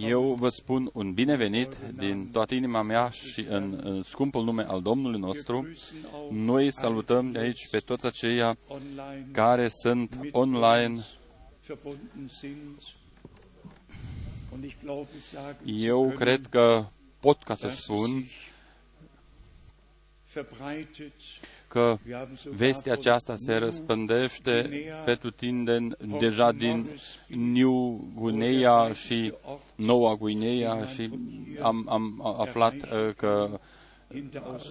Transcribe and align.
Eu 0.00 0.34
vă 0.34 0.48
spun 0.48 0.90
un 0.92 1.12
binevenit 1.12 1.76
din 1.92 2.30
toată 2.30 2.54
inima 2.54 2.82
mea 2.82 3.10
și 3.10 3.40
în, 3.48 3.80
în 3.84 4.02
scumpul 4.02 4.44
nume 4.44 4.62
al 4.62 4.82
Domnului 4.82 5.20
nostru. 5.20 5.66
Noi 6.30 6.72
salutăm 6.72 7.32
de 7.32 7.38
aici 7.38 7.68
pe 7.68 7.78
toți 7.78 8.06
aceia 8.06 8.58
care 9.32 9.68
sunt 9.68 10.18
online. 10.32 11.04
Eu 15.64 16.10
cred 16.16 16.46
că 16.46 16.86
pot 17.20 17.42
ca 17.42 17.54
să 17.54 17.68
spun 17.68 18.24
că 21.72 21.98
vestea 22.50 22.92
aceasta 22.92 23.34
se 23.36 23.54
răspândește 23.54 24.70
pe 25.04 25.14
tutindeni 25.14 25.92
deja 26.18 26.52
din 26.52 26.88
New 27.28 28.04
Guinea 28.14 28.92
și 28.92 29.32
Noua 29.74 30.14
Guinea 30.14 30.84
și 30.84 31.10
am, 31.62 31.86
am 31.88 32.36
aflat 32.38 32.74
uh, 32.74 33.14
că 33.16 33.60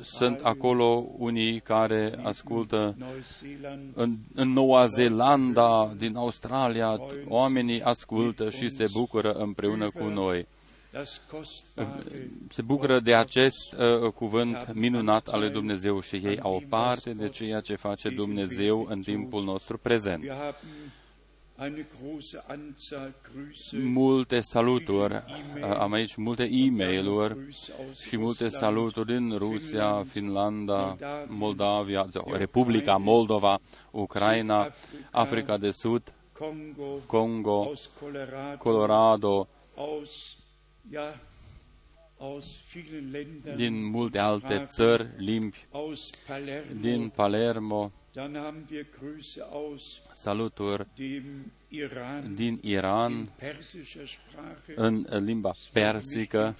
sunt 0.03 0.39
acolo 0.43 1.05
unii 1.17 1.59
care 1.59 2.19
ascultă 2.23 2.95
în, 3.93 4.15
în 4.35 4.53
Noua 4.53 4.85
Zeelandă, 4.85 5.95
din 5.97 6.15
Australia, 6.15 6.99
oamenii 7.27 7.81
ascultă 7.81 8.49
și 8.49 8.69
se 8.69 8.85
bucură 8.93 9.31
împreună 9.31 9.89
cu 9.89 10.03
noi 10.03 10.47
se 12.49 12.61
bucură 12.61 12.99
de 12.99 13.15
acest 13.15 13.73
uh, 13.73 14.11
cuvânt 14.11 14.73
minunat 14.73 15.27
al 15.27 15.39
lui 15.39 15.49
Dumnezeu 15.49 15.99
și 15.99 16.15
ei 16.15 16.39
au 16.39 16.63
parte 16.69 17.13
de 17.13 17.29
ceea 17.29 17.59
ce 17.59 17.75
face 17.75 18.09
Dumnezeu 18.09 18.85
în 18.89 19.01
timpul 19.01 19.43
nostru 19.43 19.77
prezent. 19.77 20.23
Multe 23.71 24.39
saluturi, 24.39 25.13
uh, 25.13 25.77
am 25.79 25.91
aici 25.91 26.15
multe 26.15 26.43
e 26.43 26.69
mail 26.69 27.37
și 28.07 28.17
multe 28.17 28.49
saluturi 28.49 29.05
din 29.05 29.37
Rusia, 29.37 30.03
Finlanda, 30.03 30.97
Moldavia, 31.27 32.07
Republica 32.31 32.95
Moldova, 32.95 33.59
Ucraina, 33.91 34.73
Africa 35.11 35.57
de 35.57 35.71
Sud, 35.71 36.13
Congo, 37.05 37.71
Colorado, 38.57 39.47
din 43.55 43.83
multe 43.89 44.17
alte 44.17 44.65
țări, 44.67 45.07
limbi, 45.17 45.67
din 46.79 47.09
Palermo, 47.09 47.91
saluturi. 50.13 50.87
din 52.35 52.59
Iran. 52.61 53.29
În 54.75 55.05
limba 55.09 55.53
persică. 55.71 56.55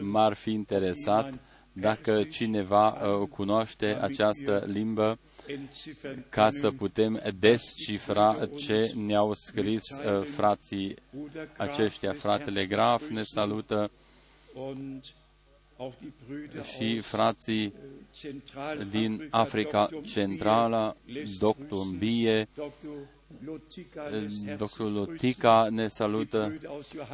M-ar 0.00 0.32
fi 0.34 0.50
interesat 0.50 1.38
dacă 1.72 2.22
cineva 2.24 2.88
uh, 2.90 3.28
cunoaște 3.28 3.86
această 4.00 4.64
limbă 4.66 5.18
ca 6.28 6.50
să 6.50 6.70
putem 6.70 7.20
descifra 7.38 8.48
ce 8.56 8.92
ne-au 8.94 9.34
scris 9.34 9.82
uh, 9.90 10.22
frații 10.24 10.94
aceștia. 11.56 12.12
Fratele 12.12 12.66
Graf 12.66 13.08
ne 13.08 13.22
salută 13.22 13.90
și 16.76 17.00
frații 17.00 17.74
din 18.90 19.26
Africa 19.30 19.88
Centrală, 20.04 20.96
doctor 21.38 21.84
Mbie, 21.86 22.48
Doctorul 24.56 24.92
Lotica 24.92 25.68
ne 25.70 25.88
salută, 25.88 26.58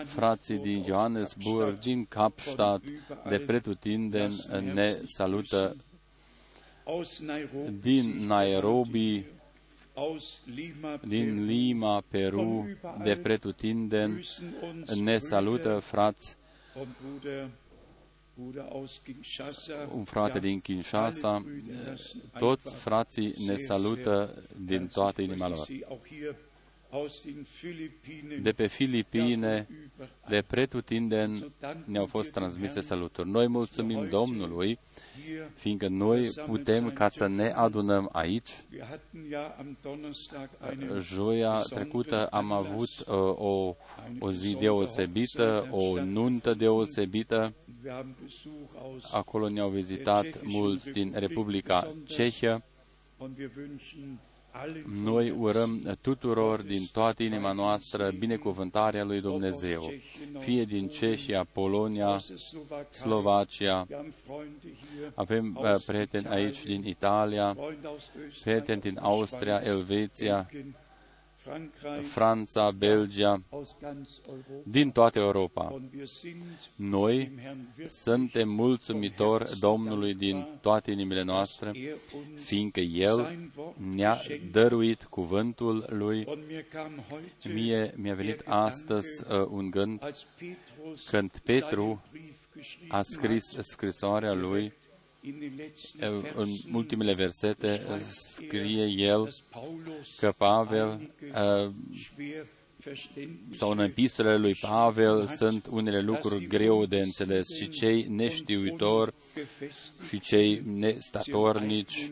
frații 0.05 0.59
din 0.59 0.85
Johannesburg, 0.87 1.79
din 1.79 2.05
Kapstadt, 2.05 2.85
de 3.29 3.39
pretutindeni 3.39 4.35
ne 4.75 4.97
salută, 5.05 5.77
din 7.81 8.27
Nairobi, 8.27 9.25
din 11.07 11.45
Lima, 11.47 12.03
Peru, 12.09 12.69
de 13.03 13.17
pretutindeni 13.17 14.27
ne 15.03 15.19
salută 15.19 15.79
frați. 15.79 16.37
Un 19.95 20.05
frate 20.05 20.39
din 20.39 20.61
Kinshasa, 20.61 21.45
toți 22.39 22.77
frații 22.77 23.35
ne 23.47 23.57
salută 23.57 24.43
din 24.65 24.87
toată 24.93 25.23
inima 25.23 25.49
lor. 25.49 25.67
De 28.43 28.53
pe 28.53 28.67
Filipine, 28.67 29.67
de 30.29 30.43
pretutindeni, 30.47 31.53
ne-au 31.85 32.07
fost 32.07 32.33
transmise 32.33 32.81
saluturi. 32.81 33.31
Noi 33.31 33.47
mulțumim 33.47 34.09
Domnului, 34.09 34.79
fiindcă 35.55 35.89
noi 35.89 36.29
putem 36.47 36.93
ca 36.93 37.09
să 37.09 37.27
ne 37.27 37.51
adunăm 37.51 38.09
aici. 38.13 38.51
Joia 41.01 41.59
trecută 41.59 42.27
am 42.27 42.53
avut 42.53 42.89
uh, 42.99 43.15
o, 43.37 43.77
o 44.19 44.31
zi 44.33 44.57
deosebită, 44.61 45.69
o 45.71 46.03
nuntă 46.03 46.55
deosebită, 46.55 47.53
Acolo 49.13 49.49
ne-au 49.49 49.69
vizitat 49.69 50.43
mulți 50.43 50.91
din 50.91 51.13
Republica 51.17 51.95
Cehia. 52.07 52.63
Noi 55.05 55.31
urăm 55.31 55.99
tuturor 56.01 56.63
din 56.63 56.87
toată 56.93 57.23
inima 57.23 57.53
noastră 57.53 58.11
binecuvântarea 58.19 59.05
lui 59.05 59.21
Dumnezeu, 59.21 59.93
fie 60.39 60.65
din 60.65 60.89
Cehia, 60.89 61.47
Polonia, 61.53 62.21
Slovacia. 62.91 63.87
Avem 65.15 65.59
uh, 65.61 65.75
prieteni 65.87 66.27
aici 66.27 66.65
din 66.65 66.87
Italia, 66.87 67.57
prieteni 68.43 68.81
din 68.81 68.99
Austria, 69.01 69.61
Elveția, 69.65 70.51
Franța, 72.03 72.71
Belgia, 72.71 73.43
din 74.63 74.91
toată 74.91 75.19
Europa. 75.19 75.81
Noi 76.75 77.33
suntem 77.89 78.49
mulțumitori 78.49 79.59
Domnului 79.59 80.15
din 80.15 80.47
toate 80.61 80.91
inimile 80.91 81.23
noastre, 81.23 81.73
fiindcă 82.35 82.81
El 82.81 83.39
ne-a 83.93 84.21
dăruit 84.51 85.05
cuvântul 85.05 85.87
Lui. 85.89 86.27
Mie 87.53 87.95
mi-a 87.97 88.15
venit 88.15 88.43
astăzi 88.45 89.23
uh, 89.33 89.47
un 89.51 89.71
gând. 89.71 90.15
Când 91.11 91.39
Petru 91.45 92.03
a 92.89 93.03
scris 93.03 93.45
scrisoarea 93.59 94.33
lui 94.33 94.73
în 96.35 96.49
ultimele 96.73 97.15
versete 97.15 97.83
scrie 98.09 98.85
el 98.97 99.35
că 100.19 100.35
Pavel 100.37 101.11
sau 103.59 103.71
în 103.71 103.79
epistolele 103.79 104.39
lui 104.39 104.55
Pavel 104.55 105.27
sunt 105.27 105.67
unele 105.71 106.01
lucruri 106.01 106.47
greu 106.47 106.87
de 106.87 107.01
înțeles 107.01 107.57
și 107.57 107.69
cei 107.69 108.07
neștiuitori 108.09 109.15
și 110.09 110.21
cei 110.21 110.63
nestatornici 110.65 112.11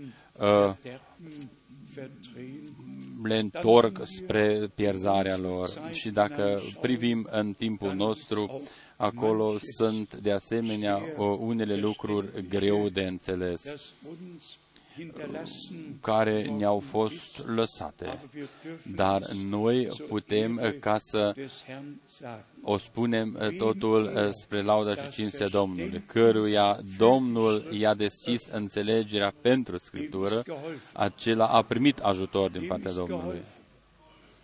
le 3.23 3.39
întorc 3.39 4.01
spre 4.05 4.71
pierzarea 4.75 5.37
lor. 5.37 5.71
Și 5.91 6.11
dacă 6.11 6.61
privim 6.81 7.29
în 7.31 7.53
timpul 7.53 7.95
nostru, 7.95 8.63
Acolo 9.03 9.59
sunt 9.77 10.15
de 10.15 10.33
asemenea 10.33 11.03
unele 11.39 11.77
lucruri 11.77 12.49
greu 12.49 12.89
de 12.89 13.03
înțeles 13.03 13.75
care 16.01 16.45
ne-au 16.47 16.79
fost 16.79 17.47
lăsate. 17.47 18.19
Dar 18.95 19.31
noi 19.31 19.89
putem 20.09 20.75
ca 20.81 20.97
să 21.01 21.35
o 22.63 22.79
spunem 22.79 23.55
totul 23.59 24.31
spre 24.43 24.63
lauda 24.63 24.95
și 24.95 25.09
cinstea 25.09 25.49
Domnului, 25.49 26.03
căruia 26.07 26.81
Domnul 26.99 27.67
i-a 27.71 27.95
deschis 27.95 28.47
înțelegerea 28.47 29.35
pentru 29.41 29.79
Scriptură, 29.79 30.43
acela 30.93 31.47
a 31.47 31.63
primit 31.63 31.99
ajutor 31.99 32.51
din 32.51 32.67
partea 32.67 32.93
Domnului. 32.93 33.43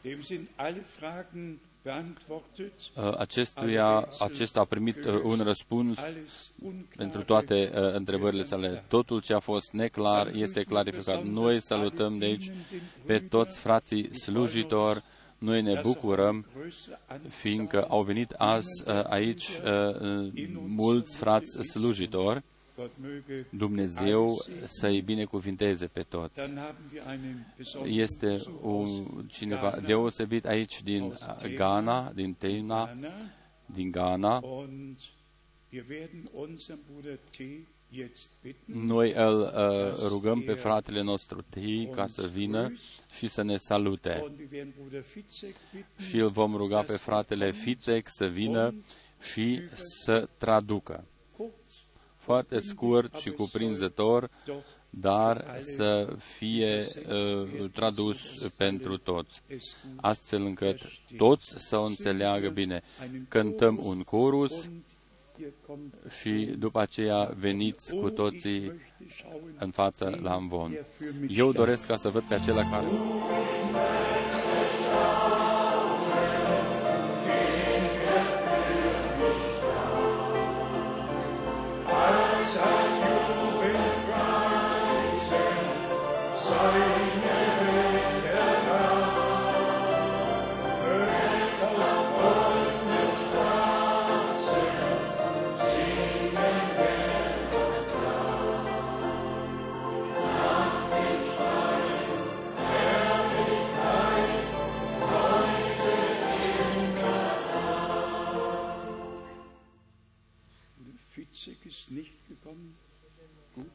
Uh, 0.03 0.73
acestuia, 3.19 4.09
acesta 4.19 4.61
a 4.61 4.65
primit 4.65 5.05
uh, 5.05 5.21
un 5.25 5.41
răspuns 5.43 5.99
pentru 6.97 7.23
toate 7.23 7.73
uh, 7.75 7.95
întrebările 7.95 8.43
sale. 8.43 8.85
Totul 8.89 9.21
ce 9.21 9.35
a 9.35 9.39
fost 9.39 9.73
neclar 9.73 10.31
este 10.35 10.63
clarificat. 10.63 11.25
Noi 11.25 11.63
salutăm 11.63 12.19
de 12.19 12.25
aici 12.25 12.51
pe 13.07 13.19
toți 13.19 13.59
frații 13.59 14.11
slujitori, 14.15 15.03
noi 15.39 15.63
ne 15.63 15.81
bucurăm, 15.83 16.47
fiindcă 17.29 17.83
au 17.85 18.03
venit 18.03 18.31
azi 18.33 18.83
aici 19.09 19.49
mulți 20.67 21.17
frați 21.17 21.59
slujitori 21.71 22.43
Dumnezeu 23.51 24.45
să-i 24.65 25.01
binecuvinteze 25.01 25.87
pe 25.87 26.03
toți. 26.03 26.41
Este 27.85 28.43
un 28.63 28.89
cineva 29.27 29.81
deosebit 29.87 30.47
aici 30.47 30.83
din 30.83 31.19
Ghana, 31.55 32.13
din 32.13 32.35
Teina, 32.35 32.97
din 33.67 33.91
Ghana. 33.91 34.41
Noi 38.65 39.13
îl 39.13 39.41
uh, 39.41 40.09
rugăm 40.09 40.41
pe 40.41 40.53
fratele 40.53 41.03
nostru 41.03 41.43
Tei 41.43 41.89
ca 41.95 42.07
să 42.07 42.27
vină 42.27 42.73
și 43.11 43.29
să 43.29 43.43
ne 43.43 43.57
salute. 43.57 44.33
Și 46.09 46.17
îl 46.17 46.29
vom 46.29 46.55
ruga 46.57 46.83
pe 46.83 46.97
fratele 46.97 47.53
Fițec 47.53 48.07
să 48.11 48.27
vină 48.27 48.75
și 49.21 49.61
să 49.75 50.29
traducă. 50.39 51.05
Foarte 52.29 52.59
scurt 52.59 53.15
și 53.17 53.31
cuprinzător, 53.31 54.31
dar 54.91 55.59
să 55.61 56.17
fie 56.37 56.87
uh, 57.09 57.71
tradus 57.73 58.39
pentru 58.57 58.99
toți, 58.99 59.43
astfel 59.97 60.43
încât 60.45 60.81
toți 61.17 61.55
să 61.57 61.77
o 61.77 61.85
înțeleagă 61.85 62.49
bine. 62.49 62.83
Cântăm 63.29 63.79
un 63.83 64.03
chorus 64.03 64.69
și 66.21 66.31
după 66.59 66.81
aceea 66.81 67.33
veniți 67.39 67.95
cu 67.95 68.11
toții 68.11 68.73
în 69.59 69.71
față 69.71 70.19
la 70.23 70.35
învon. 70.35 70.79
Eu 71.29 71.53
doresc 71.53 71.87
ca 71.87 71.97
să 71.97 72.09
văd 72.09 72.23
pe 72.23 72.35
acela 72.35 72.71
care... 72.71 72.87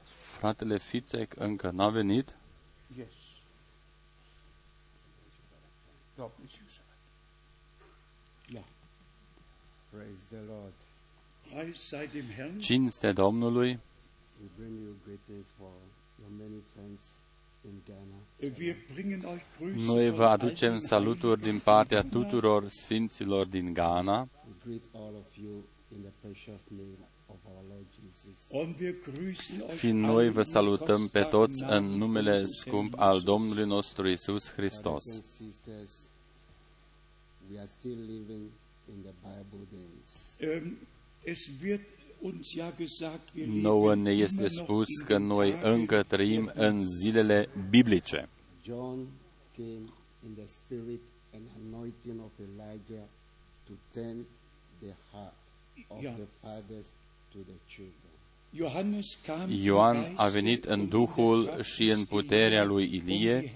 Fratele 0.03 0.77
Fițec 0.77 1.35
încă 1.35 1.69
n-a 1.71 1.89
venit. 1.89 2.35
Yes. 2.97 3.11
Praise 9.89 10.21
the 10.29 10.41
Lord. 10.47 10.73
Cinste 12.59 13.11
Domnului. 13.11 13.69
We 14.41 14.49
bring 14.57 14.79
you 14.83 14.95
greetings 15.05 15.47
for 15.57 15.71
your 16.19 16.31
many 16.37 16.61
friends 16.73 17.01
in 17.65 17.81
Ghana. 17.85 18.17
Noi 19.85 20.09
vă 20.11 20.25
aducem 20.25 20.79
saluturi 20.79 21.41
din 21.41 21.59
partea 21.59 22.03
tuturor 22.03 22.67
sfinților 22.67 23.45
din 23.45 23.73
Ghana. 23.73 24.27
We 27.33 27.39
greet 27.39 28.45
all 28.53 28.61
of 28.61 28.61
you 28.61 28.61
in 28.61 28.73
the 28.73 28.91
precious 28.91 29.51
name 29.51 29.77
și 29.77 29.91
noi 29.91 30.29
vă 30.29 30.41
salutăm 30.43 31.07
pe 31.07 31.21
toți 31.21 31.63
în 31.63 31.85
numele 31.85 32.45
scump 32.45 32.93
al 32.97 33.21
Domnului 33.21 33.65
nostru 33.65 34.07
Isus 34.07 34.51
Hristos. 34.51 35.03
Nouă 43.45 43.95
ne 43.95 44.11
este 44.11 44.47
spus 44.47 44.87
că 45.05 45.17
noi 45.17 45.59
încă 45.61 46.03
trăim 46.03 46.51
în 46.53 46.85
zilele 46.85 47.49
biblice. 47.69 48.29
John 48.63 49.07
came 49.55 49.89
in 50.25 50.33
the 50.35 50.45
spirit 50.45 51.01
and 51.33 51.43
anointing 51.65 52.19
of 52.25 52.31
Elijah 52.39 53.07
to 53.63 53.73
turn 53.91 54.25
the 54.79 54.93
heart 55.11 55.33
of 55.87 56.01
the 56.01 56.27
fathers 56.41 56.85
Ioan 59.49 60.13
a 60.15 60.27
venit 60.27 60.63
în 60.65 60.87
Duhul 60.87 61.61
și 61.63 61.89
în 61.89 62.05
puterea 62.05 62.63
lui 62.63 62.83
Ilie 62.93 63.51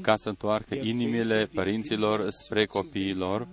ca 0.00 0.16
să 0.16 0.28
întoarcă 0.28 0.74
inimile 0.74 1.46
părinților 1.46 2.30
spre 2.30 2.66
copiilor. 2.66 3.48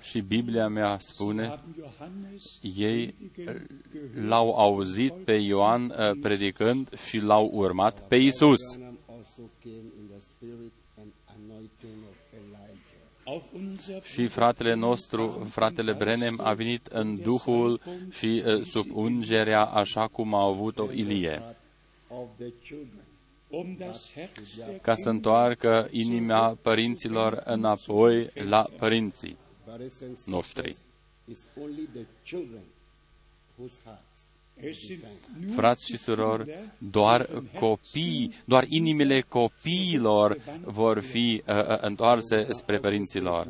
Și 0.00 0.20
Biblia 0.20 0.68
mea 0.68 0.98
spune, 1.00 1.60
ei 2.76 3.14
l-au 4.26 4.54
auzit 4.54 5.12
pe 5.12 5.32
Ioan 5.32 5.84
uh, 5.84 6.10
predicând 6.20 6.98
și 7.06 7.18
l-au 7.18 7.50
urmat 7.52 8.06
pe 8.08 8.16
Isus. 8.16 8.60
Și 14.02 14.26
fratele 14.26 14.74
nostru, 14.74 15.46
fratele 15.50 15.92
Brenem, 15.92 16.40
a 16.42 16.52
venit 16.52 16.86
în 16.86 17.22
Duhul 17.22 17.80
și 18.10 18.42
uh, 18.46 18.62
sub 18.64 18.86
ungerea 18.92 19.64
așa 19.64 20.06
cum 20.06 20.34
a 20.34 20.44
avut-o 20.44 20.92
Ilie 20.92 21.42
ca 24.82 24.94
să 24.94 25.08
întoarcă 25.08 25.88
inima 25.90 26.58
părinților 26.62 27.42
înapoi 27.44 28.30
la 28.34 28.68
părinții 28.78 29.36
noștri. 30.26 30.76
Frați 35.54 35.86
și 35.86 35.96
surori, 35.96 36.58
doar 36.78 37.42
copii, 37.58 38.34
doar 38.44 38.64
inimile 38.68 39.20
copiilor 39.20 40.60
vor 40.64 41.00
fi 41.00 41.42
uh, 41.46 41.54
uh, 41.56 41.78
întoarse 41.80 42.46
spre 42.52 42.78
părinților. 42.78 43.48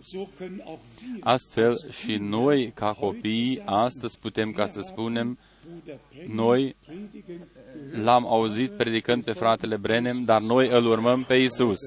We 0.00 0.18
have 0.18 0.38
heard 0.38 0.38
Brother 0.38 0.38
Branham 0.38 0.38
speak 0.38 0.40
and 0.40 0.58
we 0.58 0.62
are 0.62 0.78
following 0.78 0.98
Jesus. 1.00 1.22
Astfel 1.22 1.90
și 1.90 2.16
noi, 2.16 2.72
ca 2.72 2.92
copii, 2.92 3.62
astăzi 3.64 4.18
putem 4.18 4.52
ca 4.52 4.66
să 4.66 4.80
spunem, 4.80 5.38
noi 6.26 6.76
l-am 8.02 8.26
auzit 8.26 8.70
predicând 8.70 9.24
pe 9.24 9.32
fratele 9.32 9.76
Brenem, 9.76 10.24
dar 10.24 10.40
noi 10.40 10.68
îl 10.68 10.86
urmăm 10.86 11.24
pe 11.24 11.34
Isus. 11.34 11.78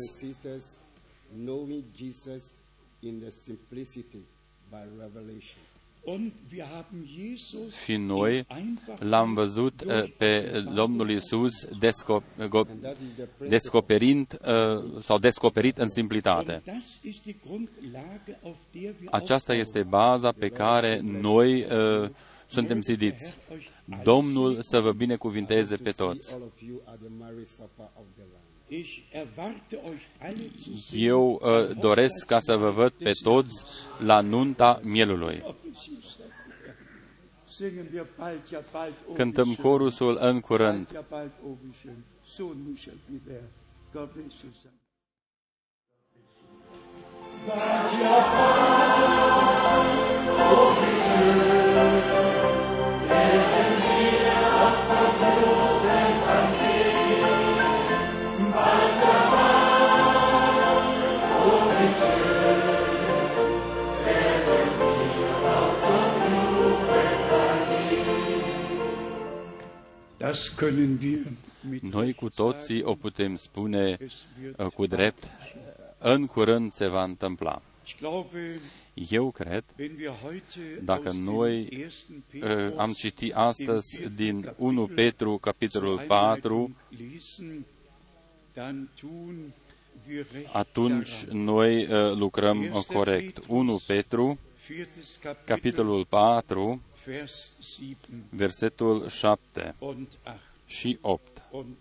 Și 7.83 7.95
noi 7.95 8.47
l-am 8.99 9.33
văzut 9.33 9.81
uh, 9.81 10.03
pe 10.17 10.63
Domnul 10.73 11.09
Isus 11.09 11.53
descoperind 13.47 14.39
uh, 14.41 15.01
sau 15.01 15.17
descoperit 15.17 15.77
în 15.77 15.89
simplitate. 15.89 16.63
Aceasta 19.11 19.53
este 19.53 19.83
baza 19.83 20.31
pe 20.31 20.49
care 20.49 20.99
noi 21.03 21.63
uh, 21.63 22.09
suntem 22.47 22.81
zidiți. 22.81 23.37
Domnul 24.03 24.57
să 24.61 24.79
vă 24.79 24.91
binecuvinteze 24.91 25.75
pe 25.75 25.91
toți. 25.91 26.35
Eu 30.91 31.41
uh, 31.41 31.77
doresc 31.79 32.25
ca 32.25 32.39
să 32.39 32.55
vă 32.55 32.69
văd 32.69 32.91
pe 32.91 33.12
toți 33.24 33.63
la 34.00 34.21
nunta 34.21 34.79
mielului. 34.83 35.43
Cântăm 39.13 39.55
corusul 39.55 40.17
în 40.21 40.39
curând. 40.39 41.03
Gott 43.93 44.15
ist. 44.27 44.67
Noi 71.81 72.13
cu 72.13 72.29
toții 72.29 72.84
o 72.84 72.96
putem 72.96 73.36
spune 73.36 73.98
uh, 74.57 74.65
cu 74.65 74.86
drept, 74.86 75.24
în 75.98 76.25
curând 76.25 76.72
se 76.72 76.88
va 76.88 77.03
întâmpla. 77.03 77.62
Ich 77.86 77.98
glaube, 77.98 78.60
Eu 79.12 79.31
cred, 79.31 79.63
wenn 79.79 79.96
wir 79.98 80.13
heute 80.24 80.81
dacă 80.84 81.07
aus 81.07 81.15
dem 81.15 81.24
noi 81.24 81.67
ersten 81.72 82.15
uh, 82.15 82.41
Petrus 82.41 82.77
am 82.77 82.93
citit 82.93 83.34
astăzi 83.34 84.00
din 84.15 84.53
1 84.57 84.88
Petru, 84.88 85.38
capitolul 85.38 86.03
4, 86.07 86.75
lesen, 86.89 87.65
dann 88.53 88.89
tun 89.00 89.53
wir 90.07 90.25
recht 90.34 90.50
atunci 90.51 91.24
daran. 91.24 91.43
noi 91.43 91.86
uh, 91.86 92.13
lucrăm 92.15 92.62
uh, 92.74 92.86
corect. 92.86 93.43
1 93.48 93.81
Petru, 93.88 94.38
Viertes 94.67 95.17
Kapitel, 95.22 95.46
capitolul 95.46 96.05
4, 96.05 96.55
Vers 96.57 96.74
7 96.74 96.87
versetul 98.29 99.07
7 99.09 99.75
und 99.79 100.07
8 100.25 100.37
și 100.65 100.97
8 101.01 101.43
und 101.51 101.75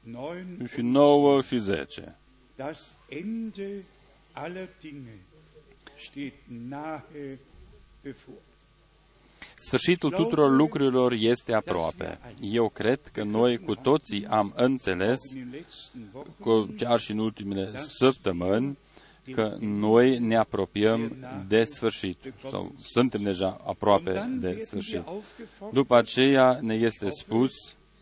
9. 0.00 0.34
și 0.72 0.80
9 0.80 1.40
și 1.42 1.58
10. 1.58 2.16
Das 2.56 2.92
Ende 3.08 3.84
aller 4.32 4.68
Dinge 4.80 5.10
steht 6.10 6.34
nahe 6.68 7.38
bevor. 8.02 8.34
Sfârșitul 9.58 10.10
tuturor 10.10 10.50
lucrurilor 10.50 11.12
este 11.12 11.52
aproape. 11.52 12.18
Eu 12.40 12.68
cred 12.68 13.00
că 13.12 13.22
noi 13.22 13.58
cu 13.58 13.74
toții 13.74 14.26
am 14.26 14.52
înțeles, 14.56 15.18
In 15.32 15.38
den 15.38 15.48
letzten 15.50 16.10
Wochen 16.12 16.32
cu- 16.40 16.74
chiar 16.76 17.00
și 17.00 17.10
în 17.10 17.18
ultimele 17.18 17.78
săptămâni, 17.78 18.78
că 19.34 19.56
noi 19.60 20.18
ne 20.18 20.36
apropiem 20.36 21.16
de 21.48 21.64
sfârșit 21.64 22.18
sau 22.50 22.74
suntem 22.84 23.22
deja 23.22 23.60
aproape 23.66 24.12
dann 24.12 24.40
de 24.40 24.46
werden 24.46 24.64
sfârșit. 24.64 24.94
wir 24.94 25.04
aufgefordert, 25.06 25.72
După 25.74 25.96
aceea 25.96 26.58
ne 26.62 26.74
este 26.74 27.08
spus 27.08 27.50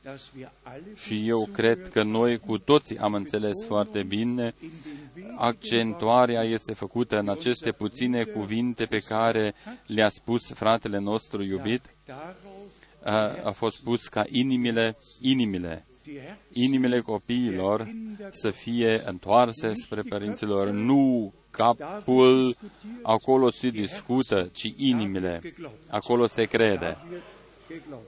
dass 0.03 0.31
wir 0.37 0.51
alle 0.63 0.83
și 0.97 1.29
eu 1.29 1.49
cred 1.53 1.89
că 1.89 2.03
noi 2.03 2.39
cu 2.39 2.59
toții 2.59 2.99
am 2.99 3.15
înțeles 3.15 3.65
foarte 3.67 4.03
bine, 4.03 4.55
in 4.63 4.71
den 5.15 5.25
Weg 5.25 5.35
accentuarea 5.37 6.43
este 6.43 6.73
făcută 6.73 7.19
în 7.19 7.29
aceste 7.29 7.73
puține 7.73 8.25
cuvinte 8.25 8.85
pe 8.85 8.99
care 8.99 9.55
le-a 9.87 10.09
spus 10.09 10.53
fratele 10.53 10.99
nostru 10.99 11.43
iubit, 11.43 11.85
darauf 12.07 12.37
a, 13.03 13.49
a 13.49 13.51
fost 13.51 13.81
pus 13.83 14.07
ca 14.07 14.25
inimile, 14.29 14.97
inimile, 15.21 15.69
die 15.69 15.75
Herzen 15.75 15.88
inimile 16.53 17.01
copiilor 17.01 17.95
să 18.31 18.51
fie 18.51 19.03
întoarse 19.05 19.73
spre 19.73 20.03
părinților, 20.03 20.71
nu 20.71 21.33
capul, 21.51 22.57
acolo 23.03 23.51
se 23.51 23.69
discută, 23.69 24.51
ci 24.53 24.73
inimile, 24.77 25.41
acolo 25.89 26.27
se 26.27 26.45
crede. 26.45 26.97
wird 27.11 27.23
geglaubt. 27.69 28.07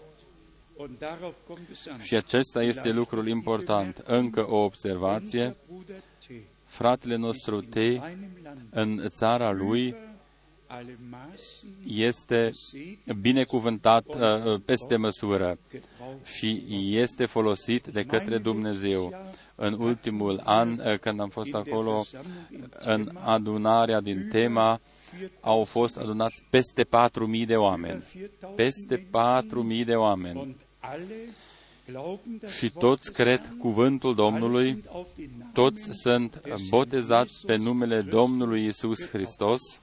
Und 0.76 0.98
darauf 0.98 1.34
kommt 1.46 1.68
es 1.70 1.86
an. 1.86 1.98
Și 2.00 2.16
acesta 2.16 2.62
este 2.62 2.90
lucrul 2.90 3.28
important. 3.28 3.96
Încă 3.96 4.50
o 4.50 4.56
observație, 4.56 5.42
Unser 5.42 5.56
Bruder 5.68 5.96
T. 6.18 6.30
fratele 6.64 7.16
nostru 7.16 7.60
T, 7.60 7.72
seinem 7.72 8.30
Land 8.42 8.60
în 8.70 9.08
țara 9.08 9.52
lui, 9.52 9.80
alle 9.80 9.98
Maßen 9.98 10.09
este 11.86 12.50
binecuvântat 13.20 14.04
uh, 14.06 14.60
peste 14.64 14.96
măsură 14.96 15.58
gebraucht. 15.70 16.26
și 16.36 16.64
este 16.96 17.26
folosit 17.26 17.86
de 17.86 18.04
către 18.04 18.38
Dumnezeu. 18.38 19.14
În 19.54 19.80
ultimul 19.80 20.40
an, 20.44 20.78
uh, 20.78 20.98
când 20.98 21.20
am 21.20 21.28
fost 21.28 21.54
acolo, 21.54 22.04
în 22.78 23.10
adunarea 23.24 24.00
din 24.00 24.28
tema, 24.30 24.80
au 25.40 25.64
fost 25.64 25.96
adunați 25.96 26.44
peste 26.50 26.84
4.000 26.84 27.46
de 27.46 27.56
oameni. 27.56 28.02
Peste 28.54 28.96
4.000 28.96 29.84
de 29.84 29.94
oameni. 29.94 30.38
Und 30.38 30.54
alle 30.78 31.14
glauben 31.90 32.38
das 32.40 32.50
Și 32.50 32.64
Wort 32.64 32.78
toți 32.78 33.04
des 33.04 33.14
cred 33.14 33.40
Herrn, 33.40 33.58
cuvântul 33.58 34.10
alle 34.10 34.22
Domnului, 34.22 34.64
sind 34.64 34.88
auf 34.92 35.06
den 35.16 35.30
Namen 35.38 35.52
toți 35.52 35.88
sunt 35.92 36.40
des 36.42 36.42
Herrn 36.42 36.68
botezați 36.68 37.46
pe 37.46 37.52
Jesus 37.52 37.66
numele 37.66 37.94
Christus 37.94 38.14
Domnului 38.14 38.66
Isus 38.66 39.08
Hristos. 39.08 39.79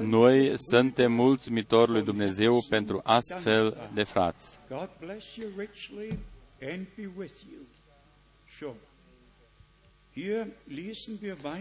Noi 0.00 0.52
suntem 0.56 1.12
mulțumitori 1.12 1.90
lui 1.90 2.02
Dumnezeu 2.02 2.62
pentru 2.68 3.00
astfel 3.04 3.90
de 3.94 4.02
frați. 4.02 4.58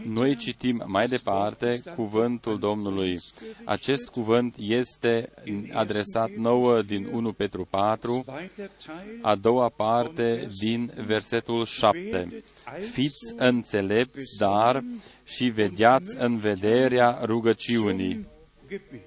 Noi 0.06 0.36
citim 0.36 0.84
mai 0.86 1.08
departe 1.08 1.82
cuvântul 1.96 2.60
Domnului. 2.60 3.20
Acest 3.66 4.08
cuvânt 4.08 4.56
este 4.58 5.30
adresat 5.74 6.30
nouă 6.30 6.82
din 6.82 7.06
1 7.06 7.34
Petru 7.34 7.66
4, 7.66 8.24
Zweiter 8.26 8.70
Teil. 8.86 9.20
a 9.22 9.36
doua 9.36 9.70
parte 9.70 10.48
din 10.60 10.92
versetul 11.06 11.66
7. 11.66 12.44
Fiți 12.92 13.34
înțelepți, 13.36 14.38
dar 14.38 14.84
și 15.24 15.46
vedeați 15.46 16.16
în 16.18 16.38
vederea 16.38 17.20
rugăciunii. 17.24 18.14
zum 18.14 18.26
Gebet. 18.70 19.02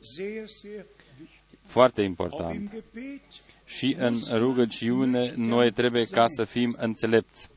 Sehr, 0.00 0.46
sehr 0.46 0.84
wichtig. 1.18 1.58
Foarte 1.62 2.00
Auch 2.00 2.10
important. 2.10 2.54
im 2.54 2.70
Gebet 2.72 3.20
Și 3.64 3.96
în 3.98 4.18
rugăciune 4.32 5.32
noi 5.36 5.72
trebuie 5.72 6.04
ca 6.06 6.26
să 6.26 6.44
fim 6.44 6.76
înțelepți. 6.78 7.48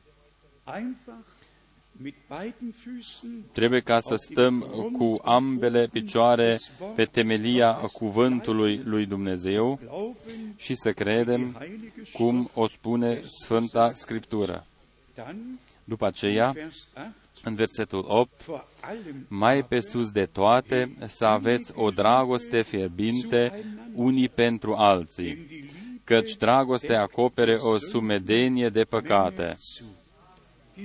Trebuie 3.52 3.80
ca 3.80 4.00
să 4.00 4.14
stăm 4.16 4.60
cu 4.98 5.20
ambele 5.22 5.86
picioare 5.86 6.58
pe 6.94 7.04
temelia 7.04 7.72
cuvântului 7.72 8.82
lui 8.84 9.06
Dumnezeu 9.06 9.78
glauben, 9.82 10.54
și 10.56 10.74
să 10.74 10.92
credem 10.92 11.56
Heilige 11.58 11.92
cum 12.12 12.36
Schrift, 12.36 12.56
o 12.56 12.66
spune 12.66 13.22
Sfânta 13.24 13.92
Scriptură. 13.92 14.66
dann 15.14 15.60
După 15.84 16.06
aceea, 16.06 16.50
Vers 16.50 16.86
8, 16.94 17.06
în 17.44 17.54
versetul 17.54 18.04
8, 18.08 18.44
vor 18.44 18.66
allem 18.80 19.26
mai 19.28 19.64
pe 19.64 19.80
sus 19.80 20.10
de 20.10 20.26
toate, 20.26 20.94
să 21.04 21.24
aveți 21.24 21.72
o 21.74 21.90
dragoste 21.90 22.62
fierbinte 22.62 23.64
unii 23.94 24.28
pentru 24.28 24.74
alții, 24.74 25.34
denn 25.34 25.46
die 25.46 25.56
Liebe 25.56 25.82
căci 26.04 26.36
dragostea 26.36 27.00
acopere 27.00 27.54
o 27.54 27.78
sumedenie 27.78 28.68
de 28.68 28.84
păcate. 28.84 29.56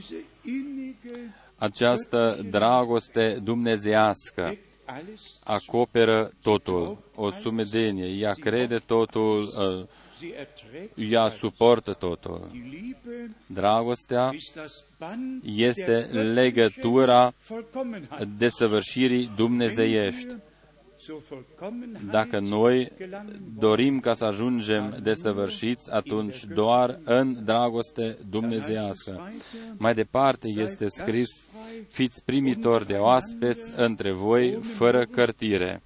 Zu. 0.01 0.07
Diese 0.07 0.23
innige 0.43 1.33
Această 1.55 2.45
dragoste 2.49 3.39
dumnezească 3.43 4.43
deckt 4.43 4.65
alles 4.85 5.39
acoperă 5.43 6.31
totul, 6.41 6.97
o 7.15 7.29
sumedenie. 7.31 8.05
Ea 8.05 8.33
crede 8.33 8.77
totul, 8.77 9.41
uh, 9.41 9.85
Sie 10.19 10.33
erträgt 10.37 11.11
ea 11.11 11.29
suportă 11.29 11.93
totul. 11.93 12.47
die 12.51 12.67
Liebe 12.69 13.35
Dragostea 13.45 14.29
ist 14.33 14.55
das 14.55 14.83
Band 14.99 15.41
este 15.45 16.09
der 16.11 16.23
legătura 16.23 17.33
göttlichen 17.33 17.47
Vollkommenheit. 17.47 18.27
desăvârșirii 18.37 19.31
dumnezeiești. 19.35 20.35
Dacă 22.11 22.39
noi 22.39 22.91
gelangen 22.97 23.33
wollen, 23.33 23.53
dorim 23.59 23.99
ca 23.99 24.13
să 24.13 24.25
ajungem 24.25 24.99
desăvârșiți, 25.03 25.91
atunci 25.91 26.43
doar 26.45 26.99
în 27.03 27.43
dragoste 27.45 28.17
dumnezească. 28.29 29.31
Mai 29.77 29.93
departe 29.93 30.47
este 30.55 30.87
scris, 30.87 31.41
fiți 31.87 32.23
primitori 32.23 32.85
de 32.85 32.93
oaspeți 32.93 33.71
între 33.75 34.11
voi, 34.11 34.51
fără 34.61 35.05
cărtire, 35.05 35.81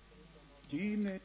dienet 0.69 1.21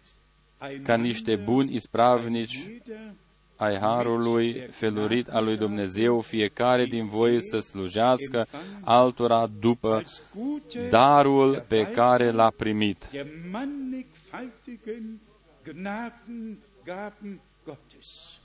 ca 0.59 0.69
einander 0.69 0.99
niște 0.99 1.37
buni 1.37 1.75
ispravnici 1.75 2.57
jeder 2.63 3.15
ai 3.57 3.79
harului 3.79 4.53
felurit 4.71 5.29
al 5.29 5.45
lui 5.45 5.57
Dumnezeu, 5.57 6.21
fiecare 6.21 6.85
din 6.85 7.09
voi 7.09 7.43
să 7.43 7.59
slujească 7.59 8.47
altora 8.81 9.47
după 9.61 9.95
als 9.95 10.23
gute 10.35 10.89
darul 10.89 11.65
pe 11.69 11.87
care 11.87 12.31
l-a 12.31 12.51
primit. 12.57 13.09
der 13.13 13.27
mannigfaltigen 13.53 15.21
Gnadengaben 15.65 17.41
Gottes. 17.65 18.41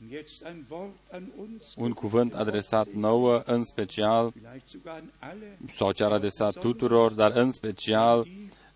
Und 0.00 0.10
jetzt 0.10 0.42
ein 0.44 0.66
Wort 0.70 0.96
an 1.10 1.30
uns, 1.36 1.74
Un 1.76 1.92
cuvânt 1.92 2.34
adresat 2.34 2.88
nouă, 2.92 3.42
în 3.46 3.64
special, 3.64 4.32
vielleicht 4.32 4.68
sogar 4.68 4.94
an 4.94 5.10
alle 5.18 5.58
sau 5.72 5.92
chiar 5.92 6.12
adresat 6.12 6.58
tuturor, 6.58 7.12
dar 7.12 7.30
în 7.30 7.52
special 7.52 8.26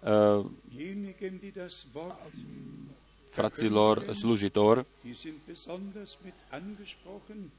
uh, 0.01 0.45
diejenigen, 3.35 3.61
die 3.61 3.69
das 3.69 3.77
Wort, 3.77 4.05
fraților 4.05 4.15
slujitori. 4.15 4.85
die 5.03 5.15
sind 5.15 5.35
besonders 5.47 6.19
mit 6.25 6.35
angesprochen. 6.51 7.51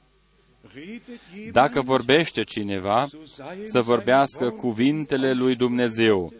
Redet 0.73 1.19
jemand, 1.33 1.51
Dacă 1.51 1.81
vorbește 1.81 2.43
cineva, 2.43 3.07
so 3.07 3.17
seien 3.25 3.65
să 3.65 3.81
vorbească 3.81 4.37
seine 4.37 4.53
Worte 4.53 4.67
cuvintele 4.67 5.33
lui 5.33 5.55
Dumnezeu. 5.55 6.33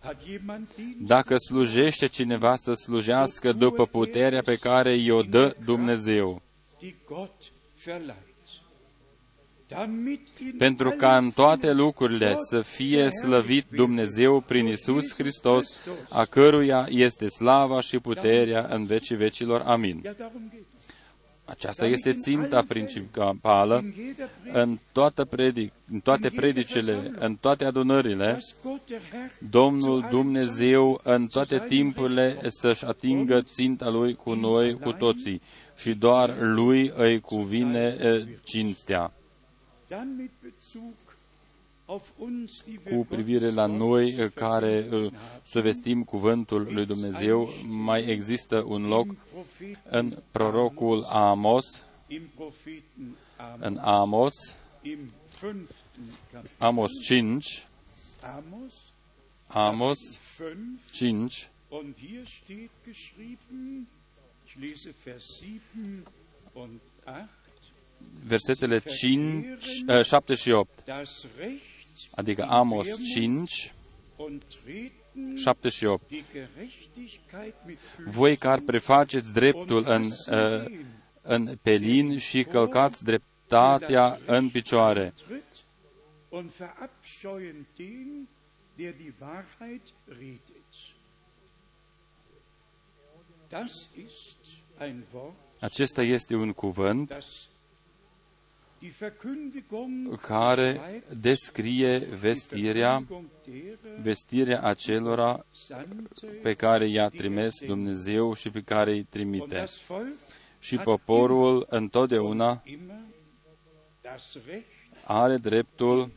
Hat 0.00 0.22
jemand 0.26 0.68
Dienst 0.76 0.98
Dacă 0.98 1.36
slujește 1.36 2.06
cineva, 2.06 2.56
să 2.56 2.72
slujească 2.72 3.52
după 3.52 3.86
puterea 3.86 4.42
pe 4.42 4.56
care 4.56 4.92
i-o 4.92 5.22
dă 5.22 5.56
Dumnezeu. 5.64 6.42
Die 9.74 10.16
Gott 10.16 10.28
verleiht. 10.38 10.58
pentru 10.58 10.90
ca 10.90 11.16
în 11.16 11.30
toate 11.30 11.72
lucrurile 11.72 12.34
să 12.50 12.60
fie 12.60 13.08
slăvit 13.10 13.66
Dumnezeu 13.70 14.40
prin 14.40 14.66
Isus 14.66 15.14
Hristos, 15.14 15.66
a 16.08 16.24
căruia 16.24 16.86
este 16.90 17.26
slava 17.26 17.80
și 17.80 17.98
puterea 17.98 18.66
în 18.70 18.86
vecii 18.86 19.16
vecilor. 19.16 19.60
Amin. 19.60 20.02
Aceasta 21.46 21.86
este 21.86 22.12
ținta 22.12 22.62
principală 22.68 23.84
în, 24.52 24.78
toată 24.92 25.24
predic, 25.24 25.72
în 25.90 26.00
toate 26.00 26.30
predicele, 26.30 27.10
în 27.18 27.34
toate 27.34 27.64
adunările, 27.64 28.38
Domnul 29.50 30.06
Dumnezeu 30.10 31.00
în 31.02 31.26
toate 31.26 31.64
timpurile 31.68 32.38
să-și 32.48 32.84
atingă 32.84 33.42
ținta 33.42 33.88
Lui 33.88 34.14
cu 34.14 34.32
noi, 34.34 34.74
cu 34.78 34.92
toții, 34.92 35.40
și 35.76 35.94
doar 35.94 36.36
Lui 36.40 36.92
îi 36.94 37.20
cuvine 37.20 37.96
cinstea 38.44 39.12
cu 42.90 43.06
privire 43.08 43.50
la 43.50 43.66
noi 43.66 44.30
care 44.34 44.88
să 45.46 45.60
vestim 45.60 46.04
cuvântul 46.04 46.68
lui 46.72 46.86
Dumnezeu, 46.86 47.48
mai 47.68 48.04
există 48.04 48.64
un 48.66 48.86
loc 48.86 49.14
în 49.90 50.18
prorocul 50.30 51.02
Amos, 51.02 51.82
în 53.58 53.76
Amos, 53.76 54.32
Amos 56.58 56.90
5, 57.02 57.66
Amos 59.48 59.98
5, 60.92 61.50
versetele 68.26 68.78
5, 68.78 69.56
7 70.02 70.34
și 70.34 70.50
8, 70.50 70.84
adică 72.10 72.46
Amos 72.48 72.86
5, 73.12 73.74
7 75.36 75.68
și 75.68 75.84
8. 75.84 76.12
Voi 78.06 78.36
care 78.36 78.60
prefaceți 78.60 79.32
dreptul 79.32 79.84
în, 79.86 80.10
în 81.22 81.58
pelin 81.62 82.18
și 82.18 82.44
călcați 82.44 83.04
dreptatea 83.04 84.18
în 84.26 84.48
picioare. 84.48 85.14
Und 86.28 86.50
verabscheuen 86.50 87.66
den, 87.76 88.28
der 88.76 88.94
die 88.96 89.14
Wahrheit 89.20 89.82
redet. 90.06 90.72
Das 93.48 93.88
ist 93.96 94.36
ein 94.80 95.04
Wort, 95.12 95.34
Acesta 95.60 96.02
este 96.02 96.34
un 96.34 96.52
cuvânt 96.52 97.24
care 100.20 101.02
descrie 101.20 101.98
vestirea, 101.98 103.04
vestirea 104.02 104.62
acelora 104.62 105.46
pe 106.42 106.54
care 106.54 106.86
i-a 106.86 107.08
trimis 107.08 107.64
Dumnezeu 107.66 108.34
și 108.34 108.50
pe 108.50 108.60
care 108.60 108.92
îi 108.92 109.02
trimite. 109.02 109.64
Și 110.58 110.76
poporul 110.76 111.66
întotdeauna 111.68 112.62
are 115.04 115.36
dreptul 115.36 116.10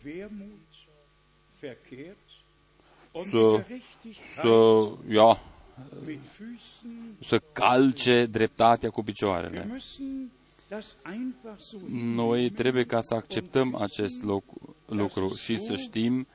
să, 3.30 3.66
să, 4.36 4.90
ia, 5.10 5.40
să 7.22 7.40
calce 7.54 8.26
dreptatea 8.26 8.90
cu 8.90 9.04
picioarele. 9.04 9.82
Noi 11.92 12.50
trebuie 12.50 12.86
ca 12.86 13.02
să 13.02 13.14
acceptăm 13.14 13.76
acest 13.76 14.24
lucru 14.86 15.36
și 15.36 15.60
să 15.60 15.76
știm 15.76 16.28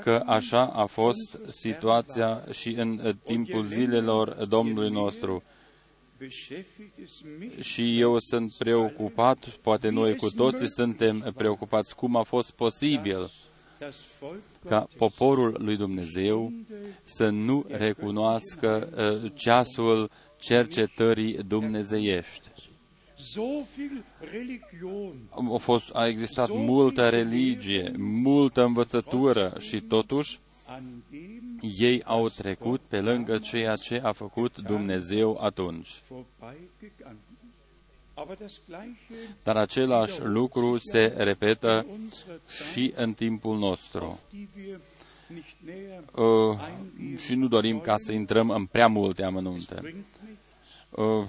că 0.00 0.22
așa 0.26 0.66
a 0.66 0.86
fost 0.86 1.38
situația 1.48 2.44
și 2.52 2.68
în 2.68 3.16
timpul 3.24 3.66
zilelor 3.66 4.44
Domnului 4.44 4.90
nostru. 4.90 5.42
Și 7.60 8.00
eu 8.00 8.18
sunt 8.18 8.52
preocupat, 8.52 9.48
poate 9.48 9.88
noi 9.88 10.16
cu 10.16 10.30
toții 10.30 10.68
suntem 10.68 11.32
preocupați 11.36 11.94
cum 11.96 12.16
a 12.16 12.22
fost 12.22 12.50
posibil 12.50 13.30
ca 14.68 14.86
poporul 14.96 15.56
lui 15.58 15.76
Dumnezeu 15.76 16.52
să 17.02 17.28
nu 17.28 17.64
recunoască 17.68 18.88
ceasul 19.34 20.10
cercetării 20.38 21.42
dumnezeiești. 21.42 22.49
A, 25.30 25.56
fost, 25.56 25.94
a 25.94 26.06
existat 26.06 26.48
multă 26.52 27.08
religie, 27.08 27.92
multă 27.98 28.64
învățătură 28.64 29.56
și 29.58 29.80
totuși 29.80 30.40
ei 31.78 32.02
au 32.04 32.28
trecut 32.28 32.80
pe 32.88 33.00
lângă 33.00 33.38
ceea 33.38 33.76
ce 33.76 34.00
a 34.04 34.12
făcut 34.12 34.58
Dumnezeu 34.58 35.38
atunci. 35.40 36.02
Dar 39.42 39.56
același 39.56 40.20
lucru 40.22 40.78
se 40.78 41.14
repetă 41.16 41.86
și 42.64 42.92
în 42.96 43.12
timpul 43.12 43.58
nostru. 43.58 44.20
Uh, 46.14 46.58
și 47.24 47.34
nu 47.34 47.48
dorim 47.48 47.80
ca 47.80 47.96
să 47.96 48.12
intrăm 48.12 48.50
în 48.50 48.66
prea 48.66 48.86
multe 48.86 49.22
amănunte. 49.22 49.94
Uh, 50.90 51.24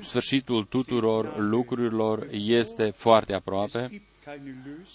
sfârșitul 0.00 0.64
tuturor 0.64 1.38
lucrurilor 1.38 2.28
este 2.30 2.90
foarte 2.90 3.34
aproape. 3.34 4.02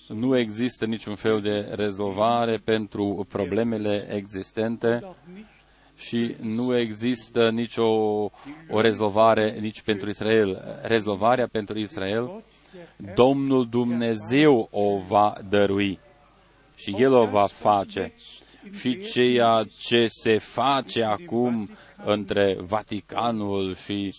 Nu 0.07 0.37
există 0.37 0.85
niciun 0.85 1.15
fel 1.15 1.41
de 1.41 1.59
rezolvare 1.59 2.57
pentru 2.57 3.25
problemele 3.29 4.07
existente 4.11 5.15
și 5.95 6.35
nu 6.41 6.77
există 6.77 7.49
nicio 7.49 7.87
o 8.69 8.81
rezolvare 8.81 9.57
nici 9.59 9.81
pentru 9.81 10.09
Israel. 10.09 10.79
Rezolvarea 10.83 11.47
pentru 11.47 11.79
Israel, 11.79 12.43
Domnul 13.15 13.69
Dumnezeu 13.69 14.67
o 14.71 14.97
va 14.97 15.33
dărui 15.49 15.99
și 16.75 16.95
El 16.97 17.13
o 17.13 17.25
va 17.25 17.45
face. 17.45 18.13
Și 18.71 18.99
ceea 18.99 19.65
ce 19.77 20.07
se 20.07 20.37
face 20.37 21.03
acum 21.03 21.69
între 22.05 22.57
Vaticanul 22.59 23.75
și 23.75 24.15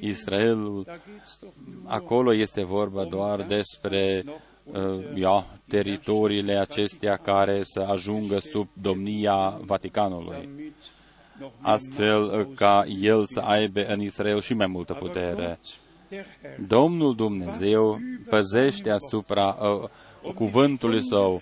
Israelul, 0.00 0.86
acolo 1.86 2.34
este 2.34 2.64
vorba 2.64 3.04
doar 3.04 3.42
despre 3.42 4.24
uh, 4.64 4.98
ia, 5.14 5.46
teritoriile 5.68 6.52
acestea 6.52 7.16
care 7.16 7.62
să 7.62 7.80
ajungă 7.80 8.38
sub 8.38 8.68
domnia 8.72 9.60
Vaticanului, 9.64 10.72
astfel 11.60 12.22
uh, 12.22 12.46
ca 12.54 12.84
el 13.00 13.26
să 13.26 13.40
aibă 13.40 13.86
în 13.86 14.00
Israel 14.00 14.40
și 14.40 14.54
mai 14.54 14.66
multă 14.66 14.92
putere. 14.92 15.58
Domnul 16.66 17.14
Dumnezeu 17.14 18.00
păzește 18.28 18.90
asupra 18.90 19.56
uh, 19.60 20.32
cuvântului 20.34 21.02
său. 21.02 21.40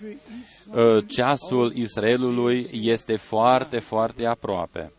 Uh, 0.73 1.05
ceasul 1.07 1.73
Israelului 1.75 2.67
este 2.71 3.15
foarte, 3.15 3.79
foarte 3.79 4.25
aproape. 4.25 4.91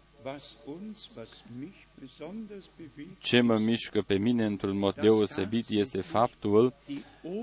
Ce 3.18 3.40
mă 3.40 3.58
mișcă 3.58 4.02
pe 4.06 4.14
mine 4.18 4.44
într-un 4.44 4.78
mod 4.78 4.94
deosebit 4.94 5.68
este 5.68 6.00
faptul 6.00 6.72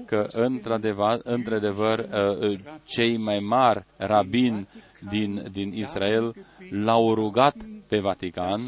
că, 0.06 0.28
într-adevăr, 0.32 1.20
într-adevăr 1.24 2.00
uh, 2.00 2.50
uh, 2.50 2.60
cei 2.84 3.17
mai 3.17 3.39
mari 3.39 3.86
rabini 3.98 4.67
din, 5.10 5.48
din 5.52 5.74
Israel 5.74 6.36
l-au 6.70 7.13
rugat 7.13 7.56
pe 7.88 8.00
Vatican 8.00 8.62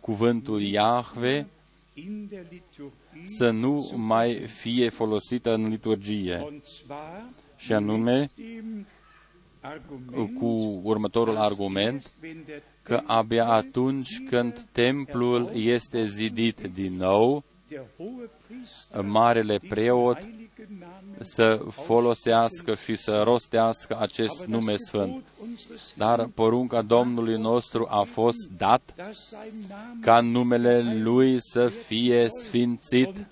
cuvântul 0.00 0.62
Iahve 0.62 1.46
să 3.22 3.50
nu 3.50 3.92
mai 3.96 4.46
fie 4.46 4.88
folosită 4.88 5.54
în 5.54 5.68
liturgie. 5.68 6.60
Și 7.56 7.72
anume, 7.72 8.30
cu 10.38 10.80
următorul 10.82 11.36
argument, 11.36 12.10
că 12.82 13.02
abia 13.06 13.46
atunci 13.46 14.22
când 14.28 14.66
templul 14.72 15.50
este 15.54 16.04
zidit 16.04 16.60
din 16.74 16.96
nou, 16.96 17.44
marele 19.02 19.58
preot 19.68 20.18
să 21.20 21.60
folosească 21.70 22.74
și 22.84 22.96
să 22.96 23.22
rostească 23.24 23.96
acest 24.00 24.44
nume 24.46 24.76
sfânt. 24.76 25.24
Dar 25.94 26.28
porunca 26.34 26.82
Domnului 26.82 27.36
nostru 27.36 27.86
a 27.90 28.02
fost 28.02 28.50
dat 28.56 28.94
ca 30.00 30.20
numele 30.20 31.00
Lui 31.02 31.36
să 31.40 31.68
fie 31.68 32.26
sfințit 32.28 33.26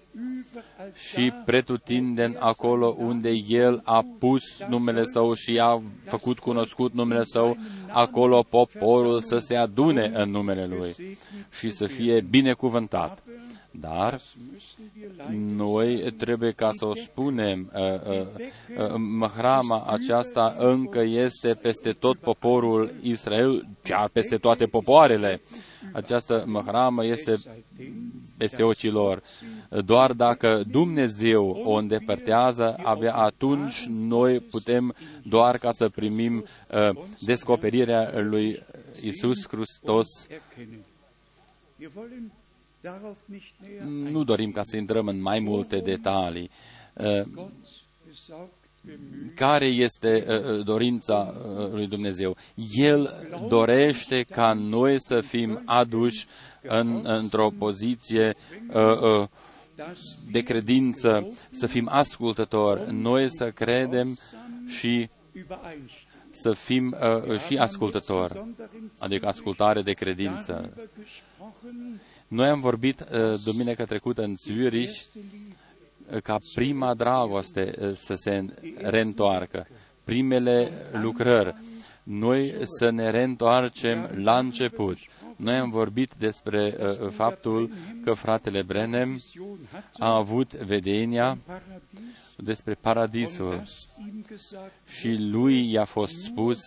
și 1.11 1.33
pretutindeni 1.45 2.37
acolo 2.39 2.95
unde 2.99 3.31
El 3.49 3.81
a 3.85 4.07
pus 4.19 4.43
numele 4.69 5.05
Său 5.05 5.35
și 5.35 5.59
a 5.59 5.83
făcut 6.05 6.39
cunoscut 6.39 6.93
numele 6.93 7.25
Său, 7.25 7.57
acolo 7.89 8.43
poporul 8.43 9.21
să 9.21 9.39
se 9.39 9.57
adune 9.57 10.11
în 10.15 10.31
numele 10.31 10.67
Lui 10.67 11.19
și 11.59 11.71
să 11.71 11.87
fie 11.87 12.21
binecuvântat. 12.21 13.23
Dar 13.81 14.13
das 14.13 14.37
müssen 14.37 14.91
wir 14.95 15.09
leider 15.09 15.35
noi 15.35 16.15
trebuie 16.17 16.53
ca 16.53 16.71
să 16.73 16.85
o 16.85 16.95
spunem, 16.95 17.71
uh, 17.75 17.81
uh, 17.81 18.27
uh, 18.79 18.95
mahrama 18.97 19.85
aceasta 19.87 20.55
încă 20.59 21.01
este 21.01 21.55
peste 21.55 21.93
tot 21.93 22.19
poporul 22.19 22.93
Israel, 23.03 23.67
chiar 23.83 24.09
peste 24.09 24.37
toate 24.37 24.67
popoarele. 24.67 25.41
Această 25.93 26.45
mahramă 26.47 27.05
este 27.05 27.37
peste 28.37 28.63
ochii 28.63 28.91
lor. 28.91 29.23
Doar 29.85 30.13
dacă 30.13 30.63
Dumnezeu 30.71 31.63
o 31.65 31.73
îndepărtează, 31.73 32.77
abia 32.83 33.15
atunci 33.15 33.87
noi 33.89 34.41
putem 34.41 34.95
doar 35.23 35.59
ca 35.59 35.73
să 35.73 35.89
primim 35.89 36.45
uh, 36.71 37.05
descoperirea 37.21 38.21
lui 38.21 38.63
Isus 39.03 39.49
Hristos. 39.49 40.07
Erkennen. 42.85 42.93
Wir 42.93 42.93
wollen 42.93 43.03
darauf 43.03 43.17
nicht 43.27 43.55
näher 43.61 44.11
Nu 44.13 44.25
dorim 44.25 44.53
ca 44.53 44.63
să 44.63 44.77
intrăm 44.77 45.07
în 45.07 45.21
mai 45.21 45.39
multe 45.39 45.79
detalii. 45.79 46.51
Uh, 46.93 47.23
Gott 47.35 47.53
besorgt 48.07 48.53
bemüht, 48.85 49.35
care 49.35 49.67
este 49.67 50.27
uh, 50.29 50.65
dorința 50.65 51.35
uh, 51.37 51.71
lui 51.71 51.87
Dumnezeu. 51.87 52.37
El 52.73 53.29
dorește 53.49 54.23
ca 54.23 54.53
noi 54.53 54.97
să 54.99 55.21
fim 55.21 55.63
aduși 55.65 56.27
în, 56.63 57.01
într-o 57.05 57.51
poziție 57.59 58.37
uh, 58.73 59.21
uh, 59.21 59.29
dass 59.77 59.99
de 60.31 60.41
credință, 60.41 61.29
să 61.51 61.67
fim 61.67 61.89
ascultători, 61.91 62.93
noi 62.93 63.27
să 63.31 63.51
credem 63.51 64.19
și 64.67 65.09
übereinstimmen. 65.33 66.31
să 66.31 66.53
fim 66.53 66.97
uh, 67.31 67.41
și 67.41 67.57
ascultători, 67.57 68.45
adică 68.99 69.27
ascultare 69.27 69.83
de 69.83 69.93
credință. 69.93 70.73
Darüber 72.35 72.41
gesprochen, 72.41 72.41
Noi 72.41 72.49
am 72.49 72.61
vorbit 72.61 73.01
uh, 73.01 73.35
duminica 73.45 73.85
trecută 73.85 74.23
în 74.23 74.35
Zürich 74.37 74.89
erste 74.89 75.19
Liebe. 75.19 76.15
uh, 76.15 76.23
ca 76.23 76.39
prima 76.55 76.95
dragoste 76.95 77.75
uh, 77.81 77.91
să 77.95 78.15
se 78.15 78.45
reîntoarcă, 78.77 79.67
primele 80.05 80.71
lucrări. 80.93 81.55
Noi 82.03 82.55
să 82.79 82.91
ne 82.91 83.11
reîntoarcem 83.11 84.11
la 84.15 84.39
început. 84.39 84.99
Noi 85.37 85.57
am 85.57 85.71
vorbit 85.71 86.13
despre 86.19 86.77
uh, 86.81 87.09
faptul 87.11 87.71
că 88.05 88.13
fratele 88.13 88.63
Brenem 88.63 89.13
Vision 89.13 89.59
hat 89.73 89.85
a 89.99 90.15
avut 90.17 90.55
vedenia 90.55 91.39
Paradies 91.47 92.35
despre 92.37 92.73
und 92.73 92.81
paradisul 92.83 93.57
das 93.57 93.89
ihm 93.99 94.25
gesagt 94.29 94.73
și 94.87 95.17
lui 95.19 95.71
i-a 95.71 95.85
fost 95.85 96.23
spus 96.23 96.59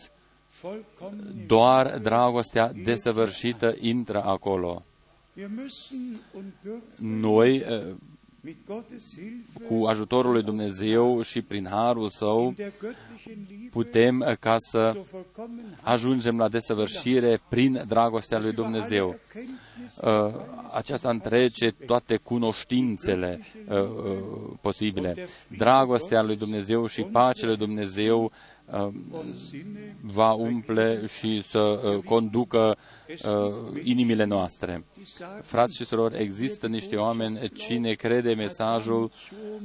vollkommen. 0.61 1.45
doar 1.47 1.97
dragostea 1.99 2.71
desăvârșită 2.83 3.75
intră 3.79 4.23
acolo. 4.23 4.83
Wir 5.37 5.49
müssen 5.49 6.19
und 6.33 6.51
dürfen 6.63 7.21
Noi, 7.21 7.63
uh, 7.63 7.95
mit 8.41 8.65
Gottes 8.65 9.13
Hilfe 9.15 9.63
cu 9.67 9.85
ajutorul 9.85 10.31
lui 10.31 10.43
Dumnezeu 10.43 11.21
și 11.21 11.41
prin 11.41 11.67
harul 11.69 12.09
său, 12.09 12.45
in 12.47 12.53
der 12.55 12.71
göttlichen 12.71 13.45
Liebe 13.47 13.69
putem 13.71 14.19
uh, 14.19 14.35
ca 14.39 14.55
să 14.57 14.91
zur 14.93 15.05
Vollkommenheit 15.11 15.77
ajungem 15.81 16.37
la 16.37 16.47
desăvârșire 16.47 17.41
prin 17.49 17.83
dragostea 17.87 18.39
lui 18.39 18.51
über 18.51 18.55
Dumnezeu. 18.55 19.05
alle 19.07 19.19
Erkenntnis 19.27 19.65
Uh, 20.01 20.33
aceasta 20.73 21.09
întrece 21.09 21.71
toate 21.85 22.15
cunoștințele 22.15 23.39
uh, 23.69 23.81
uh, 23.81 23.87
posibile. 24.61 25.15
Dragostea 25.57 26.21
lui 26.21 26.35
Dumnezeu 26.35 26.87
și 26.87 27.01
pacea 27.01 27.45
lui 27.45 27.57
Dumnezeu 27.57 28.23
uh, 28.23 28.29
und 28.29 28.31
Sinne 28.31 28.56
va 30.01 30.31
umple 30.31 31.05
și 31.19 31.41
să 31.43 31.59
uh, 31.59 32.03
conducă 32.03 32.77
uh, 33.07 33.81
inimile 33.83 34.23
noastre. 34.23 34.85
die 34.95 35.05
sagen, 35.05 35.41
Frați 35.41 35.75
și 35.75 35.85
surori, 35.85 36.21
există 36.21 36.67
niște 36.67 36.95
oameni, 36.95 37.49
cine 37.53 37.93
crede 37.93 38.33
mesajul 38.33 39.11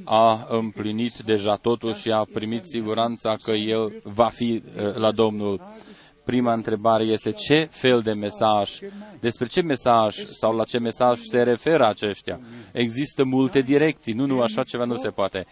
a 0.05 0.47
împlinit 0.51 1.19
deja 1.19 1.57
totul 1.57 1.95
și 1.95 2.13
a 2.13 2.25
primit 2.33 2.65
siguranța 2.65 3.37
că 3.43 3.51
el 3.51 4.01
va 4.03 4.29
fi 4.29 4.63
uh, 4.77 4.95
la 4.95 5.13
Domnul. 5.13 5.61
Prima 6.25 6.53
întrebare 6.53 7.05
este 7.05 7.33
ce 7.33 7.69
fel 7.71 8.01
de 8.01 8.13
mesaj, 8.13 8.79
despre 9.21 9.47
ce 9.47 9.61
mesaj 9.61 10.17
sau 10.25 10.57
la 10.57 10.65
ce 10.65 10.79
mesaj 10.79 11.21
se 11.21 11.43
referă 11.43 11.87
aceștia. 11.87 12.41
Există 12.73 13.25
multe 13.25 13.61
direcții, 13.61 14.13
nu, 14.13 14.27
nu, 14.27 14.41
așa 14.41 14.63
ceva 14.63 14.85
nu 14.85 14.97
se 14.97 15.11
poate. 15.11 15.47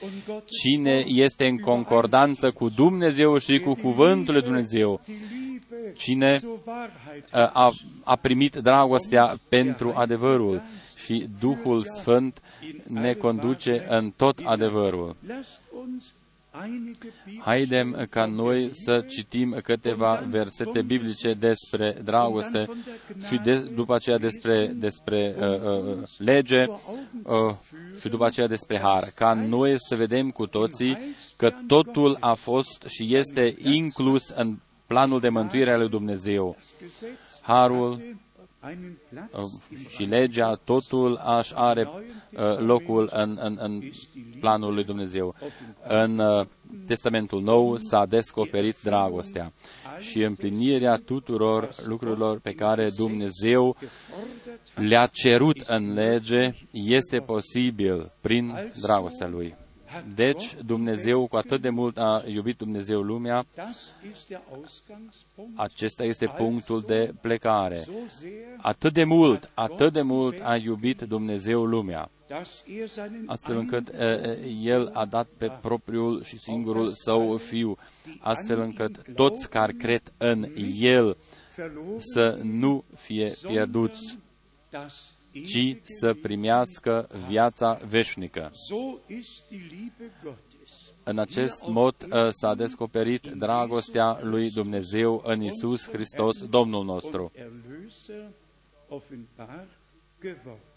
Cine 0.62 1.04
este 1.06 1.46
în 1.46 1.58
concordanță 1.58 2.50
cu 2.50 2.68
Dumnezeu 2.68 3.38
și 3.38 3.58
cu 3.58 3.74
cuvântul 3.74 4.34
lui 4.34 4.42
Dumnezeu, 4.42 5.00
die 5.04 5.14
Liebe 5.30 5.92
cine 5.96 6.36
zur 6.36 6.58
Wahrheit 6.64 7.24
uh, 7.24 7.50
a, 7.52 7.70
a 8.04 8.16
primit 8.16 8.56
dragostea 8.56 9.38
pentru 9.48 9.92
adevărul 9.96 10.62
și 10.96 11.28
Duhul 11.40 11.84
Sfânt 11.84 12.40
ne 12.86 13.12
conduce 13.12 13.86
în 13.88 14.10
tot 14.10 14.40
adevărul. 14.44 15.16
Lasst 16.52 16.66
uns 16.66 16.74
einige 16.74 17.12
Haidem 17.40 18.06
ca 18.10 18.26
noi 18.26 18.68
să 18.72 19.00
citim 19.00 19.56
câteva 19.62 20.24
versete 20.28 20.82
biblice 20.82 21.34
despre 21.34 21.96
dragoste 22.04 22.66
și 23.28 23.36
de, 23.44 23.54
după 23.54 23.94
aceea 23.94 24.18
despre, 24.18 24.66
despre 24.66 25.34
uh, 25.38 25.46
uh, 25.46 26.02
lege 26.18 26.66
uh, 27.22 27.54
și 28.00 28.08
după 28.08 28.24
aceea 28.26 28.46
despre 28.46 28.78
har, 28.78 29.04
ca 29.14 29.32
noi 29.32 29.74
să 29.76 29.96
vedem 29.96 30.30
cu 30.30 30.46
toții 30.46 30.98
că 31.36 31.52
totul 31.66 32.16
a 32.20 32.34
fost 32.34 32.84
și 32.86 33.14
este 33.14 33.56
inclus 33.62 34.28
în 34.28 34.58
planul 34.86 35.20
de 35.20 35.28
mântuire 35.28 35.72
al 35.72 35.78
lui 35.78 35.88
Dumnezeu. 35.88 36.56
Harul 37.42 37.90
einen 37.92 37.98
Platz 37.98 38.18
uh, 38.18 38.29
și 39.88 40.02
legea, 40.02 40.54
totul 40.54 41.16
aș 41.16 41.50
are 41.54 41.88
uh, 41.88 42.58
locul 42.58 43.10
în, 43.12 43.38
în, 43.40 43.58
în 43.60 43.82
planul 44.40 44.74
lui 44.74 44.84
Dumnezeu. 44.84 45.34
În 45.88 46.18
uh, 46.18 46.46
Testamentul 46.86 47.42
Nou 47.42 47.76
s-a 47.76 48.06
descoperit 48.06 48.76
dragostea 48.82 49.52
și 49.98 50.22
împlinirea 50.22 50.96
tuturor 50.96 51.74
lucrurilor 51.84 52.38
pe 52.38 52.52
care 52.52 52.90
Dumnezeu 52.96 53.76
le-a 54.74 55.06
cerut 55.06 55.60
în 55.60 55.92
lege 55.92 56.50
este 56.72 57.18
posibil 57.18 58.12
prin 58.20 58.72
dragostea 58.80 59.28
Lui. 59.28 59.54
Deci, 60.14 60.56
Dumnezeu 60.66 61.26
cu 61.26 61.36
atât 61.36 61.60
de 61.60 61.68
mult 61.68 61.98
a 61.98 62.22
iubit 62.26 62.56
Dumnezeu 62.58 63.00
lumea, 63.00 63.46
Das 63.54 63.94
ist 64.12 64.28
der 64.28 64.40
Ausgangspunkt. 64.54 65.52
acesta 65.58 66.04
este 66.04 66.26
punctul 66.26 66.80
de 66.86 67.14
plecare. 67.20 67.78
So 67.78 67.92
sehr, 68.20 68.30
Atât 68.62 68.92
de 68.92 69.04
mult, 69.04 69.50
atât 69.54 69.92
de 69.92 70.02
mult 70.02 70.40
a 70.42 70.56
iubit 70.56 71.00
Dumnezeu 71.02 71.64
lumea, 71.64 72.10
dass 72.28 72.64
er 72.80 72.88
seinen 72.88 73.24
astfel 73.26 73.56
încât 73.56 73.88
uh, 73.88 73.94
uh, 73.94 74.64
El 74.64 74.90
a 74.92 75.04
dat 75.04 75.28
pe 75.36 75.50
propriul 75.60 76.22
și 76.22 76.38
singurul 76.38 76.92
Său 76.94 77.36
Fiu, 77.36 77.76
astfel 78.20 78.60
încât 78.60 79.02
toți 79.14 79.48
care 79.48 79.72
cred 79.72 80.02
în 80.16 80.48
El 80.78 81.16
verloren, 81.56 81.96
să 81.98 82.38
nu 82.42 82.84
fie 82.96 83.34
pierduți, 83.46 84.00
sondern 84.00 84.20
das 84.70 85.12
ci 85.32 85.54
ewige 85.54 85.80
să 85.84 86.14
primească 86.14 87.08
viața 87.26 87.78
veșnică. 87.88 88.50
So 88.52 88.76
ist 89.06 89.48
die 89.48 89.66
Liebe 89.70 90.12
Gottes. 90.22 90.48
În 91.02 91.18
acest 91.18 91.66
mod 91.66 91.94
uh, 92.02 92.28
s-a 92.30 92.54
descoperit 92.54 93.26
dragostea 93.26 94.18
lui 94.22 94.50
Dumnezeu 94.50 95.22
în 95.26 95.42
Isus 95.42 95.88
Hristos, 95.88 96.44
Domnul 96.44 96.84
nostru. 96.84 97.22
Und 97.22 97.46
Erlöser 97.46 98.30
offenbar 98.88 99.66
geworden. 100.20 100.68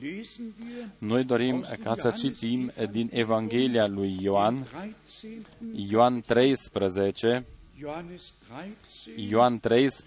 Lesen 0.00 0.54
wir 0.58 0.86
Noi 0.98 1.24
dorim 1.24 1.64
ca 1.82 1.94
să 1.94 2.10
citim 2.10 2.72
din 2.90 3.10
Evanghelia 3.12 3.86
lui 3.86 4.18
Ioan, 4.22 4.62
13. 4.62 5.90
Ioan 5.90 6.20
13, 6.20 7.46
Johannes 7.78 8.34
13, 8.48 9.30
Ioan 9.30 9.58
13, 9.58 10.02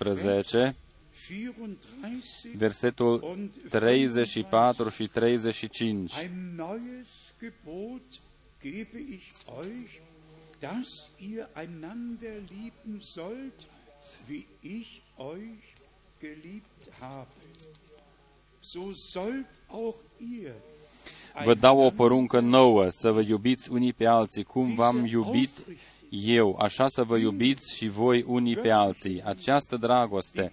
34 0.47 0.75
versetul 2.55 3.23
und 3.23 3.55
34 3.69 4.89
și 4.89 5.07
35. 5.07 6.17
Ein 6.21 6.55
neues 6.55 7.33
Gebot 7.39 8.21
gebe 8.61 8.97
ich 8.97 9.27
euch, 9.59 10.01
dass 10.59 11.09
ihr 11.17 11.49
einander 11.53 12.33
lieben 12.49 12.99
sollt, 12.99 13.67
wie 14.27 14.45
ich 14.61 15.01
euch 15.15 15.73
geliebt 16.19 16.89
habe. 16.99 17.35
So 18.59 18.91
sollt 18.91 19.59
auch 19.67 19.97
ihr 20.17 20.53
Vă 21.43 21.53
dau 21.53 21.79
o 21.79 21.89
poruncă 21.89 22.39
nouă, 22.39 22.89
să 22.89 23.11
vă 23.11 23.21
iubiți 23.21 23.71
unii 23.71 23.93
pe 23.93 24.05
alții, 24.05 24.43
cum 24.43 24.73
v-am 24.73 25.05
iubit 25.05 25.49
eu, 26.21 26.57
așa 26.61 26.87
să 26.87 27.03
vă 27.03 27.17
iubiți 27.17 27.75
și 27.75 27.87
voi 27.87 28.23
unii 28.27 28.57
pe 28.57 28.69
alții. 28.69 29.21
Această 29.25 29.77
dragoste 29.77 30.51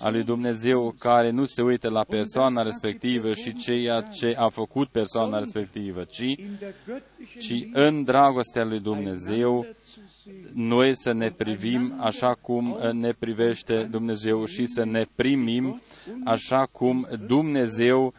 a 0.00 0.10
lui 0.10 0.22
Dumnezeu 0.22 0.94
care 0.98 1.30
nu 1.30 1.46
se 1.46 1.62
uită 1.62 1.88
la 1.88 2.04
persoana 2.04 2.62
respectivă 2.62 3.34
și 3.34 3.54
ceea 3.54 4.00
ce 4.00 4.34
a 4.38 4.48
făcut 4.48 4.88
persoana 4.88 5.38
respectivă, 5.38 6.04
ci, 6.04 6.18
in 6.18 6.56
der 6.58 6.74
göttlichen 6.86 7.40
ci 7.40 7.50
Liebe 7.50 7.80
în 7.80 8.04
dragostea 8.04 8.64
lui 8.64 8.80
Dumnezeu 8.80 9.50
einander 9.50 9.76
zu 9.82 10.00
sehen. 10.22 10.50
noi 10.52 10.96
să 10.96 11.12
ne 11.12 11.30
privim 11.30 11.94
așa 12.00 12.34
cum 12.34 12.78
ne 12.92 13.12
privește 13.12 13.82
Dumnezeu 13.82 14.44
și 14.44 14.66
să 14.66 14.84
ne 14.84 15.06
primim 15.14 15.80
așa 16.24 16.66
cum 16.72 17.08
Dumnezeu 17.26 18.14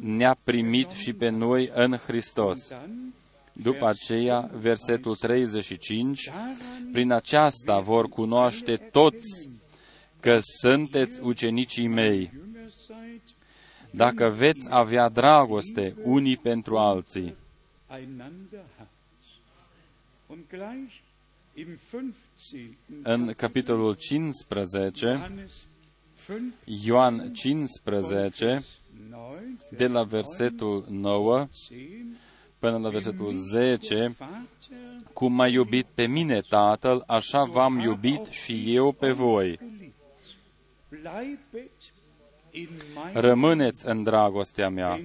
ne-a 0.00 0.36
primit 0.44 0.90
și 0.90 1.12
pe 1.12 1.28
noi 1.28 1.70
în 1.74 1.96
Hristos. 1.96 2.68
După 3.62 3.86
aceea, 3.86 4.50
versetul 4.60 5.16
35, 5.16 6.30
prin 6.92 7.12
aceasta 7.12 7.80
vor 7.80 8.08
cunoaște 8.08 8.76
toți 8.76 9.48
că 10.20 10.38
sunteți 10.40 11.20
ucenicii 11.20 11.88
mei, 11.88 12.32
dacă 13.90 14.28
veți 14.28 14.66
avea 14.70 15.08
dragoste 15.08 15.94
unii 16.02 16.36
pentru 16.36 16.76
alții. 16.76 17.36
În 23.02 23.32
capitolul 23.36 23.96
15, 23.96 25.30
Ioan 26.64 27.32
15, 27.32 28.64
de 29.70 29.86
la 29.86 30.02
versetul 30.02 30.84
9 30.88 31.46
până 32.58 32.78
la 32.78 32.88
versetul 32.88 33.32
10, 33.32 34.16
cum 35.12 35.32
m-a 35.32 35.46
iubit 35.46 35.86
pe 35.94 36.06
mine 36.06 36.40
Tatăl, 36.40 37.04
așa 37.06 37.44
v-am 37.44 37.78
iubit 37.78 38.26
și 38.26 38.74
eu 38.74 38.92
pe 38.92 39.10
voi. 39.10 39.58
Rămâneți 43.12 43.86
în 43.86 44.02
dragostea 44.02 44.68
mea. 44.68 45.00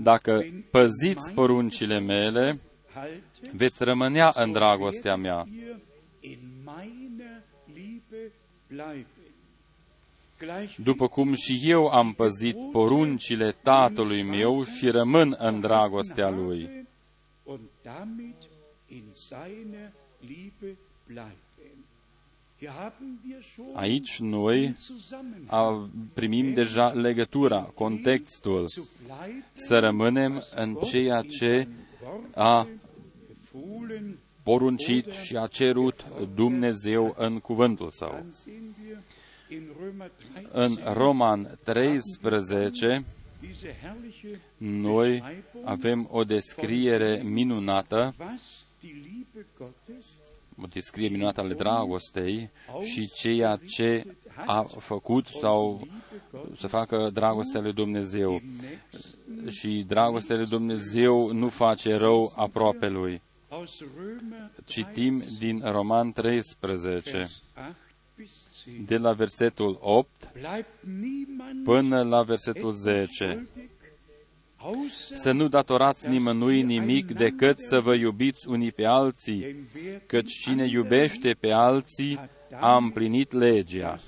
Dacă 0.00 0.44
păziți 0.70 1.32
poruncile 1.32 1.98
mele, 1.98 2.60
veți 3.52 3.84
rămânea 3.84 4.32
în 4.34 4.52
dragostea 4.52 5.16
mea. 5.16 5.46
După 10.76 11.08
cum 11.08 11.34
și 11.34 11.60
eu 11.64 11.86
am 11.86 12.12
păzit 12.12 12.56
poruncile 12.72 13.52
tatălui 13.62 14.22
meu 14.22 14.64
și 14.64 14.88
rămân 14.90 15.36
în 15.38 15.60
dragostea 15.60 16.30
lui. 16.30 16.86
Aici 23.74 24.18
noi 24.18 24.76
primim 26.12 26.52
deja 26.52 26.88
legătura, 26.88 27.62
contextul, 27.62 28.68
să 29.52 29.78
rămânem 29.78 30.42
în 30.54 30.74
ceea 30.74 31.22
ce 31.22 31.68
a 32.34 32.68
poruncit 34.42 35.06
și 35.10 35.36
a 35.36 35.46
cerut 35.46 36.04
Dumnezeu 36.34 37.14
în 37.18 37.38
cuvântul 37.38 37.90
său. 37.90 38.24
În 40.52 40.78
Roman 40.92 41.58
13, 41.64 43.04
noi 44.56 45.22
avem 45.64 46.08
o 46.10 46.24
descriere 46.24 47.22
minunată, 47.24 48.14
o 50.62 50.66
descriere 50.72 51.12
minunată 51.12 51.40
ale 51.40 51.54
dragostei 51.54 52.50
și 52.82 53.10
ceea 53.14 53.58
ce 53.66 54.16
a 54.46 54.62
făcut 54.62 55.26
sau 55.26 55.88
să 56.56 56.66
facă 56.66 57.10
dragostea 57.12 57.60
lui 57.60 57.72
Dumnezeu. 57.72 58.42
Și 59.48 59.84
dragostea 59.86 60.36
lui 60.36 60.46
Dumnezeu 60.46 61.32
nu 61.32 61.48
face 61.48 61.94
rău 61.94 62.32
aproape 62.36 62.88
lui. 62.88 63.22
Citim 64.64 65.22
din 65.38 65.62
Roman 65.64 66.12
13, 66.12 67.28
de 68.86 68.96
la 68.96 69.12
versetul 69.12 69.78
8 69.80 70.32
până 71.64 72.02
la 72.02 72.22
versetul 72.22 72.72
10. 72.72 73.48
Să 75.14 75.32
nu 75.32 75.48
datorați 75.48 76.08
nimănui 76.08 76.62
nimic 76.62 77.12
decât 77.12 77.58
să 77.58 77.80
vă 77.80 77.94
iubiți 77.94 78.48
unii 78.48 78.72
pe 78.72 78.84
alții, 78.84 79.56
căci 80.06 80.32
cine 80.32 80.66
iubește 80.66 81.34
pe 81.40 81.50
alții 81.50 82.18
a 82.52 82.76
împlinit 82.76 83.32
legea. 83.32 84.00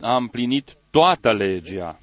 A 0.00 0.16
împlinit 0.16 0.76
toată 0.90 1.32
legea. 1.32 2.00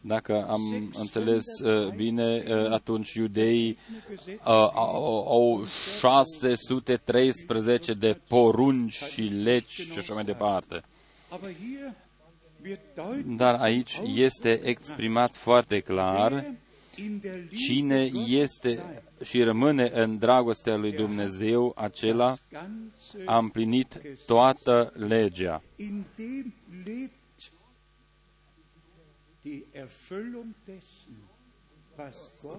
Dacă 0.00 0.46
am 0.48 0.90
înțeles 0.98 1.44
uh, 1.64 1.92
bine, 1.94 2.44
uh, 2.48 2.70
atunci 2.70 3.12
iudeii 3.12 3.78
uh, 4.26 4.34
au 4.44 5.64
613 5.98 7.92
de 7.92 8.20
porunci 8.28 8.92
și 8.92 9.20
legi 9.20 9.82
și 9.82 9.98
așa 9.98 10.14
mai 10.14 10.24
departe. 10.24 10.82
Dar 13.36 13.54
aici 13.54 14.00
este 14.14 14.60
exprimat 14.64 15.36
foarte 15.36 15.80
clar 15.80 16.54
cine 17.54 18.10
este 18.26 19.02
și 19.24 19.42
rămâne 19.42 19.90
în 19.94 20.18
dragostea 20.18 20.76
lui 20.76 20.92
Dumnezeu, 20.92 21.72
acela 21.76 22.36
a 23.24 23.38
împlinit 23.38 24.00
toată 24.26 24.92
legea 24.96 25.62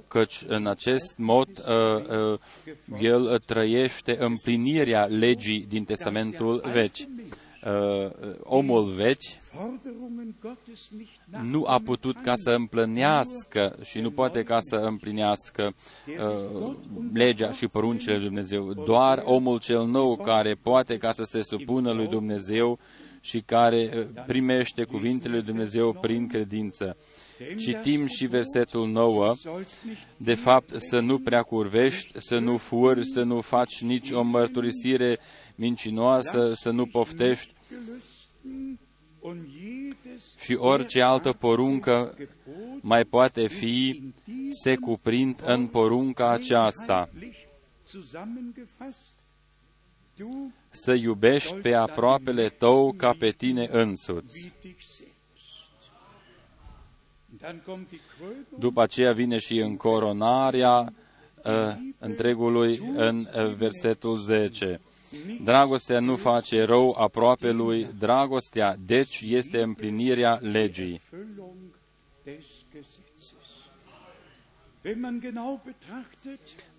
căci 0.07 0.43
în 0.47 0.67
acest 0.67 1.17
mod 1.17 1.47
uh, 1.47 2.33
uh, 2.33 2.39
el 3.01 3.39
trăiește 3.39 4.17
împlinirea 4.19 5.05
legii 5.05 5.65
din 5.69 5.83
Testamentul 5.83 6.63
vechi. 6.73 6.97
Uh, 7.65 8.11
omul 8.43 8.93
vechi 8.93 9.41
nu 11.41 11.63
a 11.67 11.79
putut 11.79 12.21
ca 12.21 12.33
să 12.35 12.49
împlinească 12.49 13.75
și 13.83 13.99
nu 13.99 14.11
poate 14.11 14.43
ca 14.43 14.57
să 14.61 14.75
împlinească 14.75 15.73
uh, 16.07 16.75
legea 17.13 17.51
și 17.51 17.67
poruncile 17.67 18.15
lui 18.15 18.25
Dumnezeu. 18.25 18.73
Doar 18.73 19.21
omul 19.25 19.59
cel 19.59 19.85
nou 19.85 20.15
care 20.15 20.53
poate 20.53 20.97
ca 20.97 21.13
să 21.13 21.23
se 21.23 21.41
supună 21.43 21.91
lui 21.91 22.07
Dumnezeu 22.07 22.79
și 23.21 23.41
care 23.41 23.91
uh, 23.95 24.23
primește 24.27 24.83
cuvintele 24.83 25.33
lui 25.33 25.43
Dumnezeu 25.43 25.93
prin 25.93 26.27
credință. 26.27 26.97
Citim 27.57 28.07
și 28.07 28.25
versetul 28.25 28.87
9, 28.87 29.35
de 30.17 30.33
fapt 30.33 30.73
să 30.77 30.99
nu 30.99 31.19
prea 31.19 31.41
curvești, 31.41 32.11
să 32.15 32.39
nu 32.39 32.57
furi, 32.57 33.05
să 33.05 33.21
nu 33.21 33.41
faci 33.41 33.81
nici 33.81 34.11
o 34.11 34.21
mărturisire 34.21 35.19
mincinoasă, 35.55 36.51
să 36.53 36.69
nu 36.69 36.85
poftești. 36.85 37.53
și 40.37 40.53
orice 40.53 41.01
altă 41.01 41.33
poruncă 41.33 42.17
mai 42.81 43.03
poate 43.05 43.47
fi, 43.47 44.01
se 44.63 44.75
cuprind 44.75 45.41
în 45.45 45.67
porunca 45.67 46.31
aceasta 46.31 47.09
să 50.71 50.93
iubești 50.93 51.53
pe 51.53 51.73
aproapele 51.73 52.49
tău 52.49 52.93
ca 52.97 53.15
pe 53.19 53.31
tine 53.31 53.67
însuți. 53.71 54.51
După 58.59 58.81
aceea 58.81 59.13
vine 59.13 59.37
și 59.37 59.57
încoronarea 59.57 60.93
uh, 61.43 61.73
întregului 61.99 62.81
în 62.95 63.17
uh, 63.19 63.53
versetul 63.53 64.17
10. 64.17 64.81
Dragostea 65.43 65.99
nu 65.99 66.15
face 66.15 66.63
rău 66.63 66.95
aproape 66.99 67.51
lui, 67.51 67.87
dragostea, 67.99 68.75
deci, 68.85 69.21
este 69.27 69.61
împlinirea 69.61 70.33
legii. 70.41 71.01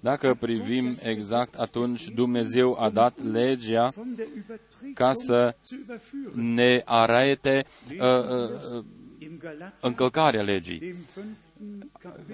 Dacă 0.03 0.35
privim 0.35 0.97
exact, 1.03 1.55
atunci 1.55 2.09
Dumnezeu 2.09 2.81
a 2.81 2.91
dat 2.91 3.23
legea 3.25 3.93
ca 4.95 5.13
să 5.15 5.55
ne 6.35 6.83
arate 6.85 7.65
uh, 7.91 7.99
uh, 8.75 8.85
încălcarea 9.81 10.43
legii. 10.43 10.95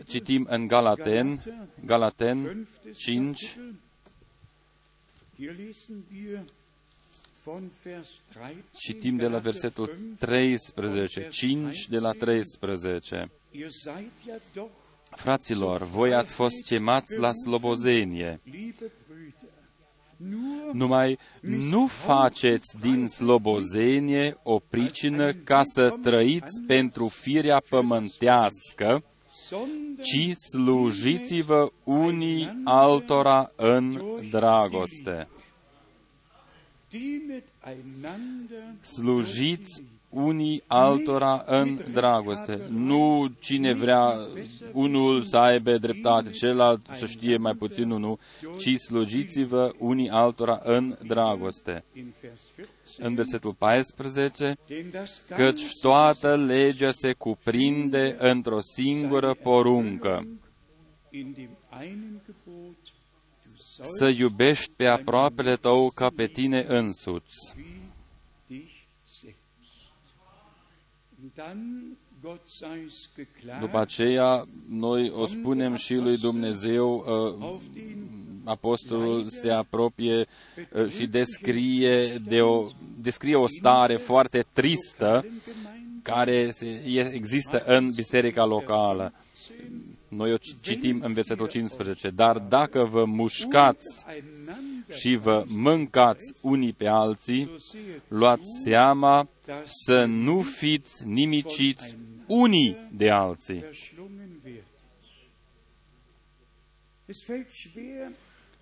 Citim 0.07 0.47
în 0.51 0.67
Galaten, 0.67 1.43
Galaten 1.85 2.69
5, 2.97 3.59
Citim 8.79 9.17
de 9.17 9.29
la 9.29 9.39
versetul 9.39 9.97
13, 10.19 11.29
5 11.31 11.87
de 11.89 11.99
la 11.99 12.13
13. 12.13 13.31
Fraților, 15.11 15.83
voi 15.83 16.15
ați 16.15 16.35
fost 16.35 16.65
chemați 16.67 17.19
la 17.19 17.33
slobozenie. 17.33 18.41
Numai 20.73 21.19
nu 21.41 21.87
faceți 21.87 22.77
din 22.81 23.07
slobozenie 23.07 24.37
o 24.43 24.59
pricină 24.59 25.33
ca 25.33 25.63
să 25.65 25.95
trăiți 26.03 26.61
pentru 26.67 27.09
firea 27.09 27.63
pământească, 27.69 29.05
ci 30.03 30.33
slujiți-vă 30.51 31.73
unii 31.85 32.61
altora 32.65 33.53
în 33.57 34.03
dragoste. 34.31 35.29
Slujiți 38.81 39.83
unii 40.11 40.63
altora 40.67 41.43
în 41.47 41.81
dragoste. 41.93 42.61
Nu 42.69 43.33
cine 43.39 43.73
vrea 43.75 44.27
unul 44.73 45.23
să 45.23 45.37
aibă 45.37 45.79
dreptate, 45.79 46.31
celălalt 46.31 46.87
să 46.99 47.07
știe 47.07 47.37
mai 47.37 47.55
puțin 47.55 47.91
unul, 47.91 48.19
ci 48.59 48.79
slujiți-vă 48.79 49.73
unii 49.79 50.09
altora 50.09 50.61
în 50.65 50.99
dragoste. 51.07 51.85
În 52.99 53.15
versetul 53.15 53.55
14, 53.55 54.57
căci 55.29 55.63
toată 55.81 56.37
legea 56.37 56.91
se 56.91 57.13
cuprinde 57.13 58.17
într-o 58.19 58.61
singură 58.61 59.35
poruncă. 59.35 60.27
Să 63.83 64.09
iubești 64.09 64.73
pe 64.77 64.87
aproapele 64.87 65.57
tău 65.57 65.91
ca 65.91 66.11
pe 66.17 66.27
tine 66.27 66.65
însuți. 66.69 67.55
După 73.61 73.79
aceea, 73.79 74.45
noi 74.69 75.11
o 75.11 75.27
spunem 75.27 75.75
și 75.75 75.95
lui 75.95 76.17
Dumnezeu, 76.17 77.05
uh, 77.41 77.61
apostolul 78.45 79.29
se 79.29 79.51
apropie 79.51 80.27
uh, 80.73 80.89
și 80.89 81.07
descrie, 81.07 82.19
de 82.19 82.41
o, 82.41 82.67
descrie 82.97 83.37
o 83.37 83.47
stare 83.47 83.97
foarte 83.97 84.47
tristă 84.53 85.25
care 86.03 86.51
există 87.13 87.63
în 87.67 87.91
biserica 87.95 88.45
locală. 88.45 89.13
Noi 90.09 90.33
o 90.33 90.37
citim 90.61 91.01
în 91.05 91.13
versetul 91.13 91.49
15. 91.49 92.11
Dar 92.11 92.39
dacă 92.39 92.85
vă 92.85 93.05
mușcați 93.05 94.05
și 94.91 95.17
vă 95.17 95.45
mâncați 95.47 96.33
unii 96.41 96.73
pe 96.73 96.87
alții, 96.87 97.51
luați 98.09 98.47
seama 98.65 99.29
să 99.65 100.05
nu 100.05 100.43
fiți 100.43 101.07
nimiciți 101.07 101.97
unii 102.27 102.89
de 102.93 103.11
alții. 103.11 103.65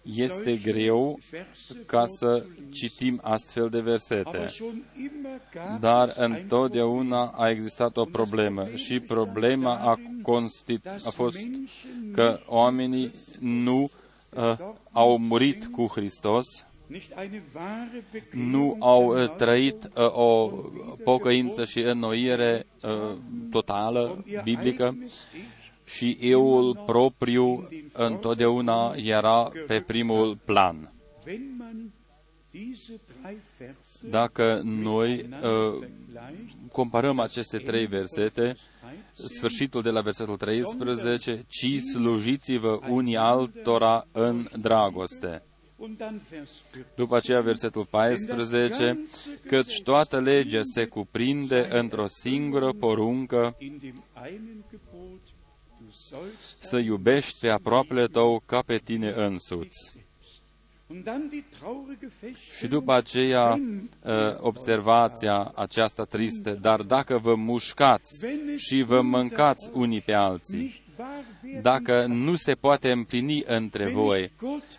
Este 0.03 0.57
greu 0.57 1.19
ca 1.87 2.07
să 2.07 2.45
citim 2.71 3.21
astfel 3.23 3.69
de 3.69 3.81
versete, 3.81 4.47
dar 5.81 6.13
întotdeauna 6.17 7.27
a 7.27 7.51
existat 7.51 7.97
o 7.97 8.05
problemă 8.05 8.69
și 8.75 9.01
problema 9.01 9.77
a, 9.77 10.01
constit, 10.23 10.87
a 10.87 11.11
fost 11.11 11.39
că 12.13 12.41
oamenii 12.47 13.13
nu 13.41 13.83
uh, 13.83 13.91
au 14.93 15.19
murit 15.19 15.67
cu 15.67 15.87
Hristos, 15.87 16.67
nu 18.33 18.77
au 18.81 19.23
uh, 19.23 19.35
trăit 19.37 19.85
uh, 19.85 20.17
o 20.17 20.51
pocăință 21.05 21.65
și 21.65 21.79
înnoire 21.79 22.67
uh, 22.83 23.17
totală, 23.51 24.25
biblică, 24.43 24.97
și 25.85 26.17
euul 26.21 26.83
propriu 26.87 27.69
întotdeauna 27.93 28.93
era 28.97 29.51
pe 29.67 29.81
primul 29.81 30.39
plan. 30.45 30.93
Dacă 34.11 34.61
noi 34.65 35.29
uh, 35.43 35.87
comparăm 36.77 37.19
aceste 37.19 37.59
trei 37.59 37.87
versete, 37.87 38.57
sfârșitul 39.13 39.83
de 39.83 39.91
la 39.91 40.01
versetul 40.01 40.37
13, 40.37 41.45
ci 41.49 41.81
slujiți-vă 41.93 42.81
unii 42.89 43.17
altora 43.17 44.07
în 44.13 44.49
dragoste. 44.59 45.43
După 46.97 47.17
aceea, 47.17 47.41
versetul 47.41 47.87
14, 47.87 49.07
căci 49.47 49.83
toată 49.83 50.21
legea 50.21 50.61
se 50.75 50.85
cuprinde 50.85 51.69
într-o 51.71 52.07
singură 52.07 52.73
poruncă, 52.73 53.57
să 56.59 56.77
iubești 56.79 57.39
pe 57.41 57.49
aproapele 57.49 58.07
tău 58.07 58.43
ca 58.47 58.63
pe 58.67 58.79
tine 58.79 59.13
însuți. 59.17 60.07
Și 62.57 62.67
după 62.67 62.93
aceea 62.93 63.53
uh, 63.53 64.13
observația 64.39 65.53
aceasta 65.55 66.05
tristă, 66.05 66.59
dar 66.61 66.83
dacă 66.83 67.19
vă 67.19 67.35
mușcați 67.35 68.27
și 68.57 68.83
vă 68.83 69.01
mâncați 69.01 69.71
unii 69.73 70.01
pe 70.01 70.13
alții, 70.13 70.85
dacă 71.63 72.07
nu 72.07 72.35
se 72.35 72.55
poate 72.55 72.91
împlini 72.91 73.43
între 73.47 73.91
voi, 73.91 74.33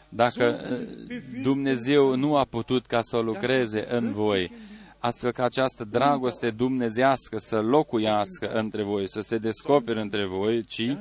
dacă 0.09 0.59
uh, 0.71 1.17
Dumnezeu 1.41 2.15
nu 2.15 2.35
a 2.35 2.43
putut 2.43 2.85
ca 2.85 3.01
să 3.01 3.17
lucreze 3.17 3.85
în 3.89 4.11
voi, 4.13 4.51
astfel 4.97 5.31
că 5.31 5.41
această 5.41 5.83
dragoste 5.83 6.49
dumnezească 6.49 7.37
să 7.37 7.59
locuiască 7.59 8.51
între 8.53 8.83
voi, 8.83 9.09
să 9.09 9.21
se 9.21 9.37
descopere 9.37 10.01
între 10.01 10.25
voi, 10.25 10.63
ci 10.63 10.97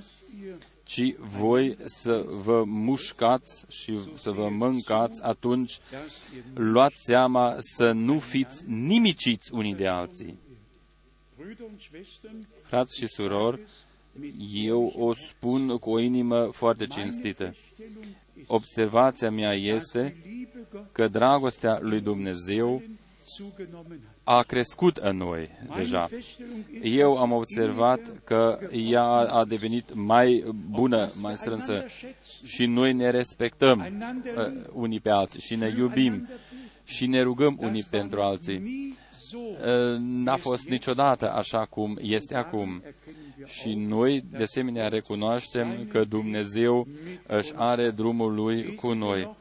ci 0.87 1.15
voi 1.19 1.77
să 1.85 2.25
vă 2.45 2.65
mușcați 2.65 3.65
și 3.69 3.99
să 4.17 4.31
vă 4.31 4.49
mâncați, 4.49 5.23
atunci 5.23 5.79
luați 6.55 7.03
seama 7.05 7.55
să 7.59 7.93
nu 7.93 8.19
fiți 8.19 8.65
nimiciți 8.67 9.53
unii 9.53 9.75
de 9.75 9.87
alții. 9.87 10.39
Frați 12.63 12.99
și 12.99 13.07
surori, 13.07 13.61
eu 14.53 14.93
o 14.97 15.15
spun 15.15 15.79
cu 15.79 15.91
o 15.91 15.99
inimă 15.99 16.51
foarte 16.53 16.87
cinstită. 16.87 17.55
Observația 18.47 19.31
mea 19.31 19.53
este 19.53 20.17
că 20.93 21.09
dragostea 21.09 21.79
lui 21.81 22.01
Dumnezeu 22.01 22.83
a 24.25 24.43
crescut 24.43 24.97
în 24.97 25.17
noi 25.17 25.51
deja. 25.77 26.09
Eu 26.83 27.17
am 27.17 27.33
observat 27.33 28.01
că 28.25 28.59
ea 28.73 29.05
a 29.05 29.45
devenit 29.45 29.95
mai 29.95 30.45
bună, 30.71 31.11
mai 31.21 31.37
strânsă 31.37 31.85
și 32.45 32.67
noi 32.67 32.93
ne 32.93 33.11
respectăm 33.11 34.03
uh, 34.37 34.65
unii 34.73 35.01
pe 35.01 35.11
alții 35.11 35.41
și 35.41 35.55
ne 35.55 35.75
iubim 35.77 36.29
și 36.85 37.07
ne 37.07 37.23
rugăm 37.23 37.57
unii 37.61 37.87
pentru 37.91 38.21
alții. 38.21 38.95
Uh, 39.33 39.97
n-a 39.99 40.37
fost 40.37 40.69
niciodată 40.69 41.33
așa 41.33 41.65
cum 41.65 41.99
este 42.01 42.35
acum. 42.35 42.83
Și 43.45 43.75
noi, 43.75 44.25
de 44.31 44.43
asemenea, 44.43 44.89
recunoaștem 44.89 45.87
că 45.89 46.05
Dumnezeu 46.05 46.87
își 47.27 47.53
are 47.55 47.91
drumul 47.91 48.35
Lui 48.35 48.75
cu 48.75 48.93
noi. 48.93 49.37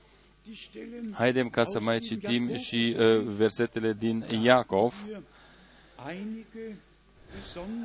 Haidem 1.11 1.49
ca 1.49 1.63
să 1.63 1.79
mai 1.79 1.99
citim 1.99 2.57
și 2.57 2.95
uh, 2.99 3.21
versetele 3.21 3.93
din 3.93 4.25
Iacov. 4.43 5.05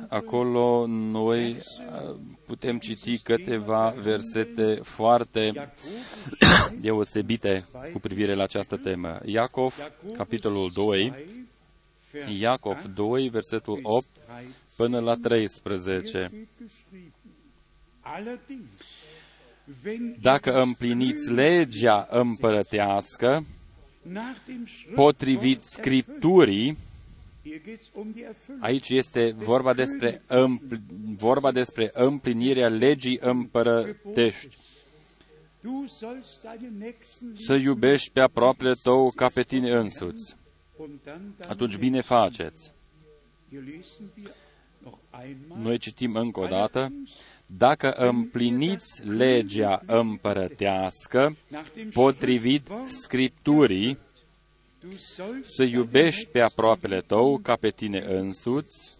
Acolo 0.07 0.85
noi 0.87 1.51
uh, 1.51 2.15
putem 2.45 2.79
citi 2.79 3.17
câteva 3.19 3.89
versete 3.89 4.75
foarte 4.83 5.71
deosebite 6.81 7.65
cu 7.93 7.99
privire 7.99 8.33
la 8.33 8.43
această 8.43 8.77
temă. 8.77 9.19
Iacov, 9.25 9.91
capitolul 10.17 10.71
2, 10.73 11.13
Iacov 12.39 12.83
2, 12.95 13.29
versetul 13.29 13.79
8 13.83 14.07
până 14.75 14.99
la 14.99 15.15
13. 15.15 16.47
Dacă 20.21 20.61
împliniți 20.61 21.31
legea 21.31 22.07
împărătească, 22.09 23.45
potrivit 24.95 25.61
Scripturii, 25.61 26.77
aici 28.59 28.89
este 28.89 29.31
vorba 29.37 29.73
despre, 29.73 30.21
împl- 30.27 30.75
vorba 31.17 31.51
despre 31.51 31.89
împlinirea 31.93 32.67
legii 32.67 33.19
împărătești. 33.21 34.57
Să 37.33 37.53
iubești 37.53 38.11
pe 38.11 38.19
aproapele 38.19 38.73
tău 38.73 39.11
ca 39.15 39.27
pe 39.27 39.43
tine 39.43 39.71
însuți. 39.71 40.35
Atunci 41.47 41.77
bine 41.77 42.01
faceți. 42.01 42.71
Noi 45.61 45.77
citim 45.77 46.15
încă 46.15 46.39
o 46.39 46.45
dată, 46.45 46.93
dacă 47.57 47.91
împliniți 47.91 49.07
legea 49.07 49.81
împărătească, 49.85 51.35
potrivit 51.93 52.67
Scripturii, 52.85 53.97
să 55.41 55.63
iubești 55.63 56.25
pe 56.25 56.39
aproapele 56.39 57.01
tău 57.01 57.37
ca 57.37 57.55
pe 57.55 57.69
tine 57.69 57.99
însuți, 57.99 58.93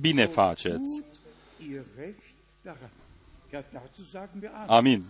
bine 0.00 0.26
faceți. 0.26 1.02
Amin. 4.66 5.04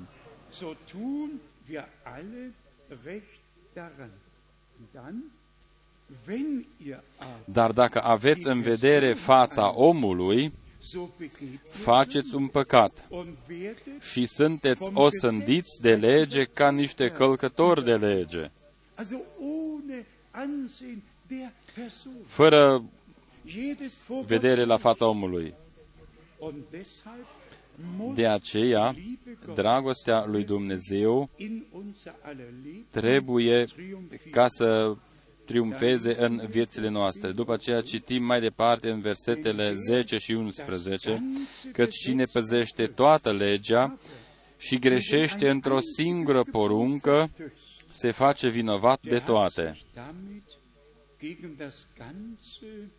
Dar 7.44 7.70
dacă 7.70 8.02
aveți 8.02 8.46
în 8.46 8.60
vedere 8.60 9.14
fața 9.14 9.74
omului, 9.74 10.42
so 10.42 10.46
begeht 10.46 10.67
faceți 11.70 12.34
un 12.34 12.46
păcat 12.46 13.06
und 13.08 13.36
werdet 13.50 14.02
și 14.12 14.26
sunteți 14.26 14.90
osândiți 14.92 15.80
de 15.80 15.94
lege 15.94 16.44
ca 16.44 16.70
niște 16.70 17.08
călcători 17.10 17.84
de 17.84 17.96
lege, 17.96 18.50
also 18.94 19.16
ohne 19.40 20.06
Ansehen 20.30 21.02
der 21.26 21.52
Person. 21.74 22.12
fără 22.26 22.84
Jedes 23.46 23.94
vor 24.06 24.24
vedere 24.24 24.64
la 24.64 24.76
fața 24.76 25.06
omului. 25.06 25.54
Und 26.38 26.54
deshalb 26.70 27.26
muss 27.96 28.14
De 28.14 28.26
aceea, 28.26 28.90
Liebe 28.90 29.38
Gott 29.44 29.54
dragostea 29.58 30.24
lui 30.26 30.44
Dumnezeu 30.44 31.30
in 31.36 31.64
unser 31.72 32.14
aller 32.22 32.46
Leben 32.64 32.84
trebuie 32.90 33.64
triumphieren. 33.64 34.30
ca 34.30 34.48
să 34.48 34.96
triumfeze 35.48 36.22
în 36.24 36.46
viețile 36.48 36.88
noastre. 36.88 37.32
După 37.32 37.52
aceea 37.52 37.80
citim 37.80 38.22
mai 38.22 38.40
departe 38.40 38.90
în 38.90 39.00
versetele 39.00 39.74
10 39.74 40.18
și 40.18 40.32
11, 40.32 41.22
căci 41.72 41.94
cine 41.94 42.24
păzește 42.24 42.86
toată 42.86 43.32
legea 43.32 43.98
și 44.58 44.78
greșește 44.78 45.48
într-o 45.48 45.78
singură 45.96 46.42
poruncă, 46.52 47.30
se 47.90 48.10
face 48.10 48.48
vinovat 48.48 49.00
de 49.02 49.08
Der 49.08 49.18
hat 49.18 49.26
toate. 49.28 49.72
sich 49.76 49.84
damit 49.94 50.44
gegen 51.20 51.54
das 51.58 51.86
Ganze 51.98 52.90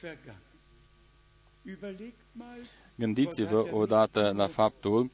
vergangen. 0.00 0.42
Überlegt 1.62 2.20
mal, 2.32 2.58
Gândiți-vă 2.94 3.66
odată 3.72 4.32
la 4.36 4.46
faptul, 4.46 5.10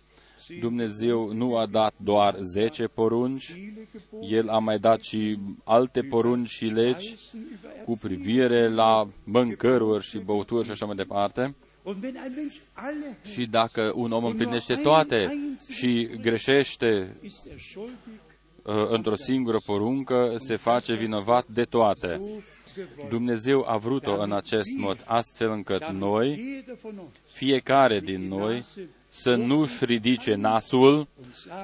Dumnezeu 0.60 1.32
nu 1.32 1.56
a 1.56 1.66
dat 1.66 1.94
doar 1.96 2.36
10 2.40 2.86
porunci, 2.86 3.52
viele 3.52 3.88
Gebote 3.92 4.34
El 4.34 4.48
a 4.48 4.58
mai 4.58 4.78
dat 4.78 5.02
și 5.02 5.38
alte 5.64 6.02
porunci 6.02 6.48
și 6.48 6.64
legi 6.64 7.08
heißen 7.08 7.40
über 7.40 7.84
cu 7.84 7.96
privire 7.96 8.68
la 8.68 9.06
mâncăruri 9.24 10.04
și 10.04 10.18
băuturi 10.18 10.64
și 10.64 10.70
așa 10.70 10.86
mai 10.86 10.96
departe. 10.96 11.54
Und 11.82 12.02
wenn 12.02 12.16
ein 12.16 12.32
Mensch 12.36 12.56
alle 12.72 13.18
hält, 13.22 13.32
Și 13.32 13.46
dacă 13.46 13.92
un 13.94 14.12
om 14.12 14.24
împlinește 14.24 14.74
toate 14.74 15.38
și 15.70 16.08
greșește 16.20 17.16
ist 17.22 17.46
er 17.46 17.58
schuldig, 17.58 18.20
uh, 18.62 18.74
într-o 18.88 19.14
singură 19.14 19.58
poruncă, 19.66 20.34
se 20.36 20.56
face 20.56 20.94
vinovat 20.94 21.46
de 21.46 21.64
toate. 21.64 22.06
so 22.06 22.42
gewollt. 22.74 23.10
Dumnezeu 23.10 23.64
a 23.68 23.76
vrut-o 23.76 24.20
în 24.20 24.32
acest 24.32 24.76
mod, 24.76 25.04
astfel 25.06 25.50
încât 25.50 25.78
Damit 25.78 26.00
noi, 26.00 26.28
jeder 26.28 26.76
von 26.82 26.96
uns 26.98 27.10
fiecare 27.26 28.00
din 28.00 28.28
noi, 28.28 28.64
să 29.14 29.34
nu-și 29.34 29.84
ridice 29.84 30.34
nasul 30.34 31.08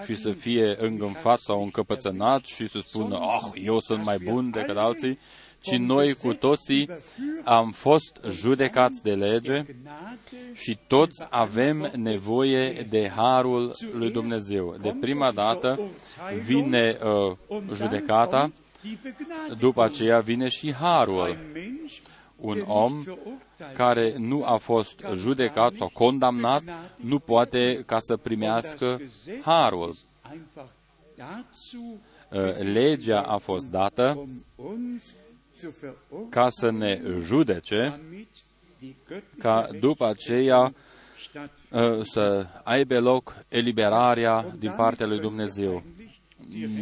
și 0.05 0.14
să 0.14 0.32
fie 0.32 0.76
îngânfat 0.78 1.38
sau 1.38 1.62
încăpățânat 1.62 2.44
și 2.44 2.68
să 2.68 2.78
spună, 2.86 3.18
oh, 3.18 3.51
eu 3.64 3.80
sunt 3.80 4.05
mai 4.05 4.16
bun 4.24 4.51
decât 4.51 4.76
alții, 4.76 5.18
ci 5.61 5.76
noi 5.76 6.14
cu 6.14 6.34
toții 6.34 6.90
am 7.44 7.70
fost 7.70 8.16
judecați 8.30 9.03
de 9.03 9.14
lege 9.14 9.62
Gnade 9.82 10.53
și 10.55 10.78
toți 10.86 11.26
avem 11.30 11.90
nevoie 11.96 12.86
de 12.88 13.09
harul 13.16 13.74
lui 13.92 14.11
Dumnezeu. 14.11 14.76
De 14.80 14.96
prima 15.01 15.30
dată 15.30 15.80
vine 16.44 16.98
uh, 17.03 17.36
und 17.46 17.66
dann 17.66 17.76
judecata, 17.76 18.40
kommt 18.40 18.55
die 18.80 18.98
Begnadigung. 19.03 19.59
după 19.59 19.82
aceea 19.82 20.20
vine 20.20 20.48
și 20.48 20.74
harul. 20.74 21.26
Ein 21.26 21.38
Mensch, 21.53 21.98
Un 22.42 22.55
der 22.55 22.64
om 22.68 22.92
nicht 22.96 23.07
verurteilt 23.07 23.49
care 23.75 24.15
nu 24.19 24.45
a 24.45 24.57
fost 24.57 25.01
judecat 25.17 25.75
sau 25.75 25.91
condamnat 25.93 26.63
nu 26.97 27.19
poate 27.19 27.83
ca 27.87 27.99
să 28.01 28.17
primească 28.17 29.01
harul. 29.43 29.97
einfach 30.31 30.71
dazu, 31.17 32.01
Uh, 32.33 32.57
Legea 32.59 33.21
a 33.21 33.39
fost 33.39 33.71
dată 33.71 34.15
um 34.19 34.45
uns 34.57 35.15
zu 35.55 35.75
verurteilen, 35.81 36.29
ca 36.29 36.49
să 36.51 36.71
ne 36.71 37.01
judece, 37.21 37.79
damit 37.81 38.29
die 38.79 38.95
göttliche 39.09 39.39
ca 39.39 39.69
după 39.81 40.07
aceea 40.07 40.75
stattfindet. 41.29 41.99
uh, 41.99 42.05
să 42.05 42.47
aibă 42.63 43.01
loc 43.01 43.37
eliberarea 43.49 44.47
din 44.59 44.73
partea 44.77 45.07
lui 45.07 45.19
Dumnezeu. 45.19 45.83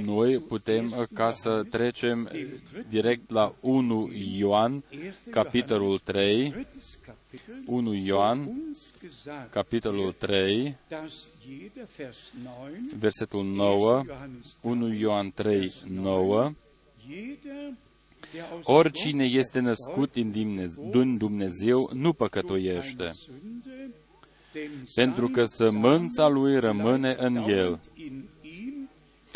Noi 0.04 0.38
putem 0.38 0.94
uh, 0.98 1.06
ca 1.14 1.32
să 1.32 1.62
trecem 1.70 2.28
uh, 2.32 2.77
direct 2.90 3.30
la 3.30 3.54
1 3.60 4.10
Ioan, 4.38 4.82
capitolul 5.30 5.98
3, 5.98 6.50
Drittes 6.50 6.98
Kapitel 7.30 7.62
1 7.66 7.94
Ioan, 7.94 8.38
uns 8.38 8.78
gesagt, 9.00 9.50
capitolul 9.52 10.12
3, 10.12 10.76
dass 10.88 11.28
jeder 11.48 11.86
Vers 11.96 12.32
9, 12.44 12.98
versetul 12.98 13.44
9, 13.44 14.04
Johannes 14.06 14.56
1 14.60 14.94
Ioan 14.94 15.32
3, 15.34 15.72
9, 15.88 16.54
jeder, 17.08 17.72
der 18.32 18.44
aus 18.52 18.60
Oricine 18.64 19.24
este 19.24 19.60
născut 19.60 20.12
din 20.12 20.30
Dumnezeu, 20.30 20.90
din 20.90 21.16
Dumnezeu 21.16 21.90
nu 21.92 22.12
păcătuiește, 22.12 22.96
keine 22.96 23.12
Sünde, 23.12 23.90
denn 24.52 24.70
pentru 24.94 25.28
că 25.28 25.44
sein 25.44 25.70
sămânța 25.70 26.28
lui 26.28 26.58
rămâne 26.58 27.14
în 27.18 27.36
el 27.36 27.46
dauert 27.46 27.90
in 27.94 28.28
ihm 28.42 28.88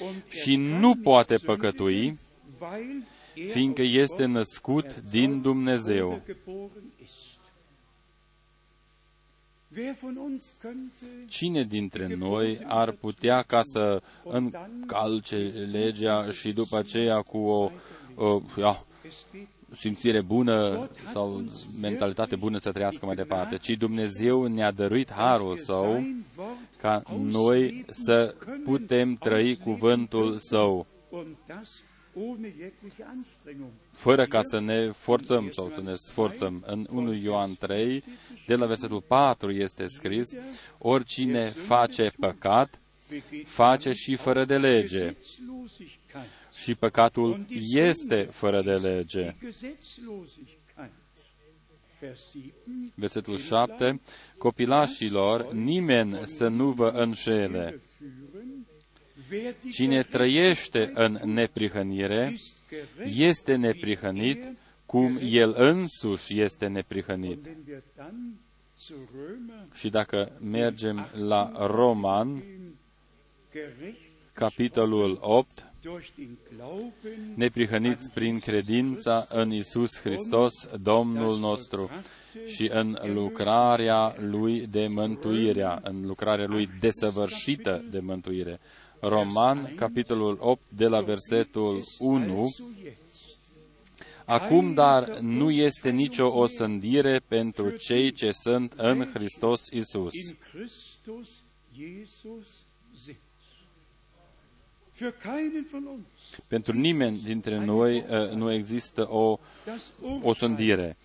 und 0.03 0.22
er 0.26 0.32
și 0.32 0.55
kann 0.55 0.78
nu 0.80 0.88
nicht 0.88 1.03
poate 1.03 1.36
sündigen, 1.36 1.57
păcătui, 1.57 2.18
weil 2.61 2.80
er 2.80 3.11
fiindcă 3.34 3.82
aus 3.82 3.92
este 3.92 4.24
Gott 4.24 4.34
născut 4.34 5.00
din 5.10 5.40
Dumnezeu. 5.40 6.08
oder 6.08 6.22
geboren 6.26 6.92
ist. 7.02 7.30
Wer 9.76 9.96
von 10.00 10.16
uns 10.16 10.54
könnte 10.60 11.26
Cine 11.28 11.64
dintre 11.64 12.14
noi 12.16 12.58
ar 12.66 12.90
putea 12.90 13.42
ca 13.42 13.60
să 13.62 14.02
încalce 14.24 15.36
legea 15.70 16.30
și 16.30 16.52
după 16.52 16.76
aceea 16.76 17.22
cu 17.22 17.38
o, 17.38 17.70
o 18.14 18.42
ia, 18.56 18.84
es 19.06 19.26
geht 19.32 19.48
simțire 19.76 20.20
bună 20.20 20.88
sau 21.12 21.44
mentalitate 21.80 22.36
bună 22.36 22.58
să 22.58 22.72
trăiască 22.72 23.06
mai 23.06 23.14
departe, 23.14 23.56
ci 23.56 23.70
Dumnezeu 23.70 24.46
ne-a 24.46 24.70
dăruit 24.70 25.12
harul 25.12 25.56
Său 25.56 25.92
sein 25.92 26.24
Wort 26.36 26.58
ca 26.80 27.02
noi 27.18 27.84
să 27.88 28.34
putem 28.64 29.14
trăi 29.14 29.56
cuvântul 29.56 30.38
Său, 30.38 30.86
und 32.14 32.24
das 32.24 32.24
ohne 32.24 32.48
jegliche 32.48 33.04
Anstrengung. 33.04 33.70
fără 33.92 34.26
ca 34.26 34.42
să 34.42 34.60
ne 34.60 34.90
forțăm 34.90 35.50
sau 35.50 35.70
să 35.74 35.80
ne 35.80 35.94
sforțăm. 35.96 36.62
În 36.66 36.86
1 36.90 37.12
Ioan 37.12 37.54
3, 37.54 38.04
de 38.46 38.54
la 38.54 38.66
versetul 38.66 39.00
4 39.00 39.50
este 39.50 39.86
scris, 39.86 40.30
oricine 40.78 41.50
face 41.50 42.12
păcat, 42.18 42.80
Begeht 43.08 43.48
face 43.48 43.92
și 43.92 44.16
fără 44.16 44.44
de 44.44 44.58
lege. 44.58 44.98
Gesetzlosigkeit. 44.98 46.30
Și 46.54 46.74
păcatul 46.74 47.44
este 47.74 48.22
fără 48.22 48.62
de 48.62 48.72
lege. 48.72 49.22
Die 49.22 49.36
Gesetzlosigkeit. 49.40 50.90
Vers 52.00 52.20
7. 52.20 52.52
Versetul 52.94 53.38
7, 53.38 54.00
copilașilor, 54.38 55.52
nimeni 55.52 56.20
să 56.24 56.48
nu 56.48 56.70
vă 56.70 56.88
înșele. 56.88 57.80
Führen, 59.32 59.44
wer 59.44 59.54
die 59.62 59.70
Cine 59.70 60.02
trăiește 60.02 60.90
în 60.94 61.18
neprihănire 61.24 62.30
ist 62.34 62.56
gerecht, 62.68 63.18
este 63.18 63.56
neprihănit, 63.56 64.44
cum 64.86 65.18
el 65.22 65.54
însuși 65.56 66.40
este 66.40 66.66
neprihănit. 66.66 67.44
wenn 67.46 67.64
wir 67.68 67.82
dann 67.96 68.40
zu 68.78 68.94
Römer 68.94 69.74
Și 69.74 69.88
dacă 69.88 70.32
mergem 70.40 71.06
la 71.12 71.66
Roman, 71.66 72.28
gehen, 72.36 72.76
gerecht 73.52 74.00
capitolul 74.32 75.18
8, 75.20 75.72
durch 75.82 76.08
den 76.16 76.38
Glauben 76.56 77.32
neprihăniți 77.34 78.10
prin 78.10 78.38
credința 78.38 79.26
în 79.28 79.52
Isus 79.52 80.00
Hristos, 80.00 80.52
Domnul 80.82 81.38
nostru, 81.38 81.90
și 82.46 82.68
în 82.72 82.98
lucrarea 83.02 84.14
Lui 84.18 84.66
de 84.66 84.86
mântuirea, 84.86 85.80
în 85.84 86.06
lucrarea 86.06 86.46
Lui 86.46 86.68
desăvârșită 86.80 87.84
de 87.90 87.98
mântuire. 88.00 88.60
Roman, 89.03 89.74
capitolul 89.76 90.36
8, 90.40 90.61
de 90.68 90.86
la 90.86 91.00
versetul 91.00 91.82
1, 91.98 92.40
also 92.40 92.62
jetzt 92.84 93.03
Acum, 94.24 94.74
dar, 94.74 95.18
nu 95.18 95.50
este 95.50 95.90
nicio 95.90 96.38
osândire 96.38 97.18
pentru 97.28 97.70
cei 97.70 98.12
ce 98.12 98.30
sunt 98.32 98.72
în 98.76 99.11
Hristos 99.14 99.68
Isus. 99.70 100.14
in 100.14 100.36
Christus 100.53 101.28
Jesus 101.76 102.46
sind. 103.05 103.16
Für 104.92 105.12
keinen 105.22 105.66
von 105.70 105.84
uns. 105.84 106.07
Pentru 106.46 106.72
nimeni 106.72 107.18
dintre 107.18 107.64
noi 107.64 108.05
uh, 108.11 108.30
nu 108.30 108.53
există 108.53 109.11
o 109.11 109.38
Das 109.64 109.92
Urteil, 110.00 110.20
osândire, 110.22 110.96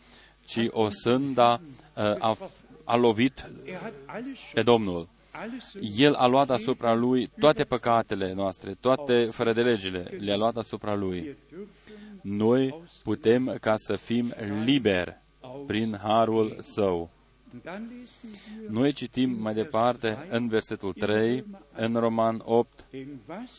ci 0.46 0.68
o 0.70 0.90
sânda 0.90 1.62
uh, 1.96 2.04
a, 2.20 2.38
a 2.84 2.96
lovit 2.96 3.50
er 3.66 3.80
hat 3.82 3.94
alles 4.06 4.38
pe 4.54 4.62
schon, 4.62 4.64
Domnul. 4.64 5.10
Alles 5.42 5.74
El 5.98 6.14
a 6.14 6.28
luat 6.28 6.50
asupra 6.50 6.94
lui 6.94 7.32
toate 7.40 7.64
păcatele 7.64 8.34
noastre, 8.34 8.78
toate 8.80 9.26
fără 9.26 9.54
de 9.54 9.62
legile, 9.62 10.18
le-a 10.20 10.36
luat 10.36 10.56
asupra 10.56 10.96
lui. 10.96 11.20
Wir 11.20 11.36
dürfen 11.50 12.22
Noi 12.22 12.84
putem 13.04 13.58
ca 13.62 13.76
să 13.78 13.96
fim 13.96 14.34
liberi 14.64 15.22
prin 15.68 16.00
harul 16.04 16.58
său. 16.60 17.10
und 17.54 17.64
dann 17.64 17.88
lesen 17.90 18.40
wir, 18.62 18.70
Noi 18.70 18.92
citim 18.92 19.30
mai 19.42 19.54
departe 19.54 20.28
în 20.30 20.48
versetul 20.48 20.94
3, 20.94 21.46
în 21.76 21.94
Roman 21.94 22.42
8, 22.46 22.86
denn 22.92 23.08
was 23.28 23.50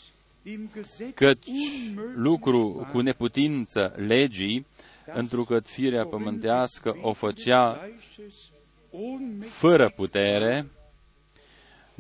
dem 0.42 0.68
Gesetz 0.74 1.14
căci 1.14 1.46
unmöglich 1.46 2.14
lucru 2.14 2.74
war, 2.76 2.90
cu 2.90 3.00
neputință 3.00 3.94
legii, 4.06 4.66
întrucât 5.14 5.68
firea 5.68 6.06
pământească 6.06 6.96
o 7.02 7.12
făcea 7.12 7.72
Fleisches 7.72 8.50
fără 9.40 9.92
putere, 9.96 10.66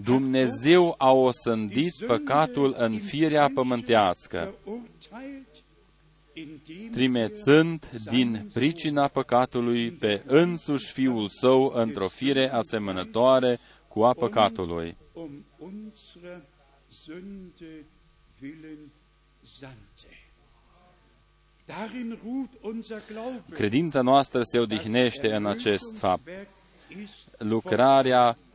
Dumnezeu 0.04 0.94
a 0.98 1.12
osândit 1.12 1.94
păcatul 2.06 2.74
în 2.78 2.98
firea 2.98 3.50
pământească, 3.54 4.54
trimețând 6.90 7.90
din 8.10 8.50
pricina 8.52 9.08
păcatului 9.08 9.90
pe 9.90 10.22
însuși 10.26 10.92
Fiul 10.92 11.28
Său 11.28 11.72
într-o 11.74 12.08
fire 12.08 12.52
asemănătoare 12.52 13.58
cu 13.88 14.04
a 14.04 14.12
păcatului. 14.12 14.96
Credința 23.50 24.00
noastră 24.00 24.42
se 24.42 24.58
odihnește 24.58 25.34
în 25.34 25.46
acest 25.46 25.98
fapt. 25.98 26.28
Lucrarea 27.38 28.38
uh, 28.38 28.47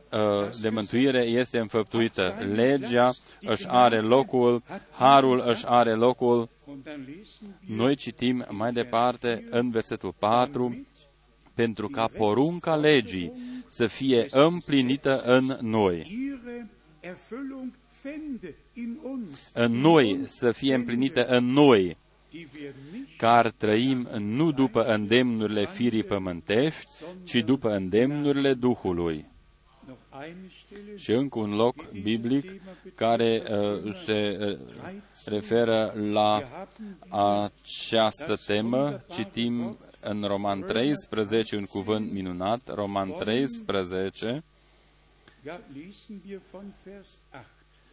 de 0.60 0.68
mântuire 0.68 1.22
este 1.22 1.58
înfăptuită. 1.58 2.34
Legea 2.54 3.12
își 3.40 3.68
are 3.68 4.00
locul, 4.00 4.62
harul 4.90 5.42
își 5.46 5.66
are 5.66 5.94
locul. 5.94 6.48
Noi 7.66 7.94
citim 7.94 8.46
mai 8.50 8.72
departe 8.72 9.44
în 9.50 9.70
versetul 9.70 10.14
4, 10.18 10.86
pentru 11.54 11.88
ca 11.88 12.06
porunca 12.06 12.76
legii 12.76 13.32
să 13.66 13.86
fie 13.86 14.26
împlinită 14.30 15.22
în 15.22 15.58
noi. 15.60 16.22
În 19.52 19.72
noi, 19.72 20.20
să 20.24 20.52
fie 20.52 20.74
împlinită 20.74 21.26
în 21.26 21.44
noi, 21.44 21.96
car 23.16 23.50
trăim 23.50 24.08
nu 24.18 24.50
după 24.50 24.84
îndemnurile 24.84 25.66
firii 25.66 26.04
pământești, 26.04 26.88
ci 27.24 27.34
după 27.34 27.70
îndemnurile 27.70 28.54
Duhului. 28.54 29.32
Și 30.96 31.12
încă 31.12 31.38
un 31.38 31.54
loc 31.54 31.90
biblic 31.90 32.62
care 32.94 33.42
uh, 33.50 33.94
se 33.94 34.38
uh, 34.40 34.58
referă 35.24 35.92
la 35.96 36.42
această 37.08 38.36
temă. 38.46 39.00
Citim 39.10 39.78
în 40.00 40.22
Roman 40.22 40.60
13 40.60 41.56
un 41.56 41.64
cuvânt 41.64 42.12
minunat, 42.12 42.74
Roman 42.74 43.12
13, 43.12 44.44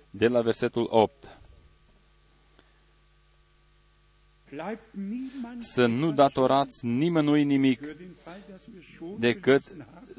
de 0.10 0.28
la 0.28 0.42
versetul 0.42 0.88
8. 0.90 1.40
Să 5.60 5.86
nu 5.86 6.12
datorați 6.12 6.86
nimănui 6.86 7.44
nimic 7.44 7.82
decât 9.20 9.62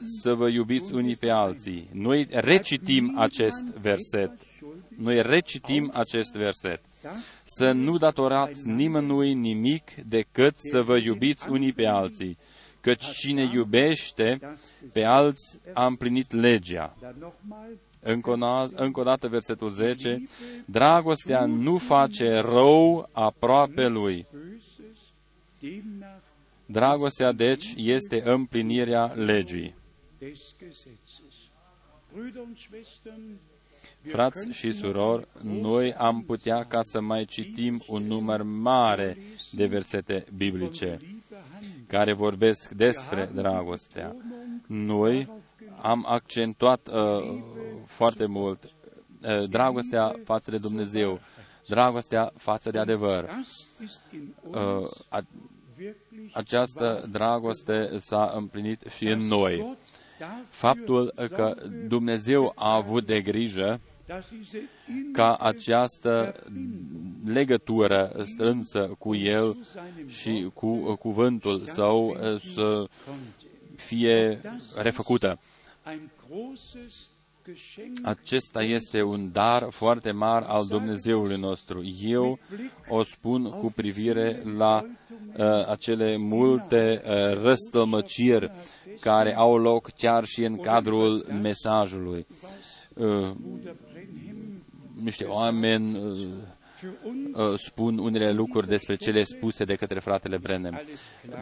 să 0.02 0.34
vă 0.34 0.48
iubiți 0.48 0.94
unii 0.94 1.16
pe 1.16 1.30
alții. 1.30 1.88
Noi 1.92 2.26
recitim 2.30 3.14
acest 3.18 3.64
verset. 3.64 4.30
Noi 4.96 5.22
recitim 5.22 5.90
acest 5.94 6.32
verset. 6.32 6.80
Să 7.44 7.72
nu 7.72 7.96
datorați 7.96 8.68
nimănui 8.68 9.34
nimic 9.34 9.94
decât 10.06 10.54
să 10.56 10.82
vă 10.82 10.96
iubiți 10.96 11.48
unii 11.48 11.72
pe 11.72 11.86
alții. 11.86 12.38
Căci 12.80 13.04
cine 13.04 13.50
iubește 13.52 14.38
pe 14.92 15.04
alți 15.04 15.58
a 15.72 15.86
împlinit 15.86 16.32
legea. 16.32 16.96
Încă 18.00 18.30
o, 18.30 18.66
încă 18.74 19.00
o 19.00 19.02
dată 19.02 19.28
versetul 19.28 19.70
10. 19.70 20.22
Dragostea 20.64 21.44
nu 21.44 21.78
face 21.78 22.38
rău 22.38 23.08
aproape 23.12 23.86
lui. 23.86 24.26
Dragostea, 26.66 27.32
deci, 27.32 27.74
este 27.76 28.22
împlinirea 28.24 29.04
legii. 29.04 29.74
Frați 34.02 34.48
și 34.50 34.72
surori, 34.72 35.26
noi 35.42 35.94
am 35.94 36.22
putea 36.22 36.64
ca 36.64 36.82
să 36.82 37.00
mai 37.00 37.24
citim 37.24 37.82
un 37.86 38.02
număr 38.02 38.42
mare 38.42 39.18
de 39.50 39.66
versete 39.66 40.24
biblice 40.36 41.00
care 41.86 42.12
vorbesc 42.12 42.70
despre 42.70 43.30
dragostea. 43.34 44.16
Noi 44.66 45.28
am 45.82 46.04
accentuat 46.08 46.88
uh, 46.92 47.42
foarte 47.86 48.26
mult 48.26 48.64
uh, 48.64 49.48
dragostea 49.48 50.14
față 50.24 50.50
de 50.50 50.58
Dumnezeu, 50.58 51.20
dragostea 51.66 52.32
față 52.36 52.70
de 52.70 52.78
adevăr. 52.78 53.28
Uh, 54.42 54.90
a, 55.08 55.24
această 56.32 57.08
dragoste 57.10 57.98
s-a 57.98 58.32
împlinit 58.36 58.82
și 58.96 59.04
în 59.06 59.18
noi. 59.18 59.76
Faptul 60.48 61.12
că 61.34 61.54
Dumnezeu 61.88 62.52
a 62.54 62.74
avut 62.74 63.06
de 63.06 63.20
grijă 63.20 63.80
ca 65.12 65.34
această 65.34 66.34
legătură 67.26 68.22
strânsă 68.24 68.94
cu 68.98 69.14
El 69.14 69.56
și 70.06 70.50
cu 70.54 70.94
cuvântul 70.94 71.64
Său 71.64 72.08
uh, 72.08 72.40
să 72.40 72.88
fie 73.76 74.40
refăcută. 74.76 75.38
Acesta 78.02 78.62
este 78.62 79.02
un 79.02 79.32
dar 79.32 79.66
foarte 79.70 80.10
mare 80.10 80.44
al 80.48 80.66
Dumnezeului 80.66 81.36
nostru. 81.36 81.82
Eu 82.00 82.38
o 82.88 83.02
spun 83.04 83.44
cu 83.44 83.72
privire 83.76 84.42
la 84.56 84.84
uh, 85.36 85.68
acele 85.68 86.16
multe 86.16 87.02
uh, 87.04 87.42
răstămăciri 87.42 88.50
care 89.00 89.36
au 89.36 89.56
loc 89.56 89.90
chiar 89.96 90.24
și 90.24 90.44
în 90.44 90.56
cadrul 90.56 91.26
mesajului. 91.42 92.26
Uh, 92.94 93.30
niște 95.02 95.24
oameni 95.24 95.96
uh, 95.96 96.28
uh, 97.32 97.54
spun 97.56 97.98
unele 97.98 98.32
lucruri 98.32 98.68
despre 98.68 98.96
cele 98.96 99.22
spuse 99.22 99.64
de 99.64 99.74
către 99.74 100.00
fratele 100.00 100.38
Brenem. 100.38 100.82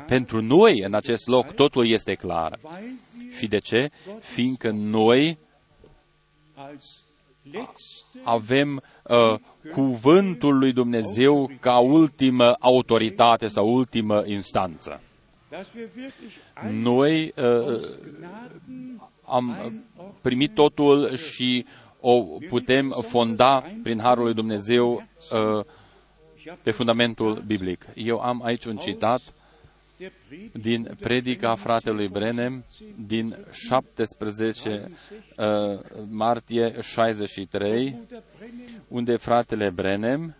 Pentru 0.06 0.42
noi, 0.42 0.80
în 0.80 0.94
acest 0.94 1.26
loc, 1.26 1.52
totul 1.52 1.86
este 1.86 2.14
clar. 2.14 2.58
Și 3.38 3.46
de 3.46 3.58
ce? 3.58 3.90
Fiindcă 4.20 4.70
noi 4.70 5.38
avem 8.22 8.82
uh, 9.02 9.34
cuvântul 9.72 10.58
lui 10.58 10.72
Dumnezeu 10.72 11.50
ca 11.60 11.78
ultimă 11.78 12.56
autoritate 12.58 13.48
sau 13.48 13.74
ultimă 13.74 14.22
instanță. 14.26 15.00
Noi 16.70 17.34
uh, 17.36 17.80
am 19.24 19.56
primit 20.20 20.54
totul 20.54 21.16
și 21.16 21.66
o 22.00 22.22
putem 22.48 22.90
fonda 23.08 23.64
prin 23.82 24.00
Harul 24.00 24.24
lui 24.24 24.34
Dumnezeu 24.34 25.06
uh, 25.32 25.64
pe 26.62 26.70
fundamentul 26.70 27.42
biblic. 27.46 27.86
Eu 27.94 28.20
am 28.20 28.44
aici 28.44 28.64
un 28.64 28.76
citat 28.76 29.20
din 30.52 30.96
predica 31.00 31.54
fratelui 31.54 32.08
Brenem 32.08 32.64
din 33.06 33.36
17 33.50 34.90
uh, 35.36 35.78
martie 36.08 36.80
63, 36.80 37.96
unde 38.88 39.16
fratele 39.16 39.70
Brenem 39.70 40.34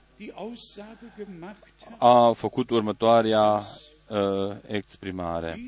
a 1.99 2.33
făcut 2.33 2.71
următoarea 2.71 3.63
uh, 4.09 4.57
exprimare, 4.67 5.61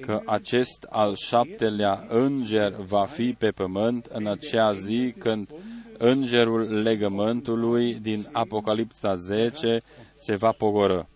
că 0.00 0.20
acest 0.26 0.86
al 0.88 1.14
șaptelea 1.14 2.06
înger 2.08 2.72
va 2.72 3.04
fi 3.06 3.32
pe 3.38 3.50
pământ 3.50 4.06
în 4.06 4.26
acea 4.26 4.74
zi 4.74 5.14
când 5.18 5.48
îngerul 5.98 6.82
legământului 6.82 7.94
din 7.94 8.28
Apocalipsa 8.32 9.14
10 9.14 9.78
se 10.14 10.36
va 10.36 10.52
pogoră 10.52 11.08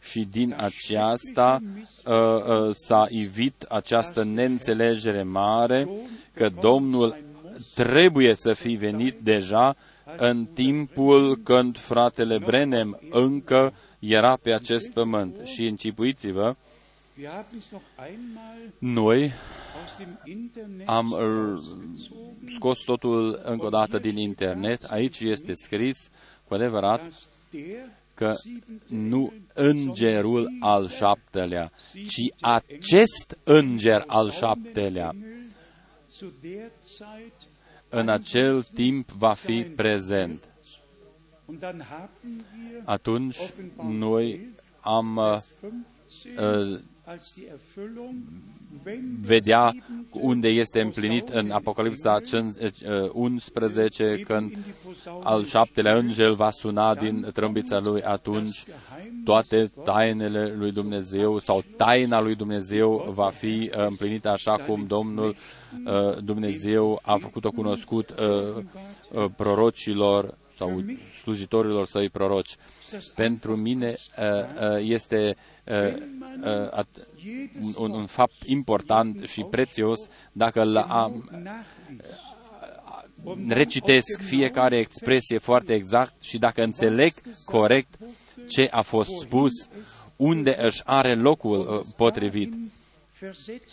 și 0.00 0.24
din 0.30 0.54
aceasta 0.56 1.62
uh, 2.06 2.14
uh, 2.14 2.70
s-a 2.72 3.06
ivit 3.08 3.62
această 3.62 4.24
neînțelegere 4.24 5.22
mare 5.22 5.88
că 6.34 6.48
Domnul 6.60 7.16
trebuie 7.74 8.34
să 8.34 8.52
fi 8.52 8.74
venit 8.74 9.18
deja 9.20 9.76
în 10.16 10.44
timpul 10.44 11.36
când 11.36 11.78
fratele 11.78 12.38
Brenem 12.38 13.00
încă 13.10 13.74
era 13.98 14.36
pe 14.36 14.52
acest 14.52 14.90
pământ. 14.90 15.46
Și 15.46 15.66
închipuiți-vă, 15.66 16.54
noi 18.78 19.32
am 20.84 21.16
scos 22.56 22.78
totul 22.78 23.40
încă 23.44 23.66
o 23.66 23.68
dată 23.68 23.98
din 23.98 24.16
internet. 24.16 24.82
Aici 24.82 25.20
este 25.20 25.52
scris 25.54 26.08
cu 26.48 26.54
adevărat 26.54 27.00
că 28.14 28.34
nu 28.88 29.32
îngerul 29.54 30.48
al 30.60 30.88
șaptelea, 30.88 31.72
ci 32.06 32.34
acest 32.40 33.38
înger 33.44 34.04
al 34.06 34.30
șaptelea 34.30 35.14
în 37.88 38.08
acel 38.08 38.62
timp 38.74 39.10
va 39.10 39.32
fi 39.32 39.62
prezent. 39.62 40.48
Atunci 42.84 43.38
noi 43.88 44.48
am 44.80 45.16
uh, 45.16 45.38
uh, 46.38 46.80
vedea 49.22 49.72
unde 50.10 50.48
este 50.48 50.80
împlinit 50.80 51.28
în 51.28 51.50
Apocalipsa 51.50 52.20
11, 53.12 54.22
când 54.26 54.56
al 55.22 55.44
șaptelea 55.44 55.96
îngel 55.96 56.34
va 56.34 56.50
suna 56.50 56.94
din 56.94 57.30
trâmbița 57.32 57.80
lui, 57.80 58.02
atunci 58.02 58.64
toate 59.24 59.72
tainele 59.84 60.54
lui 60.56 60.72
Dumnezeu 60.72 61.38
sau 61.38 61.62
taina 61.76 62.20
lui 62.20 62.34
Dumnezeu 62.34 63.12
va 63.14 63.30
fi 63.30 63.70
împlinită 63.72 64.28
așa 64.28 64.56
cum 64.56 64.86
Domnul 64.86 65.36
Dumnezeu 66.24 67.00
a 67.02 67.16
făcut-o 67.16 67.50
cunoscut 67.50 68.14
prorocilor 69.36 70.34
sau 70.56 70.84
slujitorilor 71.22 71.86
săi 71.86 72.08
proroci. 72.08 72.56
Pentru 73.14 73.56
mine 73.56 73.94
este 74.78 75.36
un, 77.74 77.90
un 77.90 78.06
fapt 78.06 78.42
important 78.46 79.28
și 79.28 79.46
prețios 79.50 79.98
dacă 80.32 80.62
îl 80.62 80.76
am, 80.76 81.30
recitesc 83.48 84.20
fiecare 84.20 84.76
expresie 84.76 85.38
foarte 85.38 85.74
exact 85.74 86.22
și 86.22 86.38
dacă 86.38 86.62
înțeleg 86.62 87.12
corect 87.44 87.94
ce 88.48 88.68
a 88.70 88.82
fost 88.82 89.10
spus, 89.20 89.52
unde 90.16 90.56
își 90.64 90.80
are 90.84 91.14
locul 91.14 91.84
potrivit 91.96 92.52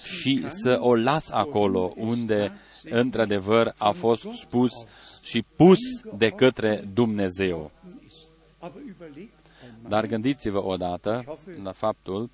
și 0.03 0.45
să 0.47 0.77
o 0.79 0.95
las 0.95 1.29
acolo 1.29 1.93
unde 1.95 2.57
într-adevăr 2.83 3.73
a 3.77 3.91
fost 3.91 4.25
spus 4.41 4.71
și 5.21 5.43
pus 5.55 5.79
de 6.17 6.29
către 6.29 6.83
Dumnezeu. 6.93 7.71
Dar 9.87 10.05
gândiți-vă 10.05 10.63
odată 10.63 11.39
la 11.63 11.71
faptul, 11.71 12.29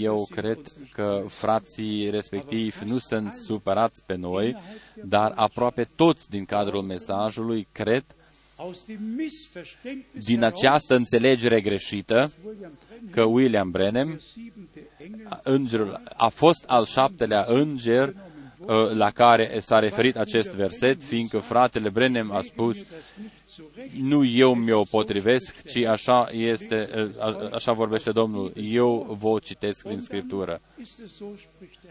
eu 0.00 0.26
cred 0.30 0.58
că 0.92 1.24
frații 1.28 2.10
respectivi 2.10 2.84
nu 2.84 2.98
sunt 2.98 3.32
supărați 3.32 4.02
pe 4.06 4.14
noi, 4.14 4.56
dar 5.04 5.32
aproape 5.36 5.88
toți 5.96 6.28
din 6.30 6.44
cadrul 6.44 6.82
mesajului 6.82 7.68
cred 7.72 8.04
din 10.24 10.42
această 10.42 10.94
înțelegere 10.94 11.60
greșită 11.60 12.32
că 13.10 13.22
William 13.22 13.70
Brenem, 13.70 14.20
îngerul, 15.42 16.02
a 16.16 16.28
fost 16.28 16.64
al 16.66 16.84
șaptelea 16.84 17.44
înger 17.48 18.08
uh, 18.08 18.14
la 18.94 19.10
care 19.10 19.56
s-a 19.60 19.78
referit 19.78 20.16
acest 20.16 20.54
verset, 20.54 21.02
fiindcă 21.02 21.38
fratele 21.38 21.88
Brenem 21.88 22.32
a 22.32 22.42
spus, 22.42 22.84
nu 24.00 24.24
eu 24.24 24.54
mi-o 24.54 24.82
potrivesc, 24.82 25.62
ci 25.62 25.76
așa, 25.76 26.28
este, 26.30 26.88
a, 27.18 27.48
așa 27.52 27.72
vorbește 27.72 28.10
Domnul. 28.10 28.52
Eu 28.56 29.16
vă 29.20 29.38
citesc 29.42 29.86
din 29.88 30.00
Scriptură. 30.00 30.60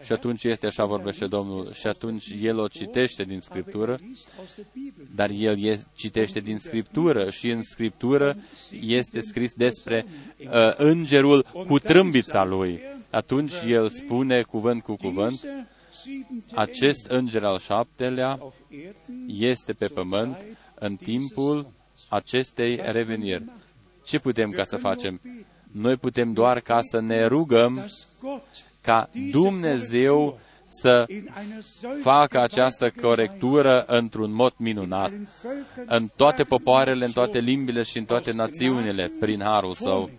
Și 0.04 0.12
atunci 0.12 0.44
este 0.44 0.66
așa 0.66 0.84
vorbește 0.84 1.26
Domnul. 1.26 1.72
Și 1.72 1.86
atunci 1.86 2.34
El 2.40 2.58
o 2.58 2.68
citește 2.68 3.22
din 3.22 3.40
Scriptură, 3.40 3.98
dar 5.14 5.30
El 5.30 5.64
e, 5.64 5.80
citește 5.94 6.40
din 6.40 6.58
Scriptură 6.58 7.30
și 7.30 7.48
în 7.48 7.62
Scriptură 7.62 8.36
este 8.80 9.20
scris 9.20 9.52
despre 9.52 10.06
uh, 10.38 10.48
îngerul 10.76 11.46
cu 11.66 11.78
trâmbița 11.78 12.44
lui. 12.44 12.80
Atunci 13.10 13.52
El 13.68 13.88
spune 13.88 14.42
cuvânt 14.42 14.82
cu 14.82 14.96
cuvânt, 14.96 15.40
acest 16.54 17.06
înger 17.06 17.44
al 17.44 17.58
șaptelea 17.58 18.38
este 19.26 19.72
pe 19.72 19.86
pământ 19.86 20.44
în 20.74 20.96
timpul 20.96 21.72
acestei 22.08 22.80
reveniri. 22.82 23.44
Ce 24.04 24.18
putem 24.18 24.50
ca 24.50 24.64
să 24.64 24.76
facem? 24.76 25.20
Noi 25.72 25.96
putem 25.96 26.32
doar 26.32 26.60
ca 26.60 26.78
să 26.82 27.00
ne 27.00 27.26
rugăm 27.26 27.90
ca 28.80 29.10
Dumnezeu 29.30 30.38
să 30.66 31.06
facă 32.00 32.40
această 32.40 32.90
corectură 32.90 33.84
într-un 33.86 34.32
mod 34.32 34.52
minunat 34.56 35.12
în 35.86 36.08
toate 36.16 36.42
popoarele, 36.42 37.04
în 37.04 37.12
toate 37.12 37.38
limbile 37.38 37.82
și 37.82 37.98
în 37.98 38.04
toate 38.04 38.32
națiunile, 38.32 39.12
prin 39.20 39.40
harul 39.40 39.72
său. 39.72 40.10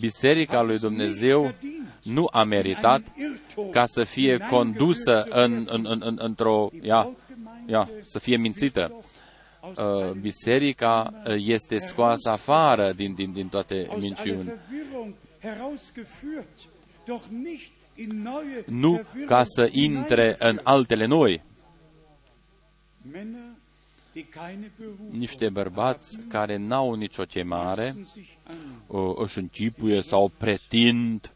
Biserica 0.00 0.62
lui 0.62 0.78
Dumnezeu 0.78 1.54
nu 2.02 2.28
a 2.32 2.42
meritat 2.42 3.02
ca 3.70 3.84
să 3.86 4.04
fie 4.04 4.38
condusă 4.50 5.22
în, 5.30 5.66
în, 5.70 5.86
în, 5.88 6.00
în, 6.04 6.16
într-o, 6.20 6.70
ia, 6.82 7.16
ia, 7.66 7.90
să 8.04 8.18
fie 8.18 8.36
mințită. 8.36 9.04
Uh, 9.62 10.10
biserica 10.10 11.12
uh, 11.26 11.34
este 11.36 11.78
scoasă 11.78 12.28
afară 12.28 12.92
din, 12.92 13.14
din, 13.14 13.32
din 13.32 13.48
toate 13.48 13.88
minciuni. 13.98 14.52
Nu 18.66 19.04
ca 19.26 19.44
să 19.44 19.68
intre 19.72 20.36
în 20.38 20.60
altele 20.62 21.06
noi. 21.06 21.42
Niște 25.10 25.48
bărbați 25.48 26.18
care 26.28 26.56
n-au 26.56 26.94
nicio 26.94 27.22
chemare, 27.22 27.94
uh, 28.86 29.12
își 29.16 29.38
închipuie 29.38 30.02
sau 30.02 30.32
pretind 30.38 31.32